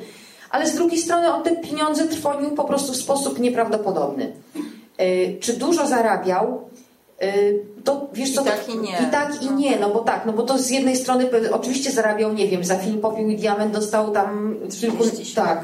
Ale 0.51 0.67
z 0.67 0.75
drugiej 0.75 0.99
strony 0.99 1.33
on 1.33 1.43
te 1.43 1.55
pieniądze 1.55 2.07
trwonił 2.07 2.51
po 2.51 2.63
prostu 2.63 2.93
w 2.93 2.95
sposób 2.95 3.39
nieprawdopodobny. 3.39 4.31
Y, 5.01 5.37
czy 5.39 5.53
dużo 5.53 5.87
zarabiał? 5.87 6.61
Y, 7.23 7.59
to 7.83 8.07
wiesz 8.13 8.33
co, 8.33 8.41
I 8.41 8.45
tak 8.45 8.69
i 8.69 8.77
nie. 8.77 8.97
I 9.07 9.11
tak 9.11 9.43
i 9.43 9.51
nie, 9.51 9.79
no 9.79 9.89
bo 9.89 9.99
tak, 9.99 10.25
no 10.25 10.33
bo 10.33 10.43
to 10.43 10.57
z 10.57 10.69
jednej 10.69 10.95
strony 10.95 11.29
oczywiście 11.51 11.91
zarabiał, 11.91 12.33
nie 12.33 12.47
wiem, 12.47 12.63
za 12.63 12.75
film 12.75 13.01
Popiół 13.01 13.29
i 13.29 13.35
Diament 13.35 13.73
dostał 13.73 14.11
tam 14.11 14.55
kilku, 14.79 15.03
tak, 15.35 15.63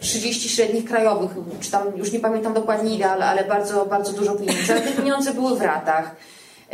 30 0.00 0.48
średnich 0.48 0.84
krajowych, 0.84 1.30
czy 1.60 1.70
tam 1.70 1.96
już 1.96 2.12
nie 2.12 2.20
pamiętam 2.20 2.54
dokładnie 2.54 2.94
ile, 2.94 3.10
ale, 3.10 3.26
ale 3.26 3.44
bardzo, 3.44 3.86
bardzo 3.86 4.12
dużo 4.12 4.34
pieniędzy. 4.34 4.72
Ale 4.72 4.80
te 4.80 4.92
pieniądze 4.92 5.34
były 5.34 5.56
w 5.56 5.62
ratach. 5.62 6.16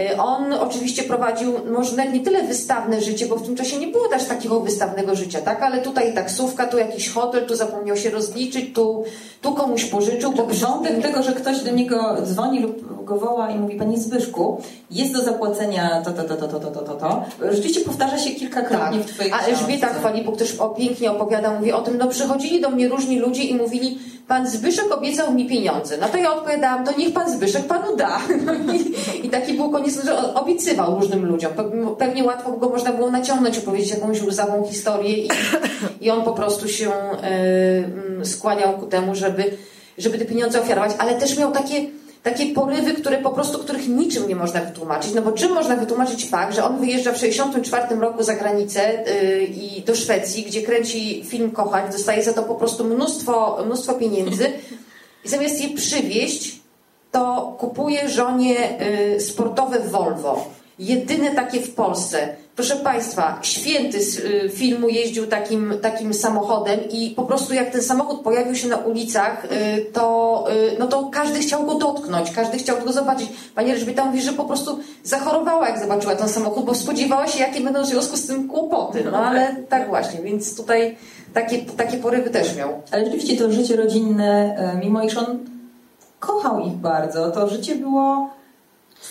Y, 0.01 0.21
on 0.21 0.53
oczywiście 0.53 1.03
prowadził 1.03 1.53
może 1.73 1.97
nawet 1.97 2.15
nie 2.15 2.21
tyle 2.21 2.43
wystawne 2.43 3.01
życie, 3.01 3.27
bo 3.27 3.37
w 3.37 3.47
tym 3.47 3.57
czasie 3.57 3.79
nie 3.79 3.87
było 3.87 4.09
też 4.09 4.25
takiego 4.25 4.61
wystawnego 4.61 5.15
życia, 5.15 5.41
tak? 5.41 5.63
Ale 5.63 5.83
tutaj 5.83 6.15
taksówka, 6.15 6.67
tu 6.67 6.79
jakiś 6.79 7.11
hotel, 7.11 7.47
tu 7.47 7.57
zapomniał 7.57 7.97
się 7.97 8.11
rozliczyć, 8.11 8.75
tu, 8.75 9.05
tu 9.43 9.55
komuś 9.55 9.85
pożyczył. 9.85 10.33
Bo 10.33 10.47
Wrzątek 10.47 11.03
tego, 11.03 11.23
że 11.23 11.33
ktoś 11.33 11.61
do 11.61 11.71
niego 11.71 12.17
dzwoni 12.23 12.61
lub 12.61 13.05
go 13.05 13.19
woła 13.19 13.51
i 13.51 13.59
mówi, 13.59 13.77
panie 13.77 13.99
Zbyszku, 13.99 14.61
jest 14.91 15.13
do 15.13 15.23
zapłacenia 15.23 16.03
to, 16.05 16.11
to, 16.11 16.25
to, 16.25 16.37
to, 16.37 16.49
to, 16.49 16.71
to, 16.71 16.81
to, 16.83 16.95
to. 16.95 17.25
Rzeczywiście 17.51 17.81
powtarza 17.81 18.19
się 18.19 18.31
kilkakrotnie 18.31 18.99
tak. 18.99 19.07
w 19.07 19.15
twojej 19.15 19.33
A 19.33 19.39
Elżbieta 19.41 19.87
Chwalibuk 19.87 20.37
też 20.37 20.57
pięknie 20.77 21.11
opowiada, 21.11 21.55
mówi 21.55 21.73
o 21.73 21.81
tym, 21.81 21.99
no 21.99 22.09
przychodzili 22.09 22.61
do 22.61 22.71
mnie 22.71 22.89
różni 22.89 23.19
ludzie 23.19 23.43
i 23.43 23.55
mówili, 23.55 23.99
pan 24.29 24.49
Zbyszek 24.49 24.93
obiecał 24.93 25.35
mi 25.35 25.49
pieniądze. 25.49 25.99
No 26.01 26.09
to 26.09 26.19
ja 26.19 26.33
odpowiadałam, 26.33 26.85
to 26.85 26.99
niech 26.99 27.13
pan 27.13 27.33
Zbyszek 27.33 27.65
panu 27.65 27.97
da. 27.97 28.21
No 28.47 28.55
i, 28.75 29.27
I, 29.27 29.31
taki 29.31 29.55
był 29.55 29.71
koniec, 29.71 30.05
że 30.05 30.35
obiecywał 30.35 30.95
różnym 30.95 31.27
ludziom. 31.27 31.53
Pewnie 31.99 32.25
łatwo 32.25 32.53
go 32.53 32.69
można 32.69 32.93
było 32.93 33.11
naciągnąć, 33.11 33.59
opowiedzieć 33.59 33.91
jakąś 33.91 34.23
łzawą 34.23 34.67
historię 34.67 35.19
i, 35.19 35.29
i 36.01 36.11
on 36.11 36.23
po 36.25 36.33
prostu 36.33 36.69
się 36.69 36.91
y, 38.21 38.27
skłaniał 38.27 38.79
ku 38.79 38.87
temu, 38.87 39.15
żeby, 39.15 39.45
żeby 39.99 40.19
te 40.19 40.25
pieniądze 40.25 40.61
ofiarować, 40.61 40.93
ale 40.99 41.15
też 41.15 41.39
miał 41.39 41.53
takie 41.53 41.87
takie 42.31 42.55
porywy, 42.55 42.95
które 42.95 43.19
po 43.19 43.31
prostu, 43.31 43.59
których 43.59 43.89
niczym 43.89 44.29
nie 44.29 44.37
można 44.37 44.61
wytłumaczyć. 44.61 45.15
No 45.15 45.23
bo 45.23 45.33
czym 45.33 45.53
można 45.53 45.77
wytłumaczyć 45.77 46.29
fakt, 46.29 46.55
że 46.55 46.65
on 46.65 46.79
wyjeżdża 46.79 47.11
w 47.13 47.15
1964 47.15 48.01
roku 48.01 48.23
za 48.23 48.35
granicę 48.35 49.05
yy, 49.07 49.45
i 49.45 49.83
do 49.83 49.95
Szwecji, 49.97 50.43
gdzie 50.43 50.63
kręci 50.63 51.25
film 51.25 51.51
Kochać, 51.51 51.93
dostaje 51.93 52.23
za 52.23 52.33
to 52.33 52.43
po 52.43 52.55
prostu 52.55 52.85
mnóstwo, 52.85 53.63
mnóstwo 53.67 53.95
pieniędzy 53.95 54.53
i 55.25 55.29
zamiast 55.29 55.61
je 55.61 55.69
przywieźć, 55.77 56.61
to 57.13 57.55
kupuje 57.59 58.09
żonie 58.09 58.55
yy, 59.13 59.21
sportowe 59.21 59.81
Volvo. 59.81 60.49
Jedyne 60.79 61.31
takie 61.31 61.61
w 61.61 61.75
Polsce. 61.75 62.37
Proszę 62.59 62.77
Państwa, 62.77 63.39
święty 63.43 64.03
z 64.03 64.19
y, 64.19 64.49
filmu 64.49 64.89
jeździł 64.89 65.27
takim, 65.27 65.75
takim 65.83 66.15
samochodem 66.15 66.81
i 66.91 67.11
po 67.11 67.23
prostu 67.23 67.55
jak 67.55 67.71
ten 67.71 67.83
samochód 67.83 68.21
pojawił 68.21 68.55
się 68.55 68.69
na 68.69 68.77
ulicach, 68.77 69.45
y, 69.45 69.87
to, 69.93 70.45
y, 70.73 70.79
no 70.79 70.87
to 70.87 71.11
każdy 71.13 71.39
chciał 71.39 71.67
go 71.67 71.75
dotknąć, 71.75 72.31
każdy 72.31 72.59
chciał 72.59 72.77
go 72.85 72.93
zobaczyć. 72.93 73.29
Pani 73.55 73.71
Elżbieta 73.71 74.05
mówi, 74.05 74.23
że 74.23 74.33
po 74.33 74.45
prostu 74.45 74.79
zachorowała, 75.05 75.69
jak 75.69 75.81
zobaczyła 75.81 76.17
ten 76.17 76.29
samochód, 76.29 76.65
bo 76.65 76.75
spodziewała 76.75 77.27
się, 77.27 77.41
jakie 77.41 77.61
będą 77.61 77.83
w 77.83 77.87
związku 77.87 78.17
z 78.17 78.27
tym 78.27 78.49
kłopoty. 78.49 79.05
No 79.13 79.19
ale 79.19 79.57
tak 79.69 79.89
właśnie, 79.89 80.23
więc 80.23 80.57
tutaj 80.57 80.97
takie, 81.35 81.59
takie 81.59 81.97
porywy 81.99 82.31
też 82.31 82.57
miał. 82.57 82.83
Ale 82.91 83.05
rzeczywiście 83.05 83.37
to 83.37 83.53
życie 83.53 83.77
rodzinne, 83.77 84.57
mimo 84.83 85.03
iż 85.03 85.17
on 85.17 85.39
kochał 86.21 86.61
ich 86.61 86.75
bardzo, 86.75 87.31
to 87.31 87.49
życie 87.49 87.75
było 87.75 88.38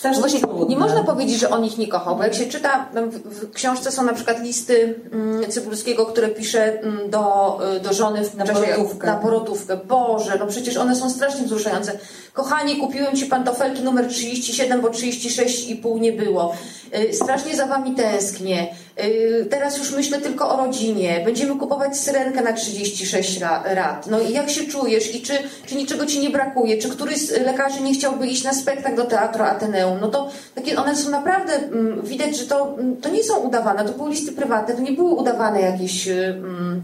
no 0.04 0.20
właśnie, 0.20 0.40
nie 0.68 0.76
można 0.76 1.04
powiedzieć, 1.04 1.40
że 1.40 1.50
on 1.50 1.64
ich 1.64 1.78
nie 1.78 1.88
kochał, 1.88 2.16
bo 2.16 2.22
jak 2.22 2.34
się 2.34 2.46
czyta, 2.46 2.88
w 3.24 3.52
książce 3.52 3.92
są 3.92 4.02
na 4.02 4.12
przykład 4.12 4.42
listy 4.42 4.94
mm, 5.12 5.50
Cybulskiego, 5.50 6.06
które 6.06 6.28
pisze 6.28 6.80
mm, 6.80 7.10
do, 7.10 7.58
y, 7.76 7.80
do 7.80 7.92
żony 7.92 8.24
w 8.24 8.34
na 8.34 8.44
porotówkę. 8.44 9.06
na 9.06 9.16
porotówkę. 9.16 9.76
Boże, 9.76 10.36
no 10.38 10.46
przecież 10.46 10.76
one 10.76 10.96
są 10.96 11.10
strasznie 11.10 11.46
wzruszające. 11.46 11.98
Kochanie, 12.32 12.76
kupiłem 12.76 13.16
Ci 13.16 13.26
pantofelki 13.26 13.82
numer 13.82 14.08
37, 14.08 14.80
bo 14.80 14.88
36,5 14.88 16.00
nie 16.00 16.12
było. 16.12 16.54
Y, 16.98 17.14
strasznie 17.14 17.56
za 17.56 17.66
Wami 17.66 17.94
tęsknię. 17.94 18.74
Y, 19.04 19.46
teraz 19.50 19.78
już 19.78 19.92
myślę 19.92 20.20
tylko 20.20 20.54
o 20.54 20.56
rodzinie. 20.56 21.22
Będziemy 21.24 21.56
kupować 21.56 21.96
syrenkę 21.96 22.42
na 22.42 22.52
36 22.52 23.40
lat. 23.40 24.06
No 24.06 24.20
i 24.20 24.32
jak 24.32 24.50
się 24.50 24.64
czujesz? 24.64 25.14
I 25.14 25.22
czy, 25.22 25.32
czy 25.66 25.74
niczego 25.74 26.06
Ci 26.06 26.20
nie 26.20 26.30
brakuje? 26.30 26.78
Czy 26.78 26.88
któryś 26.88 27.18
z 27.18 27.30
lekarzy 27.30 27.80
nie 27.80 27.94
chciałby 27.94 28.26
iść 28.26 28.44
na 28.44 28.52
spektakl 28.52 28.96
do 28.96 29.04
Teatru 29.04 29.44
Ateneum? 29.44 29.98
No 30.00 30.08
to 30.08 30.30
takie, 30.54 30.76
one 30.76 30.96
są 30.96 31.10
naprawdę, 31.10 31.52
mm, 31.54 32.02
widać, 32.02 32.38
że 32.38 32.46
to, 32.46 32.74
mm, 32.78 32.96
to 32.96 33.08
nie 33.08 33.24
są 33.24 33.36
udawane. 33.38 33.84
To 33.84 33.92
były 33.92 34.10
listy 34.10 34.32
prywatne, 34.32 34.74
to 34.74 34.80
nie 34.80 34.92
były 34.92 35.10
udawane 35.10 35.60
jakieś 35.60 36.08
um, 36.08 36.82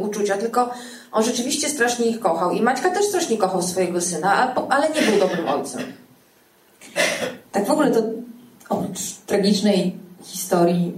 uczucia, 0.00 0.36
tylko 0.36 0.70
on 1.12 1.24
rzeczywiście 1.24 1.68
strasznie 1.68 2.06
ich 2.06 2.20
kochał. 2.20 2.50
I 2.50 2.62
Maćka 2.62 2.90
też 2.90 3.04
strasznie 3.04 3.36
kochał 3.36 3.62
swojego 3.62 4.00
syna, 4.00 4.54
ale 4.68 4.88
nie 4.90 5.02
był 5.02 5.28
dobrym 5.28 5.48
ojcem. 5.48 5.80
Tak 7.52 7.66
w 7.66 7.70
ogóle 7.70 7.90
to 7.90 8.02
oprócz 8.68 9.00
tragicznej 9.26 10.03
historii, 10.24 10.92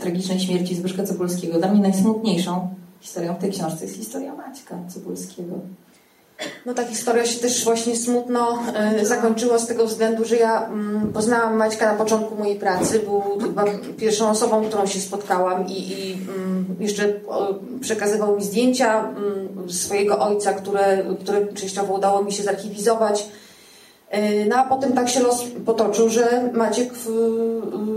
tragicznej 0.00 0.40
śmierci 0.40 0.76
Zbyszka 0.76 1.04
Cebulskiego, 1.04 1.58
dla 1.58 1.72
mnie 1.72 1.80
najsmutniejszą 1.80 2.68
historią 3.00 3.34
w 3.34 3.38
tej 3.38 3.50
książce 3.50 3.84
jest 3.84 3.96
historia 3.96 4.34
Maćka 4.34 4.78
Cebulskiego. 4.88 5.54
No 6.66 6.74
ta 6.74 6.84
historia 6.84 7.26
się 7.26 7.40
też 7.40 7.64
właśnie 7.64 7.96
smutno 7.96 8.58
e, 8.74 9.06
zakończyła 9.06 9.58
z 9.58 9.66
tego 9.66 9.86
względu, 9.86 10.24
że 10.24 10.36
ja 10.36 10.66
mm, 10.66 11.12
poznałam 11.12 11.56
Maćka 11.56 11.92
na 11.92 11.98
początku 11.98 12.36
mojej 12.36 12.56
pracy. 12.56 12.98
Był 12.98 13.22
chyba 13.40 13.64
pierwszą 13.96 14.30
osobą, 14.30 14.64
którą 14.64 14.86
się 14.86 15.00
spotkałam 15.00 15.66
i, 15.68 15.92
i 15.92 16.12
mm, 16.12 16.76
jeszcze 16.80 17.12
przekazywał 17.80 18.36
mi 18.36 18.44
zdjęcia 18.44 19.08
mm, 19.08 19.70
swojego 19.70 20.18
ojca, 20.18 20.52
które, 20.52 21.04
które 21.20 21.52
częściowo 21.52 21.94
udało 21.94 22.22
mi 22.22 22.32
się 22.32 22.42
zarchiwizować. 22.42 23.28
E, 24.12 24.44
no 24.44 24.56
a 24.56 24.64
potem 24.64 24.92
tak 24.92 25.08
się 25.08 25.20
los 25.20 25.44
potoczył, 25.66 26.08
że 26.08 26.50
Maciek 26.52 26.92
w, 26.92 27.06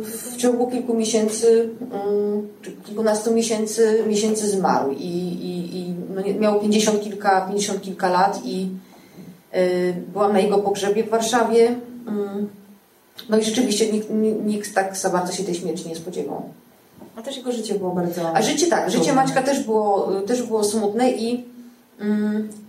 w 0.03 0.37
ciągu 0.37 0.67
kilku 0.67 0.93
miesięcy, 0.93 1.69
mm, 1.81 2.47
kilkunastu 2.85 3.33
miesięcy, 3.33 4.03
miesięcy 4.07 4.49
zmarł 4.49 4.91
i, 4.91 5.05
i, 5.49 5.77
i 5.77 5.93
no 6.15 6.21
miał 6.39 6.59
pięćdziesiąt 6.59 7.01
kilka, 7.01 7.41
pięćdziesiąt 7.41 7.81
kilka 7.81 8.09
lat 8.09 8.41
i 8.45 8.69
y, 9.55 9.93
byłam 10.13 10.33
na 10.33 10.39
jego 10.39 10.57
pogrzebie 10.57 11.03
w 11.03 11.09
Warszawie. 11.09 11.75
Mm, 12.07 12.49
no 13.29 13.37
i 13.37 13.43
rzeczywiście 13.43 13.91
nikt, 13.91 14.09
nikt 14.45 14.75
tak 14.75 14.97
za 14.97 15.09
bardzo 15.09 15.33
się 15.33 15.43
tej 15.43 15.55
śmierci 15.55 15.89
nie 15.89 15.95
spodziewał. 15.95 16.41
A 17.15 17.21
też 17.21 17.37
jego 17.37 17.51
życie 17.51 17.75
było 17.75 17.91
bardzo... 17.91 18.35
A 18.35 18.41
życie 18.41 18.67
tak, 18.67 18.91
życie 18.91 19.13
Maćka 19.13 19.41
też 19.41 19.63
było, 19.63 20.11
też 20.27 20.43
było 20.43 20.63
smutne 20.63 21.11
i 21.11 21.54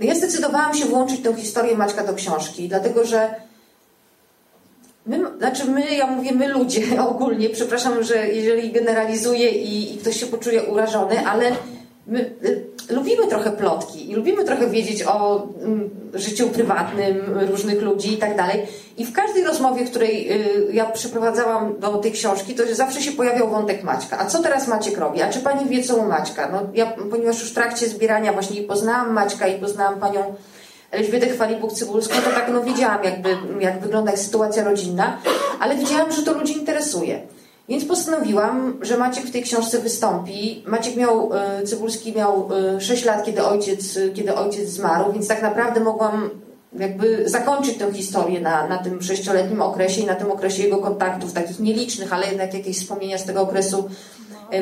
ja 0.00 0.14
zdecydowałam 0.14 0.74
się 0.74 0.84
włączyć 0.84 1.20
tę 1.20 1.34
historię 1.34 1.76
Maćka 1.76 2.04
do 2.04 2.14
książki, 2.14 2.68
dlatego 2.68 3.04
że 3.04 3.34
my, 5.06 5.20
znaczy 5.38 5.64
my, 5.64 5.94
ja 5.94 6.06
mówię 6.06 6.32
my 6.32 6.48
ludzie 6.48 6.82
ogólnie, 7.10 7.50
przepraszam, 7.50 8.02
że 8.02 8.28
jeżeli 8.28 8.72
generalizuję 8.72 9.50
i, 9.50 9.94
i 9.94 9.98
ktoś 9.98 10.20
się 10.20 10.26
poczuje 10.26 10.62
urażony, 10.62 11.26
ale 11.26 11.52
my 12.06 12.20
y, 12.44 12.66
lubimy 12.90 13.26
trochę 13.26 13.50
plotki 13.50 14.10
i 14.10 14.14
lubimy 14.14 14.44
trochę 14.44 14.70
wiedzieć 14.70 15.02
o 15.02 15.48
mm, 15.62 15.90
życiu 16.14 16.48
prywatnym 16.48 17.38
różnych 17.50 17.82
ludzi 17.82 18.14
i 18.14 18.16
tak 18.16 18.36
dalej. 18.36 18.66
I 18.96 19.04
w 19.04 19.12
każdej 19.12 19.44
rozmowie, 19.44 19.84
której 19.84 20.32
y, 20.32 20.72
ja 20.72 20.86
przeprowadzałam 20.86 21.80
do 21.80 21.98
tej 21.98 22.12
książki, 22.12 22.54
to 22.54 22.62
zawsze 22.74 23.02
się 23.02 23.12
pojawiał 23.12 23.50
wątek 23.50 23.82
Maćka. 23.82 24.18
A 24.18 24.26
co 24.26 24.42
teraz 24.42 24.68
Maciek 24.68 24.98
robi? 24.98 25.22
A 25.22 25.30
czy 25.30 25.40
pani 25.40 25.68
wie, 25.68 25.82
co 25.82 25.96
u 25.96 26.06
Maćka? 26.06 26.48
No, 26.52 26.60
ja, 26.74 26.86
ponieważ 27.10 27.40
już 27.40 27.50
w 27.50 27.54
trakcie 27.54 27.88
zbierania 27.88 28.32
właśnie 28.32 28.62
poznałam 28.62 29.12
Maćka 29.12 29.46
i 29.46 29.60
poznałam 29.60 30.00
panią 30.00 30.34
Elżbietę 30.90 31.26
Chwalibuk-Cybulską, 31.26 32.14
to 32.24 32.30
tak 32.30 32.50
no 32.52 32.62
wiedziałam, 32.62 33.04
jakby, 33.04 33.36
jak 33.60 33.80
wygląda 33.80 34.16
sytuacja 34.16 34.64
rodzinna, 34.64 35.18
ale 35.60 35.76
widziałam, 35.76 36.12
że 36.12 36.22
to 36.22 36.32
ludzi 36.32 36.58
interesuje. 36.58 37.20
Więc 37.68 37.84
postanowiłam, 37.84 38.78
że 38.82 38.96
Maciek 38.96 39.26
w 39.26 39.30
tej 39.30 39.42
książce 39.42 39.78
wystąpi. 39.78 40.64
Maciek 40.66 40.96
miał, 40.96 41.30
e, 41.34 41.62
Cybulski 41.62 42.12
miał 42.12 42.48
6 42.78 43.02
e, 43.02 43.06
lat, 43.06 43.24
kiedy 43.24 43.44
ojciec, 43.44 43.98
kiedy 44.14 44.34
ojciec 44.34 44.68
zmarł, 44.68 45.12
więc 45.12 45.28
tak 45.28 45.42
naprawdę 45.42 45.80
mogłam 45.80 46.30
jakby 46.78 47.28
zakończyć 47.28 47.78
tę 47.78 47.92
historię 47.92 48.40
na, 48.40 48.66
na 48.66 48.78
tym 48.78 49.02
sześcioletnim 49.02 49.62
okresie 49.62 50.00
i 50.02 50.06
na 50.06 50.14
tym 50.14 50.30
okresie 50.30 50.62
jego 50.62 50.78
kontaktów, 50.78 51.32
takich 51.32 51.60
nielicznych, 51.60 52.12
ale 52.12 52.26
jednak 52.26 52.54
jakieś 52.54 52.78
wspomnienia 52.78 53.18
z 53.18 53.24
tego 53.24 53.40
okresu 53.40 53.88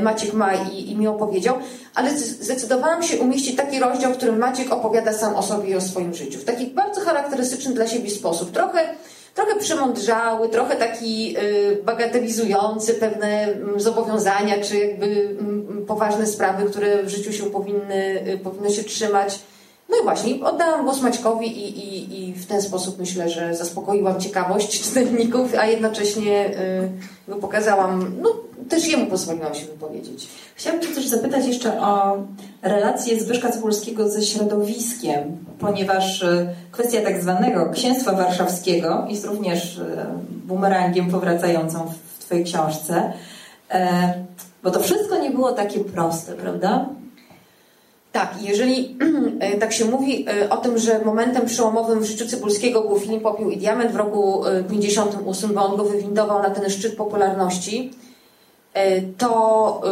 Maciek 0.03 0.33
ma 0.33 0.55
i, 0.55 0.91
i 0.91 0.97
mi 0.97 1.09
opowiedział, 1.09 1.59
ale 1.95 2.19
zdecydowałam 2.19 3.03
się 3.03 3.19
umieścić 3.19 3.57
taki 3.57 3.81
rozdział, 3.81 4.13
w 4.13 4.17
którym 4.17 4.39
Maciek 4.39 4.73
opowiada 4.73 5.13
sam 5.13 5.37
o 5.37 5.43
sobie 5.43 5.71
i 5.71 5.75
o 5.75 5.81
swoim 5.81 6.15
życiu. 6.15 6.39
W 6.39 6.45
taki 6.45 6.67
bardzo 6.67 7.01
charakterystyczny 7.01 7.75
dla 7.75 7.87
siebie 7.87 8.11
sposób. 8.11 8.51
Trochę 8.51 8.95
trochę 9.35 9.57
przemądrzały, 9.59 10.49
trochę 10.49 10.77
taki 10.77 11.37
y, 11.39 11.83
bagatelizujący 11.85 12.95
pewne 12.95 13.43
mm, 13.43 13.81
zobowiązania, 13.81 14.61
czy 14.61 14.77
jakby 14.77 15.07
mm, 15.07 15.85
poważne 15.87 16.27
sprawy, 16.27 16.71
które 16.71 17.03
w 17.03 17.09
życiu 17.09 17.33
się 17.33 17.45
powinny, 17.45 18.29
y, 18.29 18.39
powinny 18.39 18.71
się 18.71 18.85
trzymać. 18.85 19.39
No 19.95 20.01
i 20.01 20.05
właśnie, 20.05 20.45
oddałam 20.45 20.85
głos 20.85 21.03
Maćkowi 21.03 21.47
i, 21.47 21.79
i, 21.79 22.21
i 22.29 22.35
w 22.35 22.47
ten 22.47 22.63
sposób 22.63 22.99
myślę, 22.99 23.29
że 23.29 23.55
zaspokoiłam 23.55 24.21
ciekawość 24.21 24.69
czytelników, 24.83 25.55
a 25.59 25.67
jednocześnie 25.67 26.51
y, 27.29 27.41
pokazałam, 27.41 28.15
no 28.23 28.31
też 28.69 28.89
jemu 28.89 29.07
pozwoliłam 29.07 29.55
się 29.55 29.67
wypowiedzieć. 29.67 30.29
Chciałabym 30.55 30.89
Cię 30.89 30.95
też 30.95 31.07
zapytać 31.07 31.47
jeszcze 31.47 31.81
o 31.81 32.17
relację 32.63 33.21
Zbyszka 33.21 33.51
Cybulskiego 33.51 34.09
ze 34.09 34.23
środowiskiem, 34.23 35.37
ponieważ 35.59 36.23
y, 36.23 36.49
kwestia 36.73 37.01
tak 37.01 37.23
zwanego 37.23 37.71
księstwa 37.71 38.13
warszawskiego 38.13 39.07
jest 39.09 39.25
również 39.25 39.79
y, 39.79 39.85
bumerangiem 40.47 41.11
powracającą 41.11 41.93
w 42.19 42.25
Twojej 42.25 42.45
książce, 42.45 43.13
e, 43.71 44.15
bo 44.63 44.71
to 44.71 44.81
wszystko 44.81 45.19
nie 45.19 45.31
było 45.31 45.53
takie 45.53 45.81
proste, 45.81 46.33
prawda? 46.33 46.89
Tak, 48.15 48.35
jeżeli 48.41 48.97
e, 49.41 49.59
tak 49.59 49.73
się 49.73 49.85
mówi 49.85 50.27
e, 50.29 50.51
o 50.51 50.57
tym, 50.57 50.79
że 50.79 51.05
momentem 51.05 51.47
przełomowym 51.47 52.01
w 52.01 52.05
życiu 52.05 52.27
Cybulskiego 52.27 52.81
był 52.81 53.01
film 53.01 53.21
Popiół 53.21 53.51
i 53.51 53.57
Diament 53.57 53.93
w 53.93 53.97
roku 53.97 54.43
58, 54.71 55.55
bo 55.55 55.65
on 55.67 55.77
go 55.77 55.85
wywindował 55.85 56.43
na 56.43 56.51
ten 56.51 56.71
szczyt 56.71 56.97
popularności, 56.97 57.91
E, 58.75 59.03
to 59.03 59.83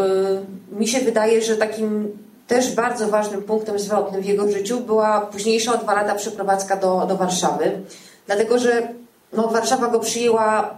e, 0.73 0.79
mi 0.79 0.89
się 0.89 1.01
wydaje, 1.01 1.43
że 1.43 1.57
takim 1.57 2.19
też 2.47 2.75
bardzo 2.75 3.09
ważnym 3.09 3.43
punktem 3.43 3.79
zwrotnym 3.79 4.23
w 4.23 4.25
jego 4.25 4.51
życiu 4.51 4.81
była 4.81 5.21
późniejsza 5.21 5.75
o 5.75 5.79
dwa 5.79 5.95
lata 5.95 6.15
przeprowadzka 6.15 6.77
do, 6.77 7.07
do 7.07 7.17
Warszawy. 7.17 7.81
Dlatego, 8.27 8.59
że 8.59 8.89
no, 9.33 9.49
Warszawa 9.49 9.89
go 9.89 10.01
przyjęła 10.01 10.75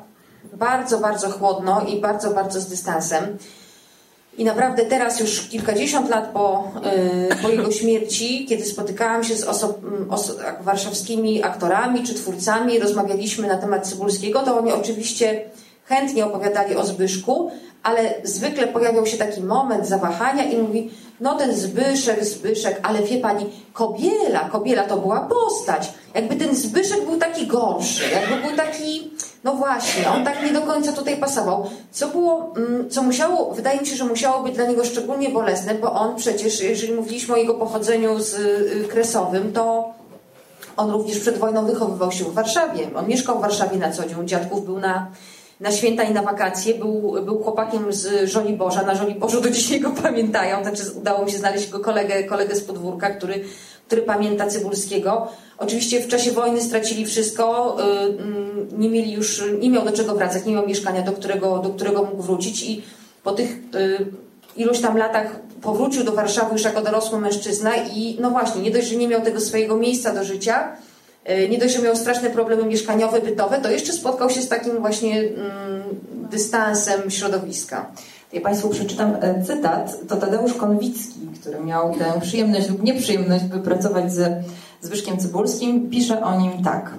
bardzo, 0.52 0.98
bardzo 0.98 1.30
chłodno 1.30 1.84
i 1.86 2.00
bardzo, 2.00 2.30
bardzo 2.30 2.60
z 2.60 2.66
dystansem. 2.66 3.38
I 4.38 4.44
naprawdę 4.44 4.84
teraz 4.84 5.20
już 5.20 5.48
kilkadziesiąt 5.48 6.10
lat 6.10 6.28
po, 6.32 6.72
yy, 7.28 7.36
po 7.42 7.48
jego 7.48 7.70
śmierci, 7.70 8.46
kiedy 8.48 8.64
spotykałam 8.64 9.24
się 9.24 9.36
z 9.36 9.44
oso 9.44 9.74
oso 10.10 10.34
warszawskimi 10.60 11.42
aktorami 11.42 12.02
czy 12.02 12.14
twórcami, 12.14 12.78
rozmawialiśmy 12.78 13.48
na 13.48 13.56
temat 13.56 13.86
Cybulskiego, 13.86 14.40
to 14.40 14.58
oni 14.58 14.72
oczywiście 14.72 15.44
chętnie 15.84 16.26
opowiadali 16.26 16.76
o 16.76 16.84
Zbyszku, 16.86 17.50
ale 17.82 18.14
zwykle 18.22 18.66
pojawiał 18.66 19.06
się 19.06 19.16
taki 19.16 19.40
moment 19.40 19.86
zawahania 19.86 20.44
i 20.44 20.56
mówi, 20.56 20.90
no 21.20 21.34
ten 21.34 21.54
Zbyszek, 21.54 22.24
Zbyszek, 22.24 22.80
ale 22.82 23.02
wie 23.02 23.18
pani, 23.18 23.46
Kobiela, 23.72 24.48
Kobiela 24.52 24.84
to 24.84 24.96
była 24.96 25.20
postać. 25.20 25.92
Jakby 26.14 26.36
ten 26.36 26.56
Zbyszek 26.56 27.04
był 27.04 27.16
taki 27.16 27.46
gorszy, 27.46 28.02
jakby 28.12 28.48
był 28.48 28.56
taki, 28.56 29.10
no 29.44 29.54
właśnie, 29.54 30.10
on 30.10 30.24
tak 30.24 30.42
nie 30.46 30.52
do 30.52 30.60
końca 30.60 30.92
tutaj 30.92 31.16
pasował. 31.16 31.70
Co 31.90 32.08
było, 32.08 32.52
mm, 32.56 32.90
co 32.90 33.02
musiało, 33.02 33.54
wydaje 33.54 33.80
mi 33.80 33.86
się, 33.86 33.96
że 33.96 34.04
musiało 34.04 34.42
być 34.42 34.54
dla 34.54 34.66
niego 34.66 34.84
szczególnie 34.84 35.28
bolesne, 35.28 35.74
bo 35.74 35.92
on 35.92 36.16
przecież, 36.16 36.60
jeżeli 36.60 36.94
mówiliśmy 36.94 37.34
o 37.34 37.36
jego 37.36 37.54
pochodzeniu 37.54 38.18
z 38.18 38.34
y, 38.34 38.88
kresowym, 38.88 39.52
to 39.52 39.94
on 40.76 40.90
również 40.90 41.18
przed 41.18 41.38
wojną 41.38 41.66
wychowywał 41.66 42.12
się 42.12 42.24
w 42.24 42.34
Warszawie. 42.34 42.88
On 42.96 43.08
mieszkał 43.08 43.38
w 43.38 43.42
Warszawie 43.42 43.78
na 43.78 43.90
co 43.90 44.08
dzień, 44.08 44.28
dziadków 44.28 44.64
był 44.64 44.78
na 44.78 45.10
na 45.60 45.72
święta 45.72 46.02
i 46.02 46.14
na 46.14 46.22
wakacje. 46.22 46.74
Był, 46.74 47.16
był 47.24 47.42
chłopakiem 47.42 47.92
z 47.92 48.30
Żoliborza. 48.30 48.82
Na 48.82 48.94
Żoliborzu 48.94 49.40
do 49.40 49.50
dzisiaj 49.50 49.80
go 49.80 49.90
pamiętają. 50.02 50.62
Znaczy 50.62 50.82
udało 50.96 51.24
mi 51.24 51.30
się 51.30 51.38
znaleźć 51.38 51.66
jego 51.66 51.80
kolegę, 51.80 52.24
kolegę 52.24 52.56
z 52.56 52.64
podwórka, 52.64 53.10
który, 53.10 53.44
który 53.86 54.02
pamięta 54.02 54.46
Cybulskiego. 54.46 55.28
Oczywiście 55.58 56.00
w 56.00 56.08
czasie 56.08 56.32
wojny 56.32 56.62
stracili 56.62 57.06
wszystko. 57.06 57.76
Y, 57.80 58.78
nie 58.78 58.88
mieli 58.88 59.12
już, 59.12 59.42
nie 59.60 59.70
miał 59.70 59.84
do 59.84 59.92
czego 59.92 60.14
wracać, 60.14 60.44
nie 60.44 60.54
miał 60.54 60.66
mieszkania, 60.66 61.02
do 61.02 61.12
którego, 61.12 61.58
do 61.58 61.70
którego 61.70 62.02
mógł 62.04 62.22
wrócić 62.22 62.62
i 62.62 62.82
po 63.22 63.32
tych 63.32 63.50
y, 63.50 64.06
iluś 64.56 64.80
tam 64.80 64.96
latach 64.96 65.40
powrócił 65.62 66.04
do 66.04 66.12
Warszawy 66.12 66.52
już 66.52 66.64
jako 66.64 66.82
dorosły 66.82 67.20
mężczyzna 67.20 67.76
i 67.76 68.16
no 68.20 68.30
właśnie, 68.30 68.62
nie 68.62 68.70
dość, 68.70 68.88
że 68.88 68.96
nie 68.96 69.08
miał 69.08 69.22
tego 69.22 69.40
swojego 69.40 69.76
miejsca 69.76 70.14
do 70.14 70.24
życia, 70.24 70.76
E, 71.24 71.48
nie 71.48 71.58
dość, 71.58 71.74
że 71.74 71.82
miał 71.82 71.96
straszne 71.96 72.30
problemy 72.30 72.64
mieszkaniowe, 72.64 73.20
bytowe, 73.20 73.60
to 73.60 73.70
jeszcze 73.70 73.92
spotkał 73.92 74.30
się 74.30 74.42
z 74.42 74.48
takim 74.48 74.78
właśnie 74.78 75.20
mm, 75.20 75.82
dystansem 76.30 77.10
środowiska. 77.10 77.90
Ja 78.32 78.40
Państwu 78.40 78.68
przeczytam 78.68 79.16
e, 79.20 79.42
cytat. 79.42 80.08
To 80.08 80.16
Tadeusz 80.16 80.54
Konwicki, 80.54 81.20
który 81.40 81.60
miał 81.60 81.94
tę 81.94 82.20
przyjemność 82.20 82.68
lub 82.68 82.82
nieprzyjemność 82.82 83.44
wypracować 83.44 84.12
ze 84.12 84.42
Zbyszkiem 84.80 85.18
Cybulskim, 85.18 85.90
pisze 85.90 86.22
o 86.22 86.40
nim 86.40 86.64
tak. 86.64 86.90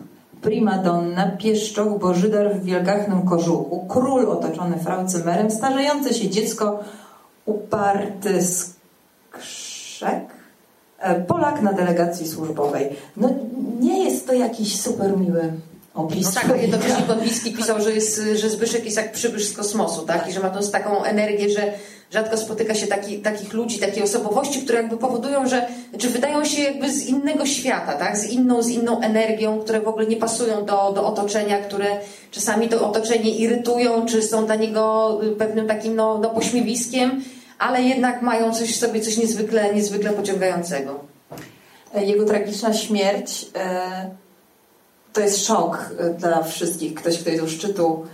Prima 0.42 0.78
donna, 0.78 1.32
pieszczoch, 1.32 2.00
bożydar 2.00 2.56
w 2.56 2.64
wielgachnym 2.64 3.22
kożuchu, 3.22 3.86
król 3.90 4.30
otoczony 4.30 4.80
fraucymerem, 4.80 5.52
starzejące 5.52 6.14
się 6.14 6.30
dziecko, 6.30 6.80
uparty 7.46 8.40
skrzek, 8.42 10.36
E, 11.06 11.22
Polak 11.22 11.62
na 11.62 11.74
delegacji 11.74 12.28
służbowej. 12.28 12.90
No 13.18 13.30
nie 13.80 14.04
jest 14.04 14.28
to 14.28 14.34
jakiś 14.34 14.82
super 14.82 15.18
miły 15.18 15.54
opis. 15.96 16.36
No 16.36 16.42
tak, 16.42 16.62
jednocześnie 16.62 17.04
Konwiski 17.08 17.54
pisał, 17.54 17.82
że, 17.82 17.92
jest, 17.92 18.22
że 18.36 18.50
Zbyszek 18.50 18.86
jest 18.86 18.98
jak 18.98 19.12
przybysz 19.12 19.48
z 19.48 19.54
kosmosu, 19.54 20.02
tak? 20.02 20.30
I 20.30 20.34
że 20.34 20.40
ma 20.40 20.50
tą 20.50 20.72
taką 20.72 21.04
energię, 21.04 21.50
że 21.50 21.74
rzadko 22.12 22.38
spotyka 22.38 22.76
się 22.76 22.88
taki, 22.88 23.20
takich 23.20 23.54
ludzi, 23.54 23.80
takie 23.80 24.04
osobowości, 24.04 24.62
które 24.62 24.78
jakby 24.78 24.98
powodują, 24.98 25.48
że 25.48 25.68
czy 25.98 26.10
wydają 26.10 26.46
się 26.46 26.62
jakby 26.62 26.92
z 26.92 27.06
innego 27.06 27.46
świata, 27.46 27.94
tak? 27.94 28.18
Z 28.18 28.30
inną, 28.30 28.62
z 28.62 28.70
inną 28.70 29.02
energią, 29.02 29.60
które 29.60 29.82
w 29.82 29.88
ogóle 29.88 30.06
nie 30.06 30.18
pasują 30.18 30.66
do, 30.66 30.92
do 30.96 31.08
otoczenia, 31.08 31.58
które 31.58 31.86
czasami 32.32 32.70
to 32.70 32.90
otoczenie 32.90 33.36
irytują, 33.36 34.06
czy 34.06 34.24
są 34.24 34.46
dla 34.46 34.56
niego 34.56 35.20
pewnym 35.38 35.68
takim 35.68 35.96
no, 35.96 36.18
no 36.18 36.30
pośmiewiskiem 36.30 37.22
ale 37.60 37.82
jednak 37.84 38.22
mają 38.22 38.54
coś 38.54 38.76
w 38.76 38.80
sobie 38.80 39.02
coś 39.02 39.18
niezwykle, 39.18 39.74
niezwykle 39.74 40.12
pociągającego. 40.12 41.00
Jego 41.96 42.26
tragiczna 42.26 42.74
śmierć 42.74 43.46
e, 43.56 44.10
to 45.16 45.22
jest 45.22 45.46
szok 45.46 45.90
e, 46.00 46.10
dla 46.10 46.44
wszystkich. 46.44 46.94
Ktoś, 46.94 47.20
kto 47.20 47.30
jest 47.30 47.44
u 47.44 47.48
szczytu, 47.48 48.06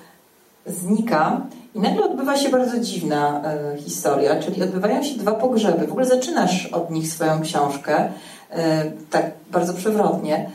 znika 0.66 1.42
i 1.76 1.80
nagle 1.80 2.06
odbywa 2.06 2.38
się 2.38 2.50
bardzo 2.50 2.80
dziwna 2.80 3.42
e, 3.46 3.78
historia, 3.78 4.40
czyli 4.40 4.64
odbywają 4.64 5.04
się 5.04 5.16
dwa 5.16 5.32
pogrzeby. 5.32 5.88
W 5.88 5.92
ogóle 5.92 6.06
zaczynasz 6.06 6.66
od 6.66 6.92
nich 6.92 7.14
swoją 7.14 7.42
książkę, 7.42 8.12
tak 9.10 9.32
bardzo 9.52 9.74
przewrotnie. 9.74 10.50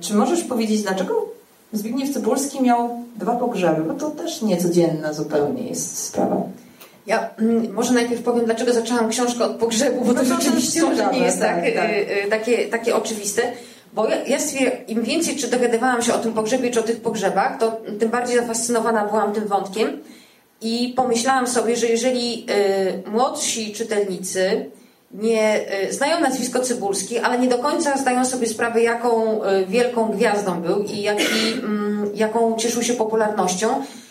Czy 0.00 0.14
możesz 0.14 0.44
powiedzieć, 0.44 0.82
dlaczego 0.82 1.26
Zbigniew 1.72 2.14
Cybulski 2.14 2.62
miał 2.62 2.90
dwa 3.16 3.36
pogrzeby? 3.36 3.82
Bo 3.82 3.94
to 3.94 4.10
też 4.10 4.42
niecodzienna 4.42 5.12
zupełnie 5.12 5.68
jest 5.68 6.04
sprawa. 6.04 6.42
Ja 7.06 7.30
mm, 7.38 7.74
może 7.74 7.92
najpierw 7.92 8.22
powiem, 8.22 8.44
dlaczego 8.44 8.72
zaczęłam 8.72 9.08
książkę 9.08 9.44
od 9.44 9.56
pogrzebu, 9.56 10.04
bo 10.04 10.14
to, 10.14 10.22
no 10.22 10.36
to 10.36 10.42
rzeczywiście 10.42 10.82
może 10.82 11.10
nie 11.12 11.18
jest 11.18 11.40
tak, 11.40 11.64
tak, 11.64 11.74
tak. 11.74 11.90
Y, 11.90 12.24
y, 12.26 12.30
takie, 12.30 12.68
takie 12.68 12.96
oczywiste. 12.96 13.42
Bo 13.96 14.08
ja, 14.08 14.16
ja 14.24 14.38
im 14.88 15.02
więcej 15.02 15.36
czy 15.36 15.48
dowiadywałam 15.48 16.02
się 16.02 16.14
o 16.14 16.18
tym 16.18 16.32
pogrzebie, 16.32 16.70
czy 16.70 16.80
o 16.80 16.82
tych 16.82 17.00
pogrzebach, 17.00 17.58
to 17.58 17.80
tym 17.98 18.08
bardziej 18.10 18.36
zafascynowana 18.36 19.04
byłam 19.04 19.32
tym 19.32 19.46
wątkiem. 19.46 19.98
I 20.60 20.92
pomyślałam 20.96 21.46
sobie, 21.46 21.76
że 21.76 21.86
jeżeli 21.86 22.46
y, 23.06 23.10
młodsi 23.10 23.72
czytelnicy 23.72 24.70
nie 25.14 25.60
y, 25.88 25.92
znają 25.92 26.20
nazwisko 26.20 26.60
Cybulski, 26.60 27.18
ale 27.18 27.38
nie 27.38 27.48
do 27.48 27.58
końca 27.58 27.96
zdają 27.96 28.24
sobie 28.24 28.46
sprawę, 28.46 28.82
jaką 28.82 29.42
y, 29.44 29.66
wielką 29.66 30.08
gwiazdą 30.08 30.60
był 30.60 30.82
i 30.82 31.02
jaki, 31.02 31.24
mm, 31.62 32.10
jaką 32.14 32.56
cieszył 32.56 32.82
się 32.82 32.94
popularnością, 32.94 33.68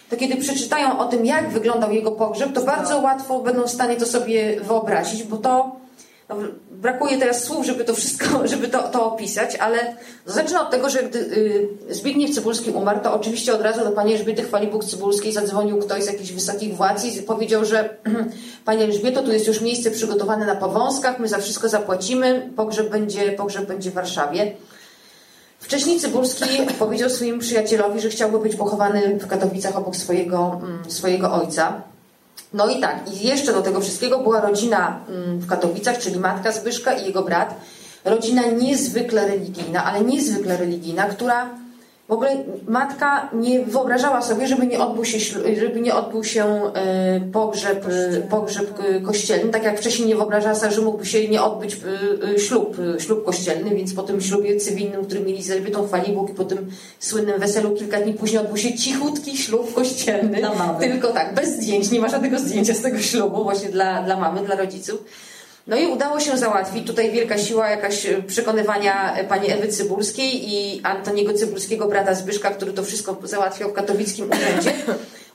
to 0.09 0.17
kiedy 0.17 0.35
przeczytają 0.35 0.99
o 0.99 1.05
tym, 1.05 1.25
jak 1.25 1.49
wyglądał 1.49 1.91
jego 1.91 2.11
pogrzeb, 2.11 2.53
to 2.53 2.61
bardzo 2.61 3.01
łatwo 3.01 3.39
będą 3.39 3.63
w 3.63 3.71
stanie 3.71 3.95
to 3.95 4.05
sobie 4.05 4.61
wyobrazić, 4.61 5.23
bo 5.23 5.37
to 5.37 5.84
no, 6.29 6.35
brakuje 6.71 7.17
teraz 7.17 7.43
słów, 7.43 7.65
żeby 7.65 7.83
to 7.83 7.93
wszystko, 7.93 8.25
żeby 8.47 8.67
to, 8.67 8.83
to 8.83 9.13
opisać, 9.13 9.55
ale 9.55 9.95
zacznę 10.25 10.61
od 10.61 10.71
tego, 10.71 10.89
że 10.89 11.03
gdy 11.03 11.19
y, 11.19 11.67
Zbigniew 11.89 12.35
Cybulski 12.35 12.71
umarł, 12.71 12.99
to 13.03 13.13
oczywiście 13.13 13.53
od 13.53 13.61
razu 13.61 13.83
do 13.83 13.91
pani 13.91 14.13
Elżbiety 14.13 14.43
Chwalibóg 14.43 14.85
Cybulskiej 14.85 15.33
zadzwonił 15.33 15.77
ktoś 15.77 16.03
z 16.03 16.07
jakichś 16.07 16.31
wysokich 16.31 16.75
władz 16.75 17.05
i 17.05 17.23
powiedział, 17.23 17.65
że 17.65 17.97
pani 18.65 18.83
Elżbieto, 18.83 19.23
tu 19.23 19.31
jest 19.31 19.47
już 19.47 19.61
miejsce 19.61 19.91
przygotowane 19.91 20.45
na 20.45 20.55
powązkach, 20.55 21.19
my 21.19 21.27
za 21.27 21.37
wszystko 21.37 21.69
zapłacimy, 21.69 22.49
pogrzeb 22.55 22.89
będzie, 22.89 23.31
pogrzeb 23.31 23.67
będzie 23.67 23.91
w 23.91 23.93
Warszawie. 23.93 24.55
Wcześniej 25.59 25.99
Cybulski 25.99 26.45
powiedział 26.79 27.09
swoim 27.09 27.39
przyjacielowi, 27.39 28.01
że 28.01 28.09
chciałby 28.09 28.39
być 28.39 28.55
pochowany 28.55 29.19
w 29.19 29.27
Katowicach 29.27 29.75
obok 29.75 29.95
swojego, 29.95 30.61
mm, 30.63 30.91
swojego 30.91 31.33
ojca. 31.33 31.81
No 32.53 32.69
i 32.69 32.81
tak, 32.81 33.13
i 33.13 33.27
jeszcze 33.27 33.53
do 33.53 33.61
tego 33.61 33.81
wszystkiego 33.81 34.19
była 34.19 34.41
rodzina 34.41 34.99
mm, 35.09 35.39
w 35.39 35.47
Katowicach, 35.47 35.97
czyli 35.97 36.19
matka 36.19 36.51
Zbyszka 36.51 36.93
i 36.93 37.05
jego 37.05 37.23
brat. 37.23 37.55
Rodzina 38.05 38.45
niezwykle 38.45 39.27
religijna, 39.27 39.83
ale 39.83 40.01
niezwykle 40.01 40.57
religijna, 40.57 41.05
która 41.05 41.49
w 42.07 42.11
ogóle 42.11 42.43
matka 42.67 43.29
nie 43.33 43.65
wyobrażała 43.65 44.21
sobie, 44.21 44.47
żeby 44.47 44.67
nie 44.67 44.79
odbył 44.79 45.05
się, 45.05 45.19
żeby 45.59 45.81
nie 45.81 45.95
odbył 45.95 46.23
się 46.23 46.43
e, 46.45 47.19
pogrzeb, 47.33 47.85
e, 47.87 48.21
pogrzeb 48.21 48.73
kościelny, 49.05 49.51
tak 49.51 49.63
jak 49.63 49.79
wcześniej 49.79 50.07
nie 50.07 50.15
wyobrażała 50.15 50.55
sobie, 50.55 50.71
że 50.71 50.81
mógłby 50.81 51.05
się 51.05 51.27
nie 51.27 51.41
odbyć 51.41 51.77
e, 52.35 52.39
ślub, 52.39 52.77
ślub 52.99 53.25
kościelny, 53.25 53.75
więc 53.75 53.93
po 53.93 54.03
tym 54.03 54.21
ślubie 54.21 54.57
cywilnym, 54.57 55.05
który 55.05 55.19
mieli 55.19 55.43
z 55.43 55.51
Elżbietą 55.51 55.87
chwali 55.87 56.13
Bóg 56.13 56.29
i 56.29 56.33
po 56.33 56.45
tym 56.45 56.71
słynnym 56.99 57.39
weselu 57.39 57.71
kilka 57.71 58.01
dni 58.01 58.13
później 58.13 58.41
odbył 58.41 58.57
się 58.57 58.73
cichutki 58.77 59.37
ślub 59.37 59.73
kościelny. 59.73 60.41
Tylko 60.79 61.07
tak, 61.07 61.35
bez 61.35 61.55
zdjęć, 61.55 61.91
nie 61.91 61.99
ma 61.99 62.09
żadnego 62.09 62.39
zdjęcia 62.39 62.73
z 62.73 62.81
tego 62.81 62.99
ślubu 62.99 63.43
właśnie 63.43 63.69
dla, 63.69 64.03
dla 64.03 64.19
mamy, 64.19 64.41
dla 64.45 64.55
rodziców. 64.55 65.03
No 65.67 65.77
i 65.77 65.87
udało 65.87 66.19
się 66.19 66.37
załatwić. 66.37 66.87
Tutaj 66.87 67.11
wielka 67.11 67.37
siła 67.37 67.69
jakaś 67.69 68.05
e, 68.05 68.21
przekonywania 68.21 69.15
e, 69.15 69.23
pani 69.23 69.51
Ewy 69.51 69.67
Cybulskiej 69.67 70.53
i 70.53 70.81
Antoniego 70.83 71.33
Cybulskiego, 71.33 71.87
brata 71.87 72.15
Zbyszka, 72.15 72.49
który 72.51 72.73
to 72.73 72.83
wszystko 72.83 73.17
załatwiał 73.23 73.69
w 73.69 73.73
katowickim 73.73 74.29
urzędzie. 74.31 74.73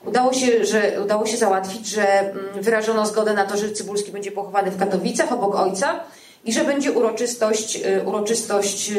Udało 0.05 0.33
się, 0.33 0.65
że, 0.65 1.01
udało 1.03 1.25
się 1.25 1.37
załatwić, 1.37 1.87
że 1.87 2.19
mm, 2.19 2.45
wyrażono 2.61 3.05
zgodę 3.05 3.33
na 3.33 3.45
to, 3.45 3.57
że 3.57 3.71
Cybulski 3.71 4.11
będzie 4.11 4.31
pochowany 4.31 4.71
w 4.71 4.77
Katowicach 4.77 5.31
obok 5.31 5.55
ojca 5.55 5.99
i 6.45 6.53
że 6.53 6.63
będzie 6.63 6.91
uroczystość, 6.91 7.81
e, 7.85 8.03
uroczystość 8.03 8.91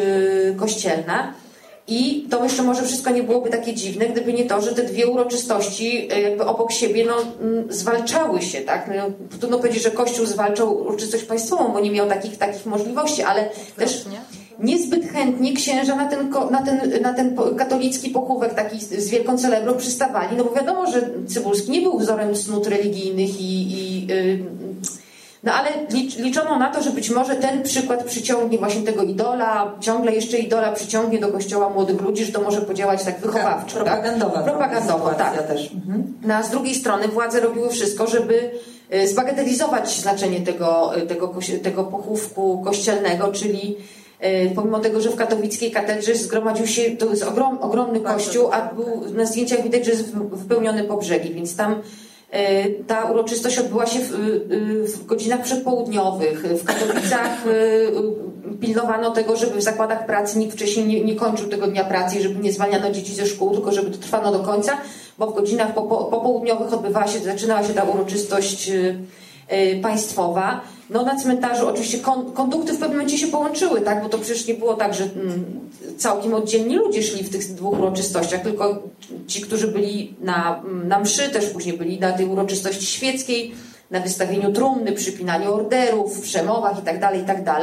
kościelna. 0.57 1.35
I 1.89 2.27
to 2.31 2.45
jeszcze 2.45 2.63
może 2.63 2.83
wszystko 2.83 3.11
nie 3.11 3.23
byłoby 3.23 3.51
takie 3.51 3.75
dziwne, 3.75 4.07
gdyby 4.07 4.33
nie 4.33 4.45
to, 4.45 4.63
że 4.63 4.75
te 4.75 4.83
dwie 4.83 5.07
uroczystości 5.07 6.09
e, 6.13 6.21
jakby 6.21 6.45
obok 6.45 6.73
siebie 6.73 7.05
no, 7.05 7.15
mm, 7.41 7.73
zwalczały 7.73 8.43
się, 8.43 8.61
tak? 8.61 8.91
No, 8.97 9.39
trudno 9.39 9.59
powiedzieć, 9.59 9.83
że 9.83 9.91
Kościół 9.91 10.27
zwalczał 10.27 10.81
uroczystość 10.81 11.25
państwową, 11.25 11.73
bo 11.73 11.81
nie 11.81 11.91
miał 11.91 12.09
takich, 12.09 12.39
takich 12.39 12.67
możliwości, 12.67 13.23
ale 13.23 13.51
też 13.77 14.05
niezbyt 14.59 15.05
chętnie 15.05 15.53
księża 15.55 15.97
na 15.97 16.09
ten, 16.09 16.31
na 16.51 16.63
ten, 16.63 17.03
na 17.03 17.15
ten 17.15 17.37
katolicki 17.57 18.11
pochówek 18.11 18.55
taki 18.55 18.81
z 18.81 19.09
wielką 19.09 19.39
celebrą 19.39 19.75
przystawali, 19.75 20.37
no 20.37 20.45
bo 20.45 20.51
wiadomo, 20.51 20.87
że 20.87 21.11
Cybulski 21.29 21.71
nie 21.71 21.81
był 21.81 21.99
wzorem 21.99 22.35
cnót 22.35 22.67
religijnych 22.67 23.41
i, 23.41 23.73
i 23.73 24.07
yy, 24.07 24.39
no 25.43 25.53
ale 25.53 25.71
liczono 26.19 26.59
na 26.59 26.71
to, 26.71 26.83
że 26.83 26.91
być 26.91 27.11
może 27.11 27.37
ten 27.37 27.63
przykład 27.63 28.05
przyciągnie 28.05 28.59
właśnie 28.59 28.83
tego 28.83 29.03
idola, 29.03 29.73
ciągle 29.81 30.15
jeszcze 30.15 30.39
idola 30.39 30.73
przyciągnie 30.73 31.19
do 31.19 31.29
kościoła 31.29 31.71
młodych 31.71 32.01
ludzi, 32.01 32.25
że 32.25 32.33
to 32.33 32.41
może 32.41 32.61
podziałać 32.61 33.05
tak 33.05 33.21
wychowawczo. 33.21 33.75
Tak? 33.75 33.85
Propagandowa. 33.85 34.35
Tak? 34.35 34.45
Propagandowo, 34.45 35.11
tak. 35.11 35.49
Też. 35.49 35.73
Mhm. 35.73 36.15
No, 36.23 36.35
a 36.35 36.43
z 36.43 36.51
drugiej 36.51 36.75
strony 36.75 37.09
władze 37.09 37.41
robiły 37.41 37.71
wszystko, 37.71 38.07
żeby 38.07 38.51
e, 38.91 39.09
zbagatelizować 39.09 40.01
znaczenie 40.01 40.41
tego, 40.41 40.97
e, 40.97 41.01
tego, 41.01 41.35
tego 41.63 41.85
pochówku 41.85 42.63
kościelnego, 42.65 43.33
czyli 43.33 43.77
e, 44.21 44.51
pomimo 44.51 44.79
tego, 44.79 45.01
że 45.01 45.11
w 45.11 45.17
katowickiej 45.17 45.71
katedrze 45.71 46.15
zgromadził 46.15 46.67
się, 46.67 46.97
to 46.97 47.11
jest 47.11 47.23
ogrom, 47.23 47.59
ogromny 47.59 48.01
kościół, 48.01 48.49
a 48.53 48.75
był, 48.75 49.15
na 49.15 49.27
zdjęciach 49.27 49.63
widać, 49.63 49.85
że 49.85 49.91
jest 49.91 50.15
wypełniony 50.15 50.85
po 50.85 50.97
brzegi, 50.97 51.35
więc 51.35 51.57
tam 51.57 51.83
ta 52.87 53.05
uroczystość 53.05 53.59
odbyła 53.59 53.87
się 53.87 54.01
w, 54.01 54.15
e, 54.15 54.17
w 54.87 55.07
godzinach 55.07 55.43
przedpołudniowych. 55.43 56.43
W 56.43 56.65
Katowicach 56.65 57.45
pilnowano 58.61 59.11
tego, 59.11 59.37
żeby 59.37 59.59
w 59.59 59.63
zakładach 59.63 60.07
pracy 60.07 60.39
nikt 60.39 60.55
wcześniej 60.55 60.87
nie, 60.87 61.05
nie 61.05 61.15
kończył 61.15 61.49
tego 61.49 61.67
dnia 61.67 61.85
pracy, 61.85 62.23
żeby 62.23 62.41
nie 62.41 62.53
zwalniano 62.53 62.91
dzieci 62.91 63.15
ze 63.15 63.27
szkół, 63.27 63.51
tylko 63.51 63.73
żeby 63.73 63.91
to 63.91 63.99
trwano 63.99 64.33
do 64.33 64.39
końca, 64.39 64.79
bo 65.19 65.27
w 65.27 65.35
godzinach 65.35 65.75
popołudniowych 65.75 66.73
odbywała 66.73 67.07
się, 67.07 67.19
zaczynała 67.19 67.63
się 67.63 67.75
ta 67.75 67.83
uroczystość 67.83 68.71
państwowa. 69.83 70.61
No 70.93 71.03
na 71.03 71.17
cmentarzu 71.17 71.69
oczywiście 71.69 71.99
kondukty 72.35 72.73
w 72.73 72.79
pewnym 72.79 72.91
momencie 72.91 73.19
się 73.19 73.27
połączyły, 73.27 73.81
tak? 73.81 74.03
bo 74.03 74.09
to 74.09 74.19
przecież 74.19 74.47
nie 74.47 74.55
było 74.55 74.75
tak, 74.75 74.95
że 74.95 75.05
mm, 75.05 75.45
całkiem 75.99 76.35
oddzielni 76.35 76.77
ludzie 76.77 77.03
szli 77.03 77.25
w 77.25 77.31
tych 77.31 77.55
dwóch 77.55 77.79
uroczystościach, 77.79 78.43
tylko 78.43 78.83
ci, 79.27 79.41
którzy 79.41 79.69
byli 79.69 80.15
na, 80.21 80.63
mm, 80.65 80.89
na 80.89 81.01
mszy, 81.01 81.29
też 81.29 81.47
później 81.47 81.79
byli 81.79 82.01
na 82.01 82.13
tej 82.13 82.27
uroczystości 82.27 82.87
świeckiej, 82.87 83.55
na 83.91 84.01
wystawieniu 84.01 84.53
trumny, 84.53 84.93
przypinaniu 84.93 85.55
orderów, 85.55 86.21
przemowach 86.21 86.77
itd., 86.77 87.01
tak 87.01 87.15
itd. 87.17 87.45
Tak 87.45 87.61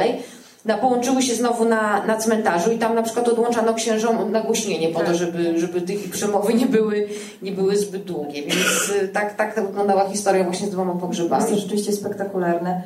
na, 0.64 0.78
połączyły 0.78 1.22
się 1.22 1.34
znowu 1.34 1.64
na, 1.64 2.06
na 2.06 2.16
cmentarzu 2.16 2.72
i 2.72 2.78
tam 2.78 2.94
na 2.94 3.02
przykład 3.02 3.28
odłączano 3.28 3.74
księżom 3.74 4.32
nagłośnienie 4.32 4.88
po 4.88 5.00
to, 5.00 5.06
tak. 5.06 5.14
żeby, 5.14 5.60
żeby 5.60 5.80
tych 5.80 6.10
przemowy 6.10 6.54
nie 6.54 6.66
były, 6.66 7.08
nie 7.42 7.52
były 7.52 7.76
zbyt 7.76 8.04
długie. 8.04 8.42
Więc 8.42 8.92
y, 9.02 9.08
tak, 9.08 9.36
tak 9.36 9.66
wyglądała 9.66 10.08
historia 10.08 10.44
właśnie 10.44 10.66
z 10.66 10.70
dwoma 10.70 10.94
pogrzebami. 10.94 11.42
Jest 11.42 11.54
to 11.54 11.60
rzeczywiście 11.60 11.92
spektakularne. 11.92 12.82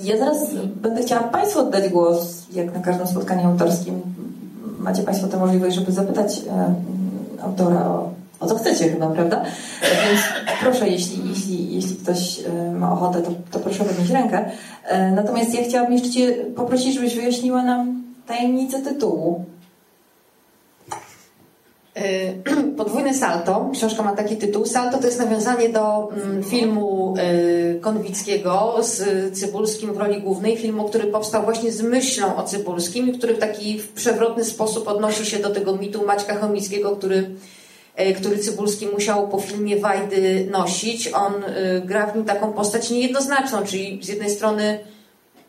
Ja 0.00 0.18
zaraz 0.18 0.54
będę 0.82 1.02
chciała 1.02 1.22
Państwu 1.22 1.60
oddać 1.60 1.88
głos, 1.88 2.46
jak 2.52 2.74
na 2.74 2.80
każdym 2.80 3.06
spotkaniu 3.06 3.48
autorskim. 3.48 4.00
Macie 4.78 5.02
Państwo 5.02 5.28
tę 5.28 5.36
możliwość, 5.36 5.76
żeby 5.76 5.92
zapytać 5.92 6.38
e, 6.38 6.74
autora 7.42 7.86
o, 7.86 8.10
o 8.40 8.46
co 8.46 8.54
chcecie 8.54 8.88
chyba, 8.88 9.06
prawda? 9.06 9.42
Więc 9.82 10.20
proszę, 10.60 10.88
jeśli, 10.88 11.28
jeśli, 11.28 11.74
jeśli 11.74 11.96
ktoś 11.96 12.40
e, 12.40 12.72
ma 12.72 12.92
ochotę, 12.92 13.22
to, 13.22 13.30
to 13.50 13.58
proszę 13.58 13.84
podnieść 13.84 14.10
rękę. 14.10 14.50
E, 14.84 15.10
natomiast 15.12 15.54
ja 15.54 15.64
chciałabym 15.64 15.92
jeszcze 15.92 16.10
Cię 16.10 16.32
poprosić, 16.56 16.94
żebyś 16.94 17.14
wyjaśniła 17.14 17.62
nam 17.62 18.02
tajemnicę 18.26 18.82
tytułu. 18.82 19.44
Y, 22.02 22.42
podwójne 22.76 23.14
salto. 23.14 23.70
Książka 23.72 24.02
ma 24.02 24.16
taki 24.16 24.36
tytuł. 24.36 24.66
Salto 24.66 24.98
to 24.98 25.06
jest 25.06 25.18
nawiązanie 25.18 25.68
do 25.68 26.08
mm, 26.12 26.44
filmu 26.44 27.14
y, 27.76 27.80
Konwickiego 27.80 28.76
z 28.80 29.02
Cybulskim 29.38 29.92
w 29.92 29.96
roli 29.96 30.22
głównej. 30.22 30.56
Filmu, 30.56 30.88
który 30.88 31.04
powstał 31.04 31.42
właśnie 31.42 31.72
z 31.72 31.82
myślą 31.82 32.36
o 32.36 32.42
Cybulskim 32.42 33.18
który 33.18 33.34
w 33.34 33.38
taki 33.38 33.82
przewrotny 33.94 34.44
sposób 34.44 34.88
odnosi 34.88 35.26
się 35.26 35.38
do 35.38 35.50
tego 35.50 35.76
mitu 35.76 36.06
Maćka 36.06 36.36
Chomickiego, 36.36 36.96
który, 36.96 37.30
y, 38.00 38.12
który 38.12 38.38
Cybulski 38.38 38.86
musiał 38.86 39.28
po 39.28 39.38
filmie 39.38 39.76
Wajdy 39.76 40.48
nosić. 40.50 41.10
On 41.14 41.32
gra 41.84 42.06
w 42.06 42.16
nim 42.16 42.24
taką 42.24 42.52
postać 42.52 42.90
niejednoznaczną, 42.90 43.62
czyli 43.64 43.98
z 44.02 44.08
jednej 44.08 44.30
strony 44.30 44.78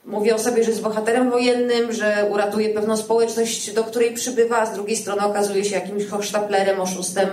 mówi 0.09 0.31
o 0.31 0.39
sobie, 0.39 0.63
że 0.63 0.69
jest 0.69 0.81
bohaterem 0.81 1.29
wojennym, 1.31 1.93
że 1.93 2.27
uratuje 2.31 2.69
pewną 2.69 2.97
społeczność, 2.97 3.73
do 3.73 3.83
której 3.83 4.13
przybywa, 4.13 4.57
a 4.57 4.65
z 4.65 4.73
drugiej 4.73 4.97
strony 4.97 5.21
okazuje 5.21 5.65
się 5.65 5.75
jakimś 5.75 6.05
hochsztaplerem, 6.05 6.81
oszustem, 6.81 7.29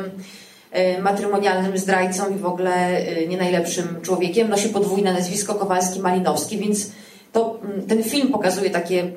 e, 0.71 1.03
matrymonialnym 1.03 1.79
zdrajcą 1.79 2.35
i 2.35 2.39
w 2.39 2.47
ogóle 2.47 2.75
e, 2.75 3.27
nie 3.27 3.37
najlepszym 3.37 4.01
człowiekiem. 4.03 4.49
Nosi 4.49 4.69
podwójne 4.69 5.13
nazwisko 5.13 5.55
Kowalski-Malinowski, 5.55 6.59
więc 6.59 6.91
to, 7.33 7.59
mm, 7.65 7.87
ten 7.87 8.05
film 8.05 8.29
pokazuje 8.29 8.71
takie 8.71 9.11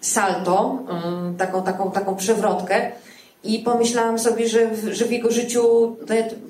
salto, 0.00 0.78
mm, 0.88 1.36
taką, 1.36 1.62
taką, 1.62 1.90
taką 1.90 2.16
przewrotkę. 2.16 2.92
I 3.44 3.58
pomyślałam 3.58 4.18
sobie, 4.18 4.48
że 4.48 4.66
w, 4.66 4.92
że 4.92 5.04
w 5.04 5.12
jego 5.12 5.30
życiu 5.30 5.96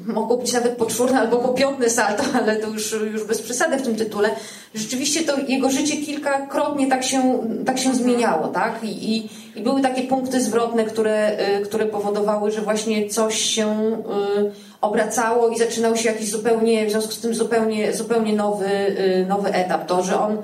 mogło 0.07 0.36
być 0.36 0.53
nawet 0.53 0.76
poczwórne 0.76 1.20
albo 1.20 1.36
popiątne 1.36 1.90
salto, 1.90 2.24
ale 2.38 2.57
to 2.57 2.68
już, 2.68 2.92
już 3.12 3.24
bez 3.24 3.42
przesady 3.42 3.76
w 3.76 3.82
tym 3.82 3.97
tytule. 3.97 4.30
Rzeczywiście 4.74 5.22
to 5.22 5.38
jego 5.49 5.70
życie 5.70 5.97
kilkakrotnie 5.97 6.86
tak 6.86 7.05
się, 7.05 7.38
tak 7.66 7.78
się 7.78 7.95
zmieniało, 7.95 8.49
tak? 8.49 8.84
I, 8.84 9.16
i, 9.16 9.28
i 9.57 9.62
były 9.62 9.80
takie 9.80 10.03
punkty 10.03 10.40
zwrotne, 10.40 10.84
które, 10.84 11.36
y, 11.61 11.64
które 11.64 11.86
powodowały, 11.86 12.51
że 12.51 12.61
właśnie 12.61 13.09
coś 13.09 13.38
się 13.38 13.68
y, 13.68 14.53
obracało 14.80 15.49
i 15.49 15.59
zaczynał 15.59 15.97
się 15.97 16.09
jakiś 16.09 16.30
zupełnie, 16.30 16.86
w 16.86 16.90
związku 16.90 17.12
z 17.12 17.20
tym 17.20 17.34
zupełnie, 17.34 17.92
zupełnie 17.92 18.32
nowy, 18.32 18.66
y, 18.66 19.26
nowy 19.28 19.53
etap. 19.53 19.86
To, 19.86 20.03
że 20.03 20.20
on 20.20 20.38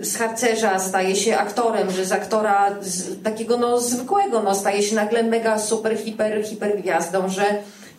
z 0.00 0.16
harcerza 0.16 0.78
staje 0.78 1.16
się 1.16 1.38
aktorem, 1.38 1.90
że 1.90 2.04
z 2.04 2.12
aktora 2.12 2.74
z 2.80 3.22
takiego 3.22 3.56
no, 3.56 3.80
zwykłego 3.80 4.42
no, 4.42 4.54
staje 4.54 4.82
się 4.82 4.94
nagle 4.94 5.22
mega 5.22 5.58
super, 5.58 5.98
hiper, 5.98 6.44
hiper 6.44 6.78
gwiazdą, 6.78 7.28
że 7.28 7.44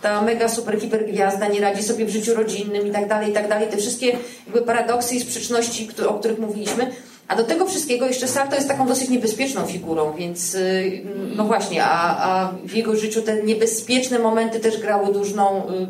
ta 0.01 0.22
mega 0.22 0.49
super, 0.49 0.80
hiper 0.82 1.05
gwiazda 1.05 1.47
nie 1.47 1.62
radzi 1.62 1.84
sobie 1.84 2.05
w 2.05 2.09
życiu 2.09 2.36
rodzinnym 2.36 2.88
i 2.88 2.91
tak 2.91 3.07
dalej, 3.07 3.30
i 3.30 3.34
tak 3.34 3.49
dalej. 3.49 3.68
Te 3.68 3.78
wszystkie 3.78 4.07
jakby 4.45 4.62
paradoksy 4.62 5.16
i 5.16 5.20
sprzeczności, 5.20 5.89
o 6.07 6.14
których 6.14 6.39
mówiliśmy. 6.39 6.91
A 7.28 7.36
do 7.36 7.43
tego 7.43 7.66
wszystkiego 7.66 8.07
jeszcze 8.07 8.28
Sarto 8.28 8.55
jest 8.55 8.68
taką 8.68 8.88
dosyć 8.88 9.09
niebezpieczną 9.09 9.66
figurą, 9.66 10.14
więc 10.14 10.55
y, 10.55 11.01
no 11.36 11.43
właśnie, 11.43 11.84
a, 11.84 12.18
a 12.30 12.53
w 12.66 12.74
jego 12.74 12.95
życiu 12.95 13.22
te 13.22 13.43
niebezpieczne 13.43 14.20
momenty 14.20 14.59
też 14.59 14.78
grały 14.78 15.14
dużą, 15.14 15.57
y, 15.57 15.88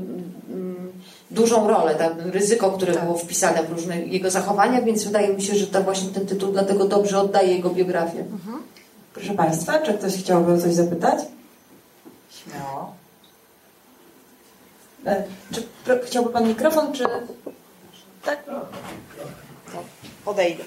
dużą 1.31 1.67
rolę, 1.67 1.95
tak, 1.95 2.13
ryzyko, 2.25 2.71
które 2.71 2.93
tak. 2.93 3.03
było 3.03 3.17
wpisane 3.17 3.63
w 3.63 3.71
różne 3.71 4.01
jego 4.01 4.31
zachowania, 4.31 4.81
więc 4.81 5.03
wydaje 5.03 5.33
mi 5.33 5.41
się, 5.41 5.55
że 5.55 5.67
to 5.67 5.83
właśnie 5.83 6.09
ten 6.09 6.25
tytuł 6.25 6.51
dlatego 6.51 6.87
dobrze 6.87 7.19
oddaje 7.19 7.55
jego 7.55 7.69
biografię. 7.69 8.19
Mhm. 8.19 8.63
Proszę 9.13 9.33
Państwa, 9.33 9.79
czy 9.79 9.93
ktoś 9.93 10.17
chciałby 10.17 10.53
o 10.53 10.57
coś 10.57 10.73
zapytać? 10.73 11.19
Śmiało. 12.29 12.93
E, 15.05 15.23
czy 15.53 15.63
pro, 15.85 15.95
chciałby 16.05 16.29
Pan 16.29 16.47
mikrofon, 16.47 16.93
czy... 16.93 17.05
Tak? 18.23 18.45
Podejdę. 20.25 20.63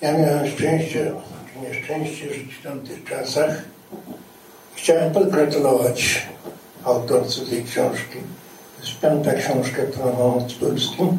Ja 0.00 0.18
miałem 0.18 0.50
szczęście, 0.50 1.12
czy 1.52 1.68
nieszczęście 1.68 2.34
żyć 2.34 2.54
w 2.54 2.62
tamtych 2.62 3.04
czasach, 3.04 3.62
Chciałem 4.82 5.12
pogratulować 5.12 6.28
autorce 6.84 7.40
tej 7.40 7.64
książki. 7.64 8.18
Jest 8.80 9.00
piąta 9.00 9.32
książka, 9.32 9.82
którą 9.82 10.06
mam 10.06 10.38
od 10.38 10.52
Polskim. 10.52 11.18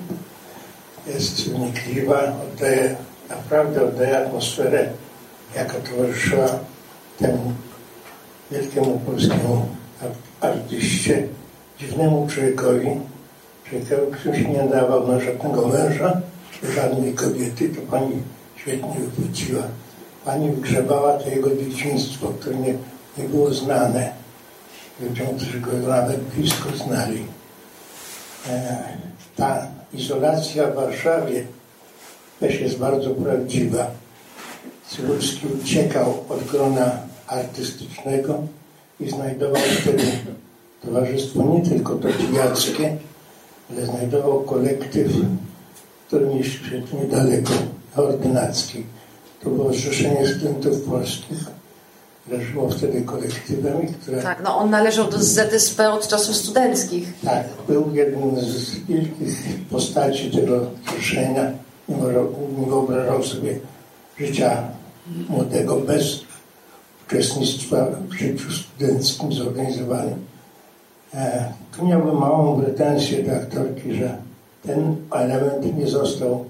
Jest 1.07 1.49
wnikliwa, 1.49 2.33
oddaje, 2.43 2.95
naprawdę 3.29 3.83
oddaje 3.87 4.17
atmosferę 4.17 4.89
jaka 5.55 5.73
towarzyszyła 5.73 6.47
temu 7.19 7.53
wielkiemu 8.51 8.99
polskiemu 8.99 9.65
artyście, 10.41 11.27
dziwnemu 11.79 12.27
człowiekowi, 12.27 12.89
człowiekowi, 13.69 14.11
który 14.11 14.37
się 14.37 14.49
nie 14.49 14.63
dawał 14.63 15.07
na 15.07 15.19
żadnego 15.19 15.67
męża, 15.67 16.21
żadnej 16.75 17.13
kobiety, 17.13 17.69
to 17.69 17.81
pani 17.91 18.15
świetnie 18.55 18.95
wypłaciła. 18.99 19.63
Pani 20.25 20.51
wygrzebała 20.51 21.13
to 21.13 21.29
jego 21.29 21.49
dzieciństwo, 21.55 22.27
które 22.39 22.55
nie, 22.55 22.73
nie 23.17 23.23
było 23.23 23.53
znane 23.53 24.13
ludziom, 25.01 25.27
którzy 25.37 25.59
go 25.59 25.71
nawet 25.71 26.19
blisko 26.19 26.69
znali. 26.85 27.25
E, 28.49 28.83
ta 29.35 29.67
izolacja 29.93 30.67
w 30.67 30.75
Warszawie 30.75 31.43
też 32.39 32.61
jest 32.61 32.77
bardzo 32.77 33.09
prawdziwa. 33.09 33.91
Cybulski 34.89 35.47
uciekał 35.61 36.23
od 36.29 36.43
grona 36.43 36.97
artystycznego 37.27 38.43
i 38.99 39.09
znajdował 39.09 39.61
wtedy 39.81 40.03
towarzystwo 40.81 41.43
nie 41.43 41.61
tylko 41.69 41.95
to 41.95 42.07
pijackie, 42.07 42.97
ale 43.71 43.85
znajdował 43.85 44.41
kolektyw, 44.41 45.11
który 46.07 46.25
mieścił 46.27 46.65
się 46.65 46.81
niedaleko, 47.01 47.53
ordynacki. 47.95 48.83
To 49.43 49.49
było 49.49 49.73
Zrzeszenie 49.73 50.27
Studentów 50.27 50.81
Polskich, 50.81 51.37
które 52.25 52.41
żyło 52.41 52.69
wtedy 52.69 53.01
kolektywem 53.01 53.87
które... 54.01 54.21
Tak, 54.21 54.41
no 54.43 54.57
on 54.57 54.69
należał 54.69 55.09
do 55.09 55.17
ZSP 55.17 55.91
od 55.91 56.07
czasów 56.07 56.35
studenckich. 56.35 57.13
Tak, 57.23 57.43
był 57.67 57.95
jednym 57.95 58.39
z 58.39 58.75
wielkich 58.75 59.37
postaci 59.69 60.31
tego 60.31 60.65
zrzeszenia. 60.99 61.51
Nie 61.89 62.65
wyobrażał 62.65 63.23
sobie 63.23 63.59
życia 64.17 64.63
młodego 65.29 65.75
bez 65.75 66.19
uczestnictwa 67.07 67.87
w 68.09 68.13
życiu 68.13 68.51
studenckim 68.51 69.33
zorganizowanym. 69.33 70.25
E, 71.13 71.53
tu 71.77 71.87
miałbym 71.87 72.17
małą 72.17 72.61
pretensję 72.61 73.23
do 73.23 73.31
aktorki, 73.31 73.93
że 73.93 74.17
ten 74.63 74.95
element 75.11 75.77
nie 75.77 75.87
został 75.87 76.45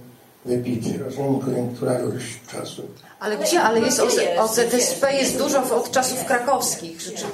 wybity. 0.46 1.04
Rozumiem 1.04 1.40
koniunkturalność 1.40 2.40
czasu. 2.52 2.84
Ale 3.20 3.38
gdzie? 3.38 3.62
Ale 3.62 3.80
jest 3.80 4.00
o, 4.00 4.06
o 4.44 4.48
ZSP 4.48 5.14
jest 5.14 5.38
dużo 5.38 5.76
od 5.76 5.92
czasów 5.92 6.26
krakowskich. 6.26 7.02
Rzeczy, 7.02 7.26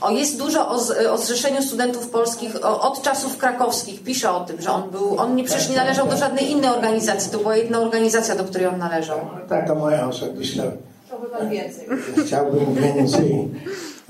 o, 0.00 0.10
jest 0.10 0.38
dużo 0.38 0.68
o, 0.68 0.76
o 1.12 1.18
Zrzeszeniu 1.18 1.62
Studentów 1.62 2.10
Polskich 2.10 2.64
od 2.64 3.02
czasów 3.02 3.36
krakowskich. 3.36 4.02
Pisze 4.02 4.30
o 4.30 4.40
tym, 4.40 4.60
że 4.60 4.70
on 4.70 4.90
był, 4.90 5.18
on 5.18 5.36
nie, 5.36 5.44
przecież 5.44 5.68
nie 5.68 5.76
należał 5.76 6.08
do 6.08 6.16
żadnej 6.16 6.50
innej 6.50 6.70
organizacji. 6.70 7.32
To 7.32 7.38
była 7.38 7.56
jedna 7.56 7.80
organizacja, 7.80 8.34
do 8.34 8.44
której 8.44 8.66
on 8.66 8.78
należał. 8.78 9.20
Taka 9.48 9.74
moja 9.74 10.08
osobista. 10.08 10.62
Chciałby 11.06 11.26
pan 11.26 11.50
więcej. 11.50 11.86
Chciałbym 12.26 12.74
więcej, 12.74 13.48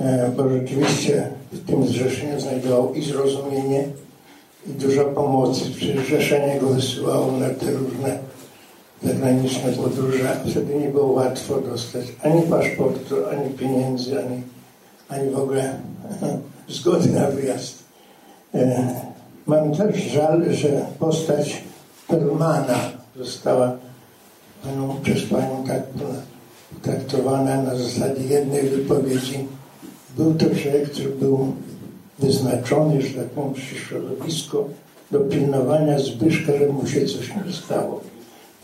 e, 0.01 0.31
bo 0.37 0.49
rzeczywiście 0.49 1.31
w 1.53 1.67
tym 1.67 1.87
zrzeszeniu 1.87 2.41
znajdował 2.41 2.95
i 2.95 3.03
zrozumienie, 3.03 3.85
dużo 4.69 5.05
pomocy. 5.05 5.61
Przecież 5.77 6.07
zrzeszenie 6.07 6.61
go 6.61 6.69
wysyłało 6.69 7.33
na 7.33 7.49
te 7.49 7.73
różne 7.73 8.19
zagraniczne 9.03 9.73
podróże, 9.73 10.41
wtedy 10.51 10.75
nie 10.75 10.89
było 10.89 11.07
łatwo 11.13 11.61
dostać 11.61 12.07
ani 12.23 12.43
paszportu, 12.43 13.17
ani 13.33 13.51
pieniędzy, 13.51 14.19
ani, 14.25 14.43
ani 15.09 15.31
w 15.31 15.39
ogóle 15.39 15.79
zgody 16.69 17.09
na 17.09 17.31
wyjazd. 17.31 17.75
E, 18.55 18.89
mam 19.47 19.75
też 19.75 19.97
żal, 19.97 20.53
że 20.55 20.87
postać 20.99 21.63
Permana 22.09 22.79
została 23.17 23.73
przez 25.03 25.23
panią 25.23 25.65
tak 25.67 25.83
traktowana 26.83 27.63
na 27.63 27.77
zasadzie 27.77 28.23
jednej 28.23 28.69
wypowiedzi. 28.69 29.47
Był 30.17 30.35
to 30.35 30.45
człowiek, 30.45 30.91
który 30.91 31.09
był 31.09 31.53
wyznaczony, 32.19 33.03
że 33.03 33.09
tak 33.09 33.27
powiem, 33.27 33.55
przy 33.55 33.75
środowisku 33.75 34.65
do 35.11 35.21
pilnowania 35.21 35.99
Zbyszka, 35.99 36.53
żeby 36.53 36.73
mu 36.73 36.87
się 36.87 37.07
coś 37.07 37.29
nie 37.47 37.53
stało 37.53 38.01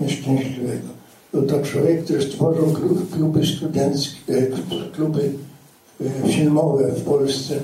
nieszczęśliwego. 0.01 0.89
Był 1.33 1.43
to 1.43 1.63
człowiek, 1.63 2.05
który 2.05 2.23
stworzył 2.23 2.75
kluby 3.13 3.47
studenckie, 3.47 4.47
kluby 4.93 5.33
e, 6.01 6.29
filmowe 6.29 6.93
w 6.93 7.05
Polsce, 7.05 7.61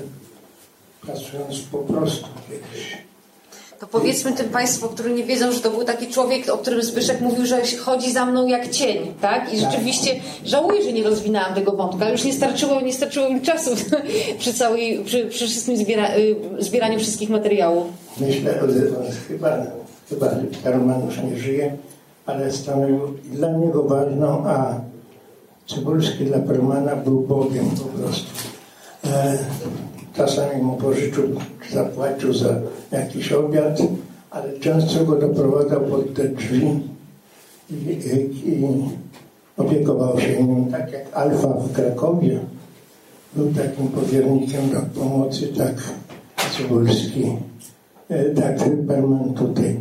pracując 1.01 1.59
po 1.71 1.77
prostu 1.77 2.27
kiedyś. 2.49 3.10
To 3.81 3.87
powiedzmy 3.87 4.31
tym 4.31 4.49
Państwu, 4.49 4.89
którzy 4.89 5.13
nie 5.13 5.23
wiedzą, 5.23 5.51
że 5.51 5.59
to 5.59 5.71
był 5.71 5.83
taki 5.83 6.07
człowiek, 6.07 6.49
o 6.49 6.57
którym 6.57 6.83
Zbyszek 6.83 7.21
mówił, 7.21 7.45
że 7.45 7.61
chodzi 7.79 8.11
za 8.11 8.25
mną 8.25 8.47
jak 8.47 8.69
cień, 8.69 9.13
tak? 9.21 9.53
I 9.53 9.59
rzeczywiście 9.59 10.15
żałuję, 10.45 10.83
że 10.83 10.93
nie 10.93 11.03
rozwinęłam 11.03 11.53
tego 11.53 11.71
wątka. 11.71 12.09
Już 12.09 12.23
nie 12.23 12.33
starczyło, 12.33 12.81
nie 12.81 12.93
starczyło 12.93 13.29
mi 13.29 13.41
czasu 13.41 13.71
przy 14.39 14.53
całej, 14.53 15.03
przy, 15.05 15.25
przy 15.25 15.47
wszystkim 15.47 15.77
zbiera, 15.77 16.15
y, 16.15 16.35
zbieraniu 16.59 16.99
wszystkich 16.99 17.29
materiałów. 17.29 17.87
Myślę, 18.17 18.53
że 18.69 19.11
chyba, 19.27 19.57
chyba 20.09 20.27
Karman 20.63 21.05
już 21.05 21.17
nie 21.17 21.37
żyje, 21.37 21.77
ale 22.25 22.51
stanowił 22.51 22.99
dla 23.23 23.51
niego 23.51 23.83
ważną, 23.83 24.43
a 24.47 24.73
Cybulski 25.67 26.25
dla 26.25 26.39
Permana 26.39 26.95
był 26.95 27.21
Bogiem 27.21 27.69
po 27.69 27.85
prostu. 27.85 28.29
E, 29.05 29.37
czasami 30.13 30.63
mu 30.63 30.77
pożyczył, 30.77 31.23
zapłacił 31.71 32.33
za 32.33 32.55
jakiś 32.91 33.31
obiad, 33.31 33.79
ale 34.31 34.59
często 34.59 35.05
go 35.05 35.15
doprowadzał 35.15 35.81
pod 35.81 36.13
te 36.13 36.27
drzwi 36.27 36.79
i, 37.71 37.73
i, 37.73 38.49
i 38.49 38.83
opiekował 39.57 40.19
się 40.19 40.43
nim, 40.43 40.65
tak 40.71 40.91
jak 40.91 41.13
Alfa 41.13 41.47
w 41.47 41.71
Krakowie 41.71 42.39
był 43.35 43.53
takim 43.53 43.87
powiernikiem 43.87 44.69
do 44.69 45.01
pomocy, 45.01 45.47
tak 45.47 45.75
Cybulski, 46.57 47.37
e, 48.09 48.25
tak 48.29 48.57
Perman 48.87 49.33
tutaj. 49.33 49.79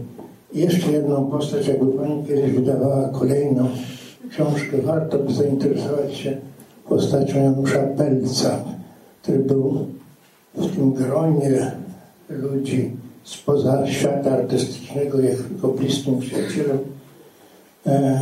Jeszcze 0.53 0.93
jedną 0.93 1.31
postać, 1.31 1.68
jakby 1.68 1.87
Pani 1.87 2.24
kiedyś 2.24 2.53
wydawała 2.53 3.09
kolejną 3.09 3.68
książkę, 4.31 4.76
warto 4.85 5.18
by 5.18 5.35
zainteresować 5.35 6.14
się 6.14 6.37
postacią 6.89 7.43
Janusza 7.43 7.78
Pelca, 7.78 8.64
który 9.22 9.39
był 9.39 9.87
w 10.55 10.76
tym 10.76 10.92
gronie 10.92 11.72
ludzi 12.28 12.96
spoza 13.24 13.86
świata 13.86 14.30
artystycznego, 14.30 15.20
jego 15.20 15.68
bliskim 15.68 16.18
przyjacielem. 16.18 16.78
E, 17.86 18.20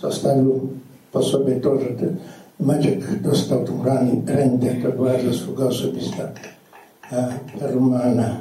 zostawił 0.00 0.68
po 1.12 1.22
sobie 1.22 1.56
to, 1.56 1.80
że 1.80 1.86
ten 1.86 2.16
Maciek 2.60 3.20
dostał 3.20 3.64
tą 3.64 3.84
rękę, 4.26 4.74
to 4.82 4.92
była 4.92 5.12
zasługa 5.30 5.64
osobista 5.64 6.28
e, 7.12 7.28
Romana, 7.60 8.36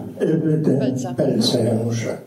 e, 1.10 1.14
Pelca. 1.16 1.60
Janusza. 1.60 2.18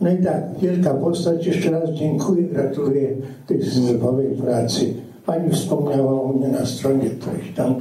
No 0.00 0.10
i 0.10 0.24
tak, 0.24 0.42
wielka 0.62 0.94
postać. 0.94 1.46
Jeszcze 1.46 1.70
raz 1.70 1.90
dziękuję, 1.90 2.42
gratuluję 2.42 3.08
tej 3.46 3.62
zrywowej 3.62 4.30
pracy. 4.30 4.94
Pani 5.26 5.50
wspomniała 5.50 6.22
o 6.22 6.28
mnie 6.28 6.48
na 6.48 6.66
stronie 6.66 7.10
którejś 7.10 7.54
tam 7.54 7.74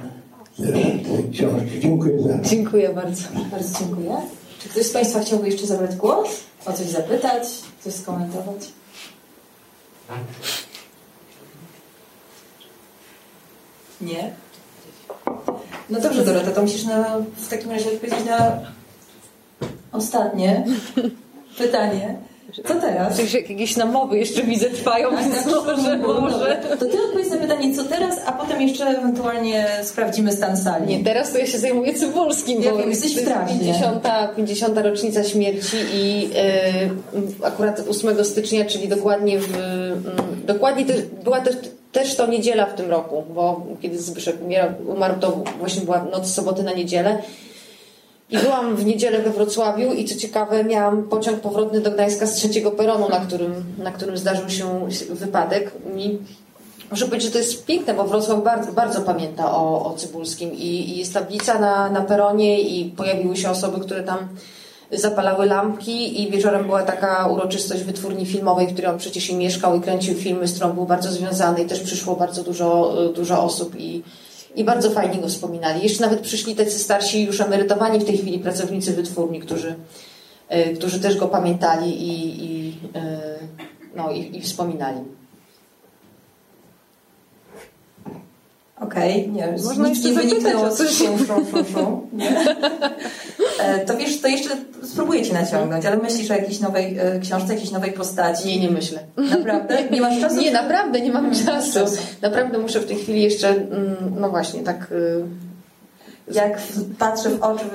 tej 0.58 1.30
książki. 1.32 1.80
Dziękuję 1.80 2.24
za 2.24 2.40
Dziękuję 2.40 2.90
bardzo. 2.90 3.22
Bardzo 3.52 3.80
dziękuję. 3.80 4.18
Czy 4.60 4.70
ktoś 4.70 4.86
z 4.86 4.92
Państwa 4.92 5.20
chciałby 5.20 5.50
jeszcze 5.50 5.68
zabrać 5.68 5.96
głos? 5.96 6.30
O 6.66 6.74
coś 6.74 6.88
zapytać? 6.88 7.44
Coś 7.82 7.94
skomentować? 7.94 8.68
Nie? 14.02 14.34
No 15.90 16.00
dobrze, 16.00 16.26
Dorota, 16.26 16.52
to 16.52 16.62
musisz 16.62 16.84
na, 16.84 17.20
w 17.38 17.50
takim 17.50 17.72
razie 17.72 17.92
odpowiedzieć 17.92 18.26
na 18.26 18.60
ostatnie 19.92 20.66
pytanie. 21.58 22.18
Co 22.68 22.76
teraz? 22.76 23.14
Przecież 23.14 23.34
jakieś 23.34 23.78
namowy 23.78 24.18
jeszcze 24.18 24.44
widzę 24.44 24.70
trwają, 24.70 25.10
Tak, 25.10 25.20
więc 25.20 25.36
tak, 25.36 25.46
może, 25.46 25.98
no, 25.98 26.22
może. 26.22 26.38
dobra. 26.40 26.78
To 26.78 26.86
ty 26.86 27.04
odpowiedz 27.04 27.30
na 27.32 27.38
pytanie, 27.38 27.76
co 27.76 27.84
teraz, 27.84 28.20
a 28.26 28.32
potem 28.32 28.62
jeszcze 28.62 28.86
ewentualnie 28.86 29.68
sprawdzimy 29.84 30.32
stan 30.32 30.58
sali. 30.58 30.88
Nie, 30.98 31.04
teraz 31.04 31.32
to 31.32 31.38
ja 31.38 31.46
się 31.46 31.60
zajmuję 31.60 31.94
Cybulskim, 31.94 32.62
Ja 32.62 32.72
bo 32.72 32.78
wiem, 32.78 32.90
jesteś 32.90 33.16
w 33.16 33.26
trakcie. 33.26 33.54
50, 33.60 34.04
50 34.36 34.78
rocznica 34.78 35.24
śmierci 35.24 35.78
i 35.94 36.30
e, 36.36 37.46
akurat 37.46 37.80
8 37.90 38.26
stycznia, 38.26 38.66
czyli 38.66 38.88
dokładnie 38.88 39.40
w, 39.40 39.56
mm, 39.56 40.04
dokładnie 40.46 40.86
też, 40.86 41.02
była 41.24 41.42
też, 41.42 41.56
też 41.92 42.16
to 42.16 42.28
niedziela 42.28 42.66
w 42.66 42.76
tym 42.76 42.90
roku, 42.90 43.24
bo 43.36 43.66
kiedy 43.82 44.00
Zbyszek 44.00 44.42
umierał, 44.42 44.70
umarł, 44.88 45.14
to 45.20 45.44
właśnie 45.60 45.82
była 45.82 46.04
noc 46.04 46.32
soboty 46.34 46.64
na 46.64 46.74
niedzielę. 46.74 47.18
I 48.30 48.38
byłam 48.38 48.76
w 48.76 48.86
niedzielę 48.86 49.20
we 49.20 49.30
Wrocławiu 49.30 49.94
i 49.94 50.06
co 50.06 50.16
ciekawe 50.20 50.64
miałam 50.64 51.04
pociąg 51.04 51.40
powrotny 51.40 51.82
do 51.82 51.92
Gdańska 51.92 52.26
z 52.26 52.34
trzeciego 52.34 52.72
peronu, 52.72 53.10
na 53.10 53.20
którym, 53.20 53.64
na 53.78 53.92
którym 53.92 54.18
zdarzył 54.18 54.50
się 54.50 54.88
wypadek. 55.10 55.72
I 55.98 56.18
muszę 56.92 57.06
powiedzieć, 57.06 57.28
że 57.28 57.32
to 57.32 57.38
jest 57.38 57.66
piękne, 57.66 57.94
bo 57.94 58.04
Wrocław 58.04 58.44
bardzo, 58.44 58.72
bardzo 58.72 59.02
pamięta 59.02 59.56
o, 59.56 59.86
o 59.86 59.94
Cybulskim 59.98 60.54
i, 60.54 60.66
i 60.66 60.98
jest 60.98 61.14
tablica 61.14 61.60
na, 61.60 61.90
na 61.90 62.02
peronie 62.02 62.62
i 62.62 62.86
pojawiły 62.86 63.38
się 63.38 63.50
osoby, 63.50 63.80
które 63.80 64.04
tam 64.04 64.28
zapalały 64.92 65.46
lampki 65.46 66.22
i 66.22 66.32
wieczorem 66.32 66.66
była 66.66 66.84
taka 66.84 67.28
uroczystość 67.28 67.84
wytwórni 67.84 68.26
filmowej, 68.26 68.68
w 68.68 68.74
której 68.74 68.92
on 68.92 68.98
przecież 68.98 69.32
mieszkał 69.32 69.76
i 69.76 69.82
kręcił 69.82 70.16
filmy, 70.16 70.48
z 70.48 70.56
którą 70.56 70.74
był 70.74 70.86
bardzo 70.86 71.12
związany 71.12 71.62
i 71.62 71.66
też 71.66 71.80
przyszło 71.80 72.16
bardzo 72.16 72.44
dużo, 72.44 72.94
dużo 73.16 73.44
osób 73.44 73.76
i, 73.80 74.04
i 74.56 74.64
bardzo 74.64 74.90
fajnie 74.90 75.22
go 75.22 75.28
wspominali. 75.28 75.84
Jeszcze 75.84 76.04
nawet 76.04 76.20
przyszli 76.20 76.56
tacy 76.56 76.80
starsi, 76.80 77.24
już 77.24 77.42
emerytowani 77.42 78.00
w 78.00 78.06
tej 78.06 78.18
chwili 78.18 78.40
pracownicy 78.40 78.94
wytwórni, 78.94 79.40
którzy, 79.40 79.76
którzy 80.76 81.00
też 81.00 81.18
go 81.18 81.28
pamiętali 81.28 82.08
i, 82.08 82.46
i, 82.46 82.78
no, 83.96 84.12
i, 84.12 84.38
i 84.38 84.42
wspominali. 84.42 84.98
Okej, 88.84 89.22
okay, 89.22 89.34
nie, 89.34 89.64
Można 89.64 89.88
nic 89.88 90.06
nie 90.06 90.14
wyniknęło 90.14 90.72
z 90.72 90.90
szum, 90.92 91.18
szum, 91.18 91.46
szum, 91.52 91.66
szum. 91.74 92.10
To 93.86 93.98
wiesz, 93.98 94.22
to 94.22 94.28
jeszcze 94.28 94.50
spróbuję 94.84 95.24
Cię 95.24 95.34
naciągnąć, 95.34 95.86
ale 95.86 95.98
myślisz 95.98 96.32
o 96.32 96.34
jakiejś 96.34 96.60
nowej 96.60 96.98
e, 97.00 97.20
książce, 97.20 97.54
jakiejś 97.54 97.72
nowej 97.72 97.92
postaci? 97.92 98.48
Nie, 98.48 98.60
nie 98.60 98.70
myślę. 98.70 99.00
Naprawdę? 99.38 99.78
Nie 99.92 100.02
masz 100.02 100.22
czasu? 100.22 100.42
Nie, 100.42 100.52
naprawdę 100.52 101.02
nie 101.02 101.12
mam 101.12 101.32
czasu. 101.46 101.80
Naprawdę 102.22 102.58
muszę 102.58 102.80
w 102.80 102.86
tej 102.86 102.98
chwili 102.98 103.22
jeszcze, 103.22 103.50
mm, 103.50 103.96
no 104.20 104.30
właśnie, 104.30 104.64
tak... 104.64 104.94
Jak 106.32 106.62
patrzę 107.00 107.30
w 107.30 107.44
oczy 107.44 107.66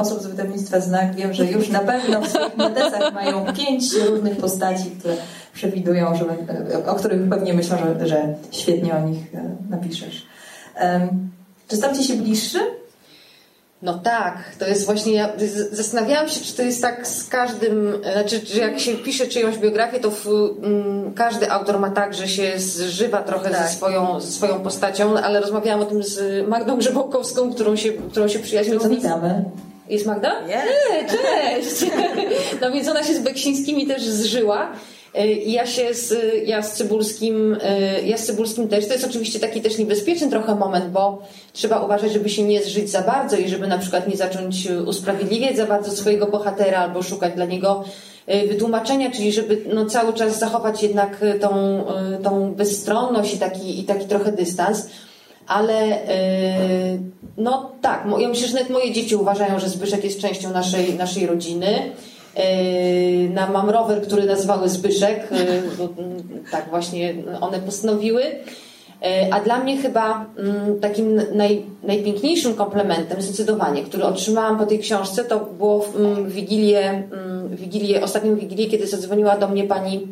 osób 0.00 0.20
z 0.20 0.26
wydawnictwa 0.26 0.80
Znak, 0.80 1.14
wiem, 1.14 1.34
że 1.34 1.44
już 1.44 1.68
na 1.68 1.80
pewno 1.80 2.20
w 2.20 2.28
swoich 2.28 2.56
notesach 2.56 3.14
mają 3.14 3.46
pięć 3.52 3.84
różnych 4.08 4.36
postaci, 4.36 4.90
które 4.98 5.14
przewidują, 5.54 6.14
że, 6.16 6.24
o 6.86 6.94
których 6.94 7.28
pewnie 7.28 7.54
myślą, 7.54 7.76
że, 7.78 8.06
że 8.06 8.34
świetnie 8.50 8.94
o 8.94 9.00
nich 9.08 9.34
e, 9.34 9.56
napiszesz. 9.70 10.25
Czy 11.68 11.76
stał 11.76 11.94
Ci 11.94 12.04
się 12.04 12.14
bliższy? 12.14 12.58
No 13.82 13.98
tak, 13.98 14.36
to 14.58 14.66
jest 14.66 14.86
właśnie, 14.86 15.12
ja 15.12 15.28
zastanawiałam 15.70 16.28
się, 16.28 16.40
czy 16.40 16.56
to 16.56 16.62
jest 16.62 16.82
tak 16.82 17.08
z 17.08 17.28
każdym, 17.28 17.92
znaczy, 18.12 18.40
czy 18.40 18.58
jak 18.58 18.80
się 18.80 18.94
pisze 18.94 19.26
czyjąś 19.26 19.58
biografię, 19.58 20.00
to 20.00 20.10
w, 20.10 20.26
mm, 20.62 21.14
każdy 21.14 21.50
autor 21.50 21.80
ma 21.80 21.90
tak, 21.90 22.14
że 22.14 22.28
się 22.28 22.52
zżywa 22.56 23.22
trochę 23.22 23.50
tak. 23.50 23.68
ze, 23.68 23.76
swoją, 23.76 24.20
ze 24.20 24.30
swoją 24.30 24.60
postacią, 24.60 25.18
ale 25.18 25.40
rozmawiałam 25.40 25.80
o 25.80 25.84
tym 25.84 26.02
z 26.02 26.48
Magdą 26.48 26.78
Grzebołkowską, 26.78 27.54
którą 27.54 27.76
się, 27.76 27.92
którą 27.92 28.28
się 28.28 28.38
przyjaźnił. 28.38 28.80
Co 28.80 28.88
witamy. 28.88 29.44
Jest 29.88 30.06
Magda? 30.06 30.46
Nie, 30.46 30.62
cześć! 31.08 31.92
No 32.60 32.72
więc 32.72 32.88
ona 32.88 33.02
się 33.02 33.14
z 33.14 33.18
Beksińskimi 33.18 33.86
też 33.86 34.02
zżyła. 34.02 34.72
E, 35.14 35.32
ja 35.32 35.66
się 35.66 35.94
z, 35.94 36.14
ja 36.46 36.62
z 36.62 36.72
Cybulskim, 36.72 37.56
e, 37.62 38.02
ja 38.02 38.18
z 38.18 38.26
Cybulskim 38.26 38.68
też. 38.68 38.86
To 38.86 38.92
jest 38.92 39.04
oczywiście 39.04 39.40
taki 39.40 39.60
też 39.60 39.78
niebezpieczny 39.78 40.30
trochę 40.30 40.54
moment, 40.54 40.90
bo 40.90 41.22
trzeba 41.52 41.80
uważać, 41.80 42.12
żeby 42.12 42.28
się 42.28 42.42
nie 42.42 42.62
zżyć 42.62 42.90
za 42.90 43.02
bardzo 43.02 43.36
i 43.36 43.48
żeby 43.48 43.66
na 43.66 43.78
przykład 43.78 44.08
nie 44.08 44.16
zacząć 44.16 44.68
usprawiedliwiać 44.86 45.56
za 45.56 45.66
bardzo 45.66 45.90
swojego 45.90 46.26
bohatera 46.26 46.78
albo 46.78 47.02
szukać 47.02 47.34
dla 47.34 47.44
niego 47.44 47.84
e, 48.26 48.46
wytłumaczenia, 48.46 49.10
czyli 49.10 49.32
żeby 49.32 49.62
no, 49.74 49.86
cały 49.86 50.12
czas 50.12 50.38
zachować 50.38 50.82
jednak 50.82 51.20
tą, 51.40 51.84
tą 52.22 52.54
bezstronność 52.54 53.34
i 53.34 53.38
taki, 53.38 53.80
i 53.80 53.84
taki 53.84 54.06
trochę 54.06 54.32
dystans. 54.32 54.88
Ale 55.46 55.98
no 57.36 57.72
tak, 57.80 58.06
ja 58.18 58.28
myślę, 58.28 58.48
że 58.48 58.54
nawet 58.54 58.70
moje 58.70 58.92
dzieci 58.92 59.16
uważają, 59.16 59.58
że 59.58 59.68
Zbyszek 59.68 60.04
jest 60.04 60.20
częścią 60.20 60.50
naszej, 60.50 60.94
naszej 60.94 61.26
rodziny. 61.26 61.92
Yy, 62.36 63.28
na 63.34 63.50
mam 63.50 63.70
rower, 63.70 64.02
który 64.02 64.24
nazwały 64.24 64.68
Zbyszek, 64.68 65.28
yy, 65.30 65.38
bo 65.78 66.02
mm, 66.02 66.22
tak 66.50 66.70
właśnie 66.70 67.14
one 67.40 67.58
postanowiły. 67.58 68.22
Yy, 68.22 69.08
a 69.30 69.40
dla 69.40 69.58
mnie 69.58 69.76
chyba 69.76 70.26
mm, 70.38 70.80
takim 70.80 71.20
naj, 71.34 71.62
najpiękniejszym 71.82 72.54
komplementem 72.54 73.22
zdecydowanie, 73.22 73.82
który 73.82 74.04
otrzymałam 74.04 74.58
po 74.58 74.66
tej 74.66 74.78
książce, 74.78 75.24
to 75.24 75.40
było 75.40 75.80
w 75.80 75.96
mm, 75.96 76.28
Wigilię, 76.28 77.02
Wigilię, 77.50 78.04
ostatnią 78.04 78.36
Wigilię, 78.36 78.66
kiedy 78.66 78.86
zadzwoniła 78.86 79.36
do 79.36 79.48
mnie 79.48 79.64
pani 79.64 80.06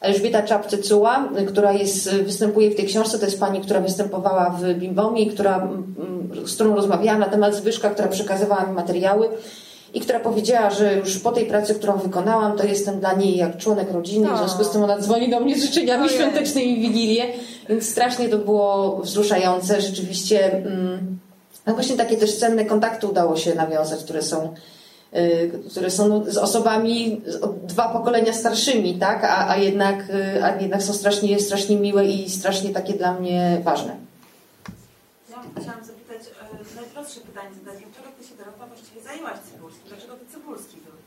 Elżbieta 0.00 0.42
Czapcecuła, 0.42 1.28
która 1.48 1.72
jest, 1.72 2.14
występuje 2.14 2.70
w 2.70 2.76
tej 2.76 2.86
książce. 2.86 3.18
To 3.18 3.24
jest 3.24 3.40
pani, 3.40 3.60
która 3.60 3.80
występowała 3.80 4.50
w 4.50 4.74
Bimbomie, 4.74 5.26
która, 5.26 5.68
z 6.46 6.54
którą 6.54 6.74
rozmawiałam 6.76 7.20
na 7.20 7.28
temat 7.28 7.54
Zbyszka, 7.54 7.90
która 7.90 8.08
przekazywała 8.08 8.66
mi 8.66 8.72
materiały 8.72 9.28
i 9.94 10.00
która 10.00 10.20
powiedziała, 10.20 10.70
że 10.70 10.94
już 10.94 11.18
po 11.18 11.32
tej 11.32 11.46
pracy, 11.46 11.74
którą 11.74 11.96
wykonałam, 11.98 12.58
to 12.58 12.64
jestem 12.66 13.00
dla 13.00 13.12
niej 13.12 13.36
jak 13.36 13.56
członek 13.56 13.92
rodziny, 13.92 14.28
w 14.34 14.38
związku 14.38 14.64
z 14.64 14.70
tym 14.70 14.82
ona 14.82 14.98
dzwoni 14.98 15.30
do 15.30 15.40
mnie 15.40 15.58
z 15.58 15.64
życzeniami 15.64 16.08
świątecznymi 16.08 16.80
Wigilię, 16.80 17.24
więc 17.68 17.90
strasznie 17.90 18.28
to 18.28 18.38
było 18.38 18.98
wzruszające. 19.02 19.80
Rzeczywiście, 19.80 20.52
mm, 20.52 21.18
no 21.66 21.74
właśnie 21.74 21.96
takie 21.96 22.16
też 22.16 22.36
cenne 22.36 22.64
kontakty 22.64 23.06
udało 23.06 23.36
się 23.36 23.54
nawiązać, 23.54 24.04
które 24.04 24.22
są 24.22 24.54
y, 25.16 25.50
które 25.70 25.90
są 25.90 26.08
no, 26.08 26.24
z 26.28 26.36
osobami 26.36 27.20
dwa 27.62 27.88
pokolenia 27.88 28.32
starszymi, 28.32 28.94
tak? 28.94 29.24
A, 29.24 29.48
a, 29.48 29.56
jednak, 29.56 30.10
y, 30.10 30.44
a 30.44 30.60
jednak 30.60 30.82
są 30.82 30.92
strasznie, 30.92 31.40
strasznie 31.40 31.76
miłe 31.76 32.06
i 32.06 32.30
strasznie 32.30 32.70
takie 32.70 32.92
dla 32.92 33.14
mnie 33.14 33.60
ważne. 33.64 33.96
Ja 35.30 35.36
chciałam 35.62 35.84
zapytać, 35.84 35.93
najprostsze 37.04 37.20
pytanie 37.20 37.54
zadać. 37.54 37.74
Dlaczego 37.82 38.08
ty 38.18 38.28
się 38.28 38.34
Dorota 38.34 38.66
właściwie 38.66 39.00
zajęłaś 39.00 39.38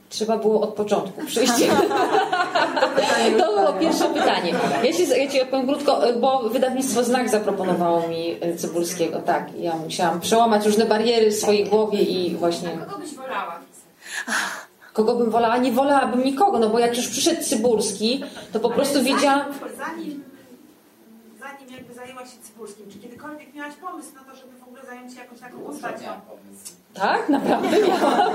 Trzeba 0.09 0.37
było 0.37 0.61
od 0.61 0.73
początku 0.73 1.25
przyjść. 1.25 1.53
to 3.39 3.53
było 3.55 3.73
pierwsze 3.73 4.05
pytanie. 4.05 4.53
Ja 4.83 4.93
ci, 4.93 5.09
ja 5.09 5.27
ci 5.27 5.41
odpowiem 5.41 5.67
krótko, 5.67 6.01
bo 6.21 6.49
wydawnictwo 6.49 7.03
Znak 7.03 7.29
zaproponowało 7.29 8.07
mi 8.07 8.37
e, 8.41 8.55
Cybulskiego. 8.55 9.19
Tak, 9.19 9.59
ja 9.59 9.75
musiałam 9.75 10.19
przełamać 10.19 10.65
różne 10.65 10.85
bariery 10.85 11.31
w 11.31 11.35
swojej 11.35 11.65
głowie 11.65 12.01
i 12.01 12.35
właśnie... 12.35 12.69
Kogo 12.69 12.97
byś 12.97 13.15
wolała 13.15 13.59
Kogo 14.93 15.15
bym 15.15 15.29
wolała? 15.29 15.57
Nie 15.57 15.71
wolałabym 15.71 16.23
nikogo, 16.23 16.59
no 16.59 16.69
bo 16.69 16.79
jak 16.79 16.97
już 16.97 17.07
przyszedł 17.07 17.43
Cybulski, 17.43 18.23
to 18.53 18.59
po 18.59 18.69
prostu 18.69 19.03
wiedziałam... 19.03 19.41
Zanim, 19.77 20.23
zajęłaś 22.07 22.29
się 22.29 22.37
Cybulskim, 22.41 22.85
czy 22.91 22.99
kiedykolwiek 22.99 23.53
miałaś 23.53 23.73
pomysł 23.75 24.09
na 24.15 24.23
to, 24.31 24.37
żeby 24.37 24.53
w 24.59 24.63
ogóle 24.63 24.81
zająć 24.85 25.13
się 25.13 25.19
jakąś 25.19 25.39
taką 25.39 25.59
postacią? 25.59 26.05
Tak? 26.93 27.29
Naprawdę 27.29 27.77
miałam. 27.87 28.31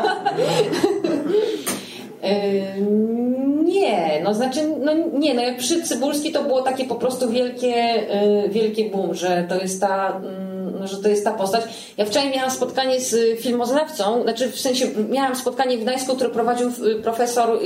nie, 3.65 4.21
no 4.25 4.35
znaczy, 4.35 4.61
no 4.85 4.93
nie, 5.19 5.35
no 5.35 5.43
jak 5.43 5.57
przy 5.57 5.83
Cybulski 5.83 6.33
to 6.33 6.43
było 6.43 6.63
takie 6.63 6.85
po 6.85 6.95
prostu 6.95 7.31
wielkie, 7.31 8.03
y, 8.45 8.49
wielkie 8.49 8.91
boom, 8.91 9.15
że 9.15 9.47
to 9.49 9.55
jest 9.55 9.81
ta, 9.81 10.17
mm, 10.17 10.87
że 10.87 10.97
to 10.97 11.09
jest 11.09 11.25
ta 11.25 11.33
postać. 11.33 11.65
Ja 11.97 12.05
wczoraj 12.05 12.31
miałam 12.31 12.51
spotkanie 12.51 13.01
z 13.01 13.41
filmoznawcą, 13.41 14.23
znaczy 14.23 14.51
w 14.51 14.61
sensie 14.61 14.87
miałam 15.11 15.37
spotkanie 15.37 15.79
w 15.79 15.83
Gdańsku, 15.83 16.17
które 16.17 16.31
prowadził 16.31 16.69
y, 16.69 17.03
profesor 17.03 17.59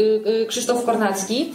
Krzysztof 0.49 0.85
Kornacki 0.85 1.55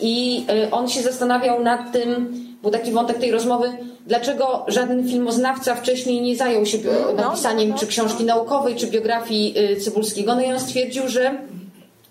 i 0.00 0.46
on 0.70 0.88
się 0.88 1.02
zastanawiał 1.02 1.62
nad 1.62 1.92
tym, 1.92 2.49
był 2.62 2.70
taki 2.70 2.92
wątek 2.92 3.18
tej 3.18 3.30
rozmowy, 3.30 3.72
dlaczego 4.06 4.64
żaden 4.68 5.08
filmoznawca 5.08 5.74
wcześniej 5.74 6.22
nie 6.22 6.36
zajął 6.36 6.66
się 6.66 6.78
no, 7.16 7.24
napisaniem 7.24 7.68
no, 7.68 7.78
czy 7.78 7.86
książki 7.86 8.24
naukowej, 8.24 8.76
czy 8.76 8.86
biografii 8.86 9.54
Cybulskiego. 9.80 10.34
No 10.34 10.40
i 10.40 10.52
on 10.52 10.60
stwierdził, 10.60 11.08
że 11.08 11.38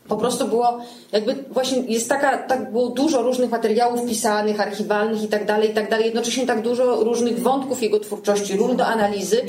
po 0.09 0.17
prostu 0.17 0.47
było, 0.47 0.77
jakby 1.11 1.35
właśnie 1.49 1.79
jest 1.79 2.09
taka, 2.09 2.37
tak 2.37 2.71
było 2.71 2.89
dużo 2.89 3.21
różnych 3.21 3.49
materiałów 3.49 4.09
pisanych, 4.09 4.61
archiwalnych 4.61 5.23
i 5.23 5.27
tak 5.27 5.45
dalej, 5.45 5.71
i 5.71 5.73
tak 5.73 5.89
dalej. 5.89 6.05
Jednocześnie 6.05 6.47
tak 6.47 6.61
dużo 6.61 7.03
różnych 7.03 7.39
wątków 7.39 7.83
jego 7.83 7.99
twórczości, 7.99 8.57
ról 8.57 8.75
do 8.75 8.85
analizy, 8.85 9.41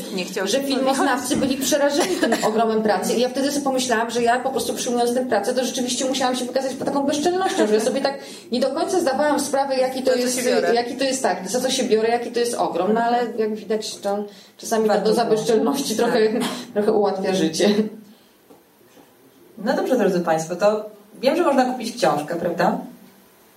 że 0.45 0.61
filmoznawcy 0.61 1.37
byli 1.37 1.57
przerażeni 1.57 2.17
tym 2.17 2.33
ogromem 2.49 2.83
pracy. 2.83 3.15
I 3.15 3.21
ja 3.21 3.29
wtedy 3.29 3.51
sobie 3.53 3.65
pomyślałam, 3.65 4.11
że 4.11 4.23
ja 4.23 4.41
po 4.41 4.51
prostu 4.51 4.75
przyjmując 4.75 5.15
tę 5.15 5.27
pracę, 5.27 5.55
to 5.55 5.65
rzeczywiście 5.65 6.05
musiałam 6.05 6.37
się 6.37 6.45
wykazać 6.45 6.73
taką 6.85 7.03
bezczelnością, 7.07 7.67
że 7.67 7.75
ja 7.75 7.81
sobie 7.81 8.01
tak 8.01 8.19
nie 8.53 8.61
do 8.61 8.71
końca 8.71 9.01
zdawałam 9.01 9.41
sprawę, 9.41 9.77
jaki 9.77 10.03
to, 10.03 10.15
jest, 10.15 10.49
jaki 10.75 10.97
to 10.97 11.05
jest 11.05 11.23
tak, 11.23 11.49
za 11.49 11.61
co 11.61 11.71
się 11.71 11.85
biorę, 11.85 12.09
jaki 12.09 12.31
to 12.31 12.41
jest 12.41 12.55
ogrom. 12.55 12.93
No 12.93 13.01
ale 13.01 13.19
jak 13.39 13.55
widać, 13.55 13.97
to 13.97 14.25
czasami 14.57 14.89
ta 14.89 15.01
doza 15.01 15.25
bezczelności 15.25 15.97
trochę, 15.97 16.19
trochę 16.75 16.93
ułatwia 16.93 17.35
życie. 17.35 17.75
No 19.65 19.77
dobrze, 19.77 19.99
drodzy 19.99 20.21
Państwo, 20.21 20.57
to 20.57 20.85
wiem, 21.21 21.37
że 21.37 21.45
można 21.45 21.65
kupić 21.65 21.97
książkę, 21.97 22.37
prawda? 22.37 22.79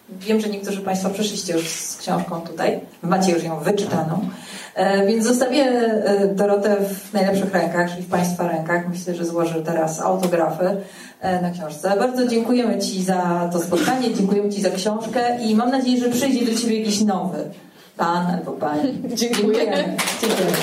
Wiem, 0.09 0.39
że 0.39 0.49
niektórzy 0.49 0.81
Państwo 0.81 1.09
przyszliście 1.09 1.53
już 1.53 1.69
z 1.69 1.97
książką 1.97 2.41
tutaj. 2.41 2.79
Macie 3.01 3.31
już 3.31 3.43
ją 3.43 3.59
wyczytaną. 3.59 4.29
E, 4.75 5.07
więc 5.07 5.25
zostawię 5.25 5.63
e, 5.63 6.27
Dorotę 6.27 6.75
w 6.75 7.13
najlepszych 7.13 7.53
rękach, 7.53 7.91
czyli 7.91 8.03
w 8.03 8.09
Państwa 8.09 8.47
rękach. 8.47 8.89
Myślę, 8.89 9.15
że 9.15 9.25
złożę 9.25 9.61
teraz 9.61 10.01
autografy 10.01 10.77
e, 11.21 11.41
na 11.41 11.51
książce. 11.51 11.95
Bardzo 11.99 12.27
dziękujemy 12.27 12.79
Ci 12.79 13.03
za 13.03 13.49
to 13.53 13.59
spotkanie, 13.59 14.13
dziękujemy 14.13 14.49
Ci 14.49 14.61
za 14.61 14.69
książkę 14.69 15.41
i 15.41 15.55
mam 15.55 15.71
nadzieję, 15.71 15.97
że 15.97 16.09
przyjdzie 16.09 16.51
do 16.51 16.59
Ciebie 16.59 16.79
jakiś 16.79 17.01
nowy 17.01 17.37
pan 17.97 18.27
albo 18.27 18.51
pani. 18.51 19.01
Dziękujemy. 19.15 19.97
Dziękujemy. 20.21 20.57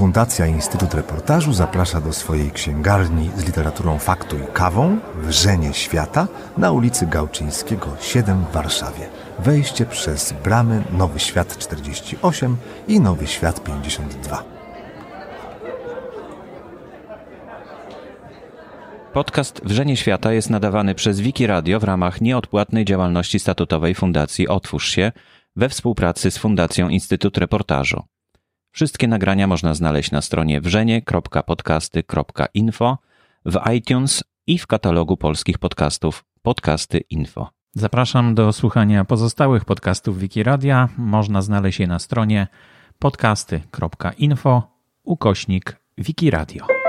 Fundacja 0.00 0.46
Instytut 0.46 0.94
Reportażu 0.94 1.52
zaprasza 1.52 2.00
do 2.00 2.12
swojej 2.12 2.50
księgarni 2.50 3.30
z 3.36 3.44
literaturą 3.44 3.98
faktu 3.98 4.36
i 4.36 4.52
kawą 4.52 4.98
Wrzenie 5.14 5.74
Świata 5.74 6.28
na 6.58 6.72
ulicy 6.72 7.06
Gałczyńskiego 7.06 7.86
7 8.00 8.44
w 8.44 8.52
Warszawie. 8.52 9.08
Wejście 9.38 9.86
przez 9.86 10.34
bramy 10.44 10.82
Nowy 10.92 11.18
Świat 11.18 11.58
48 11.58 12.56
i 12.88 13.00
Nowy 13.00 13.26
Świat 13.26 13.64
52. 13.64 14.44
Podcast 19.12 19.60
Wrzenie 19.64 19.96
Świata 19.96 20.32
jest 20.32 20.50
nadawany 20.50 20.94
przez 20.94 21.20
Wiki 21.20 21.46
Radio 21.46 21.80
w 21.80 21.84
ramach 21.84 22.20
nieodpłatnej 22.20 22.84
działalności 22.84 23.38
statutowej 23.38 23.94
Fundacji 23.94 24.48
Otwórz 24.48 24.90
się 24.90 25.12
we 25.56 25.68
współpracy 25.68 26.30
z 26.30 26.38
Fundacją 26.38 26.88
Instytut 26.88 27.38
Reportażu. 27.38 28.09
Wszystkie 28.72 29.08
nagrania 29.08 29.46
można 29.46 29.74
znaleźć 29.74 30.10
na 30.10 30.22
stronie 30.22 30.60
wrzenie.podcasty.info, 30.60 32.98
w 33.44 33.60
iTunes 33.74 34.24
i 34.46 34.58
w 34.58 34.66
katalogu 34.66 35.16
polskich 35.16 35.58
podcastów 35.58 36.24
Podcasty 36.42 37.00
Info. 37.10 37.50
Zapraszam 37.74 38.34
do 38.34 38.52
słuchania 38.52 39.04
pozostałych 39.04 39.64
podcastów 39.64 40.18
Wikiradia. 40.18 40.88
Można 40.96 41.42
znaleźć 41.42 41.80
je 41.80 41.86
na 41.86 41.98
stronie 41.98 42.46
podcasty.info 42.98 44.62
ukośnik 45.04 45.76
Wikiradio. 45.98 46.79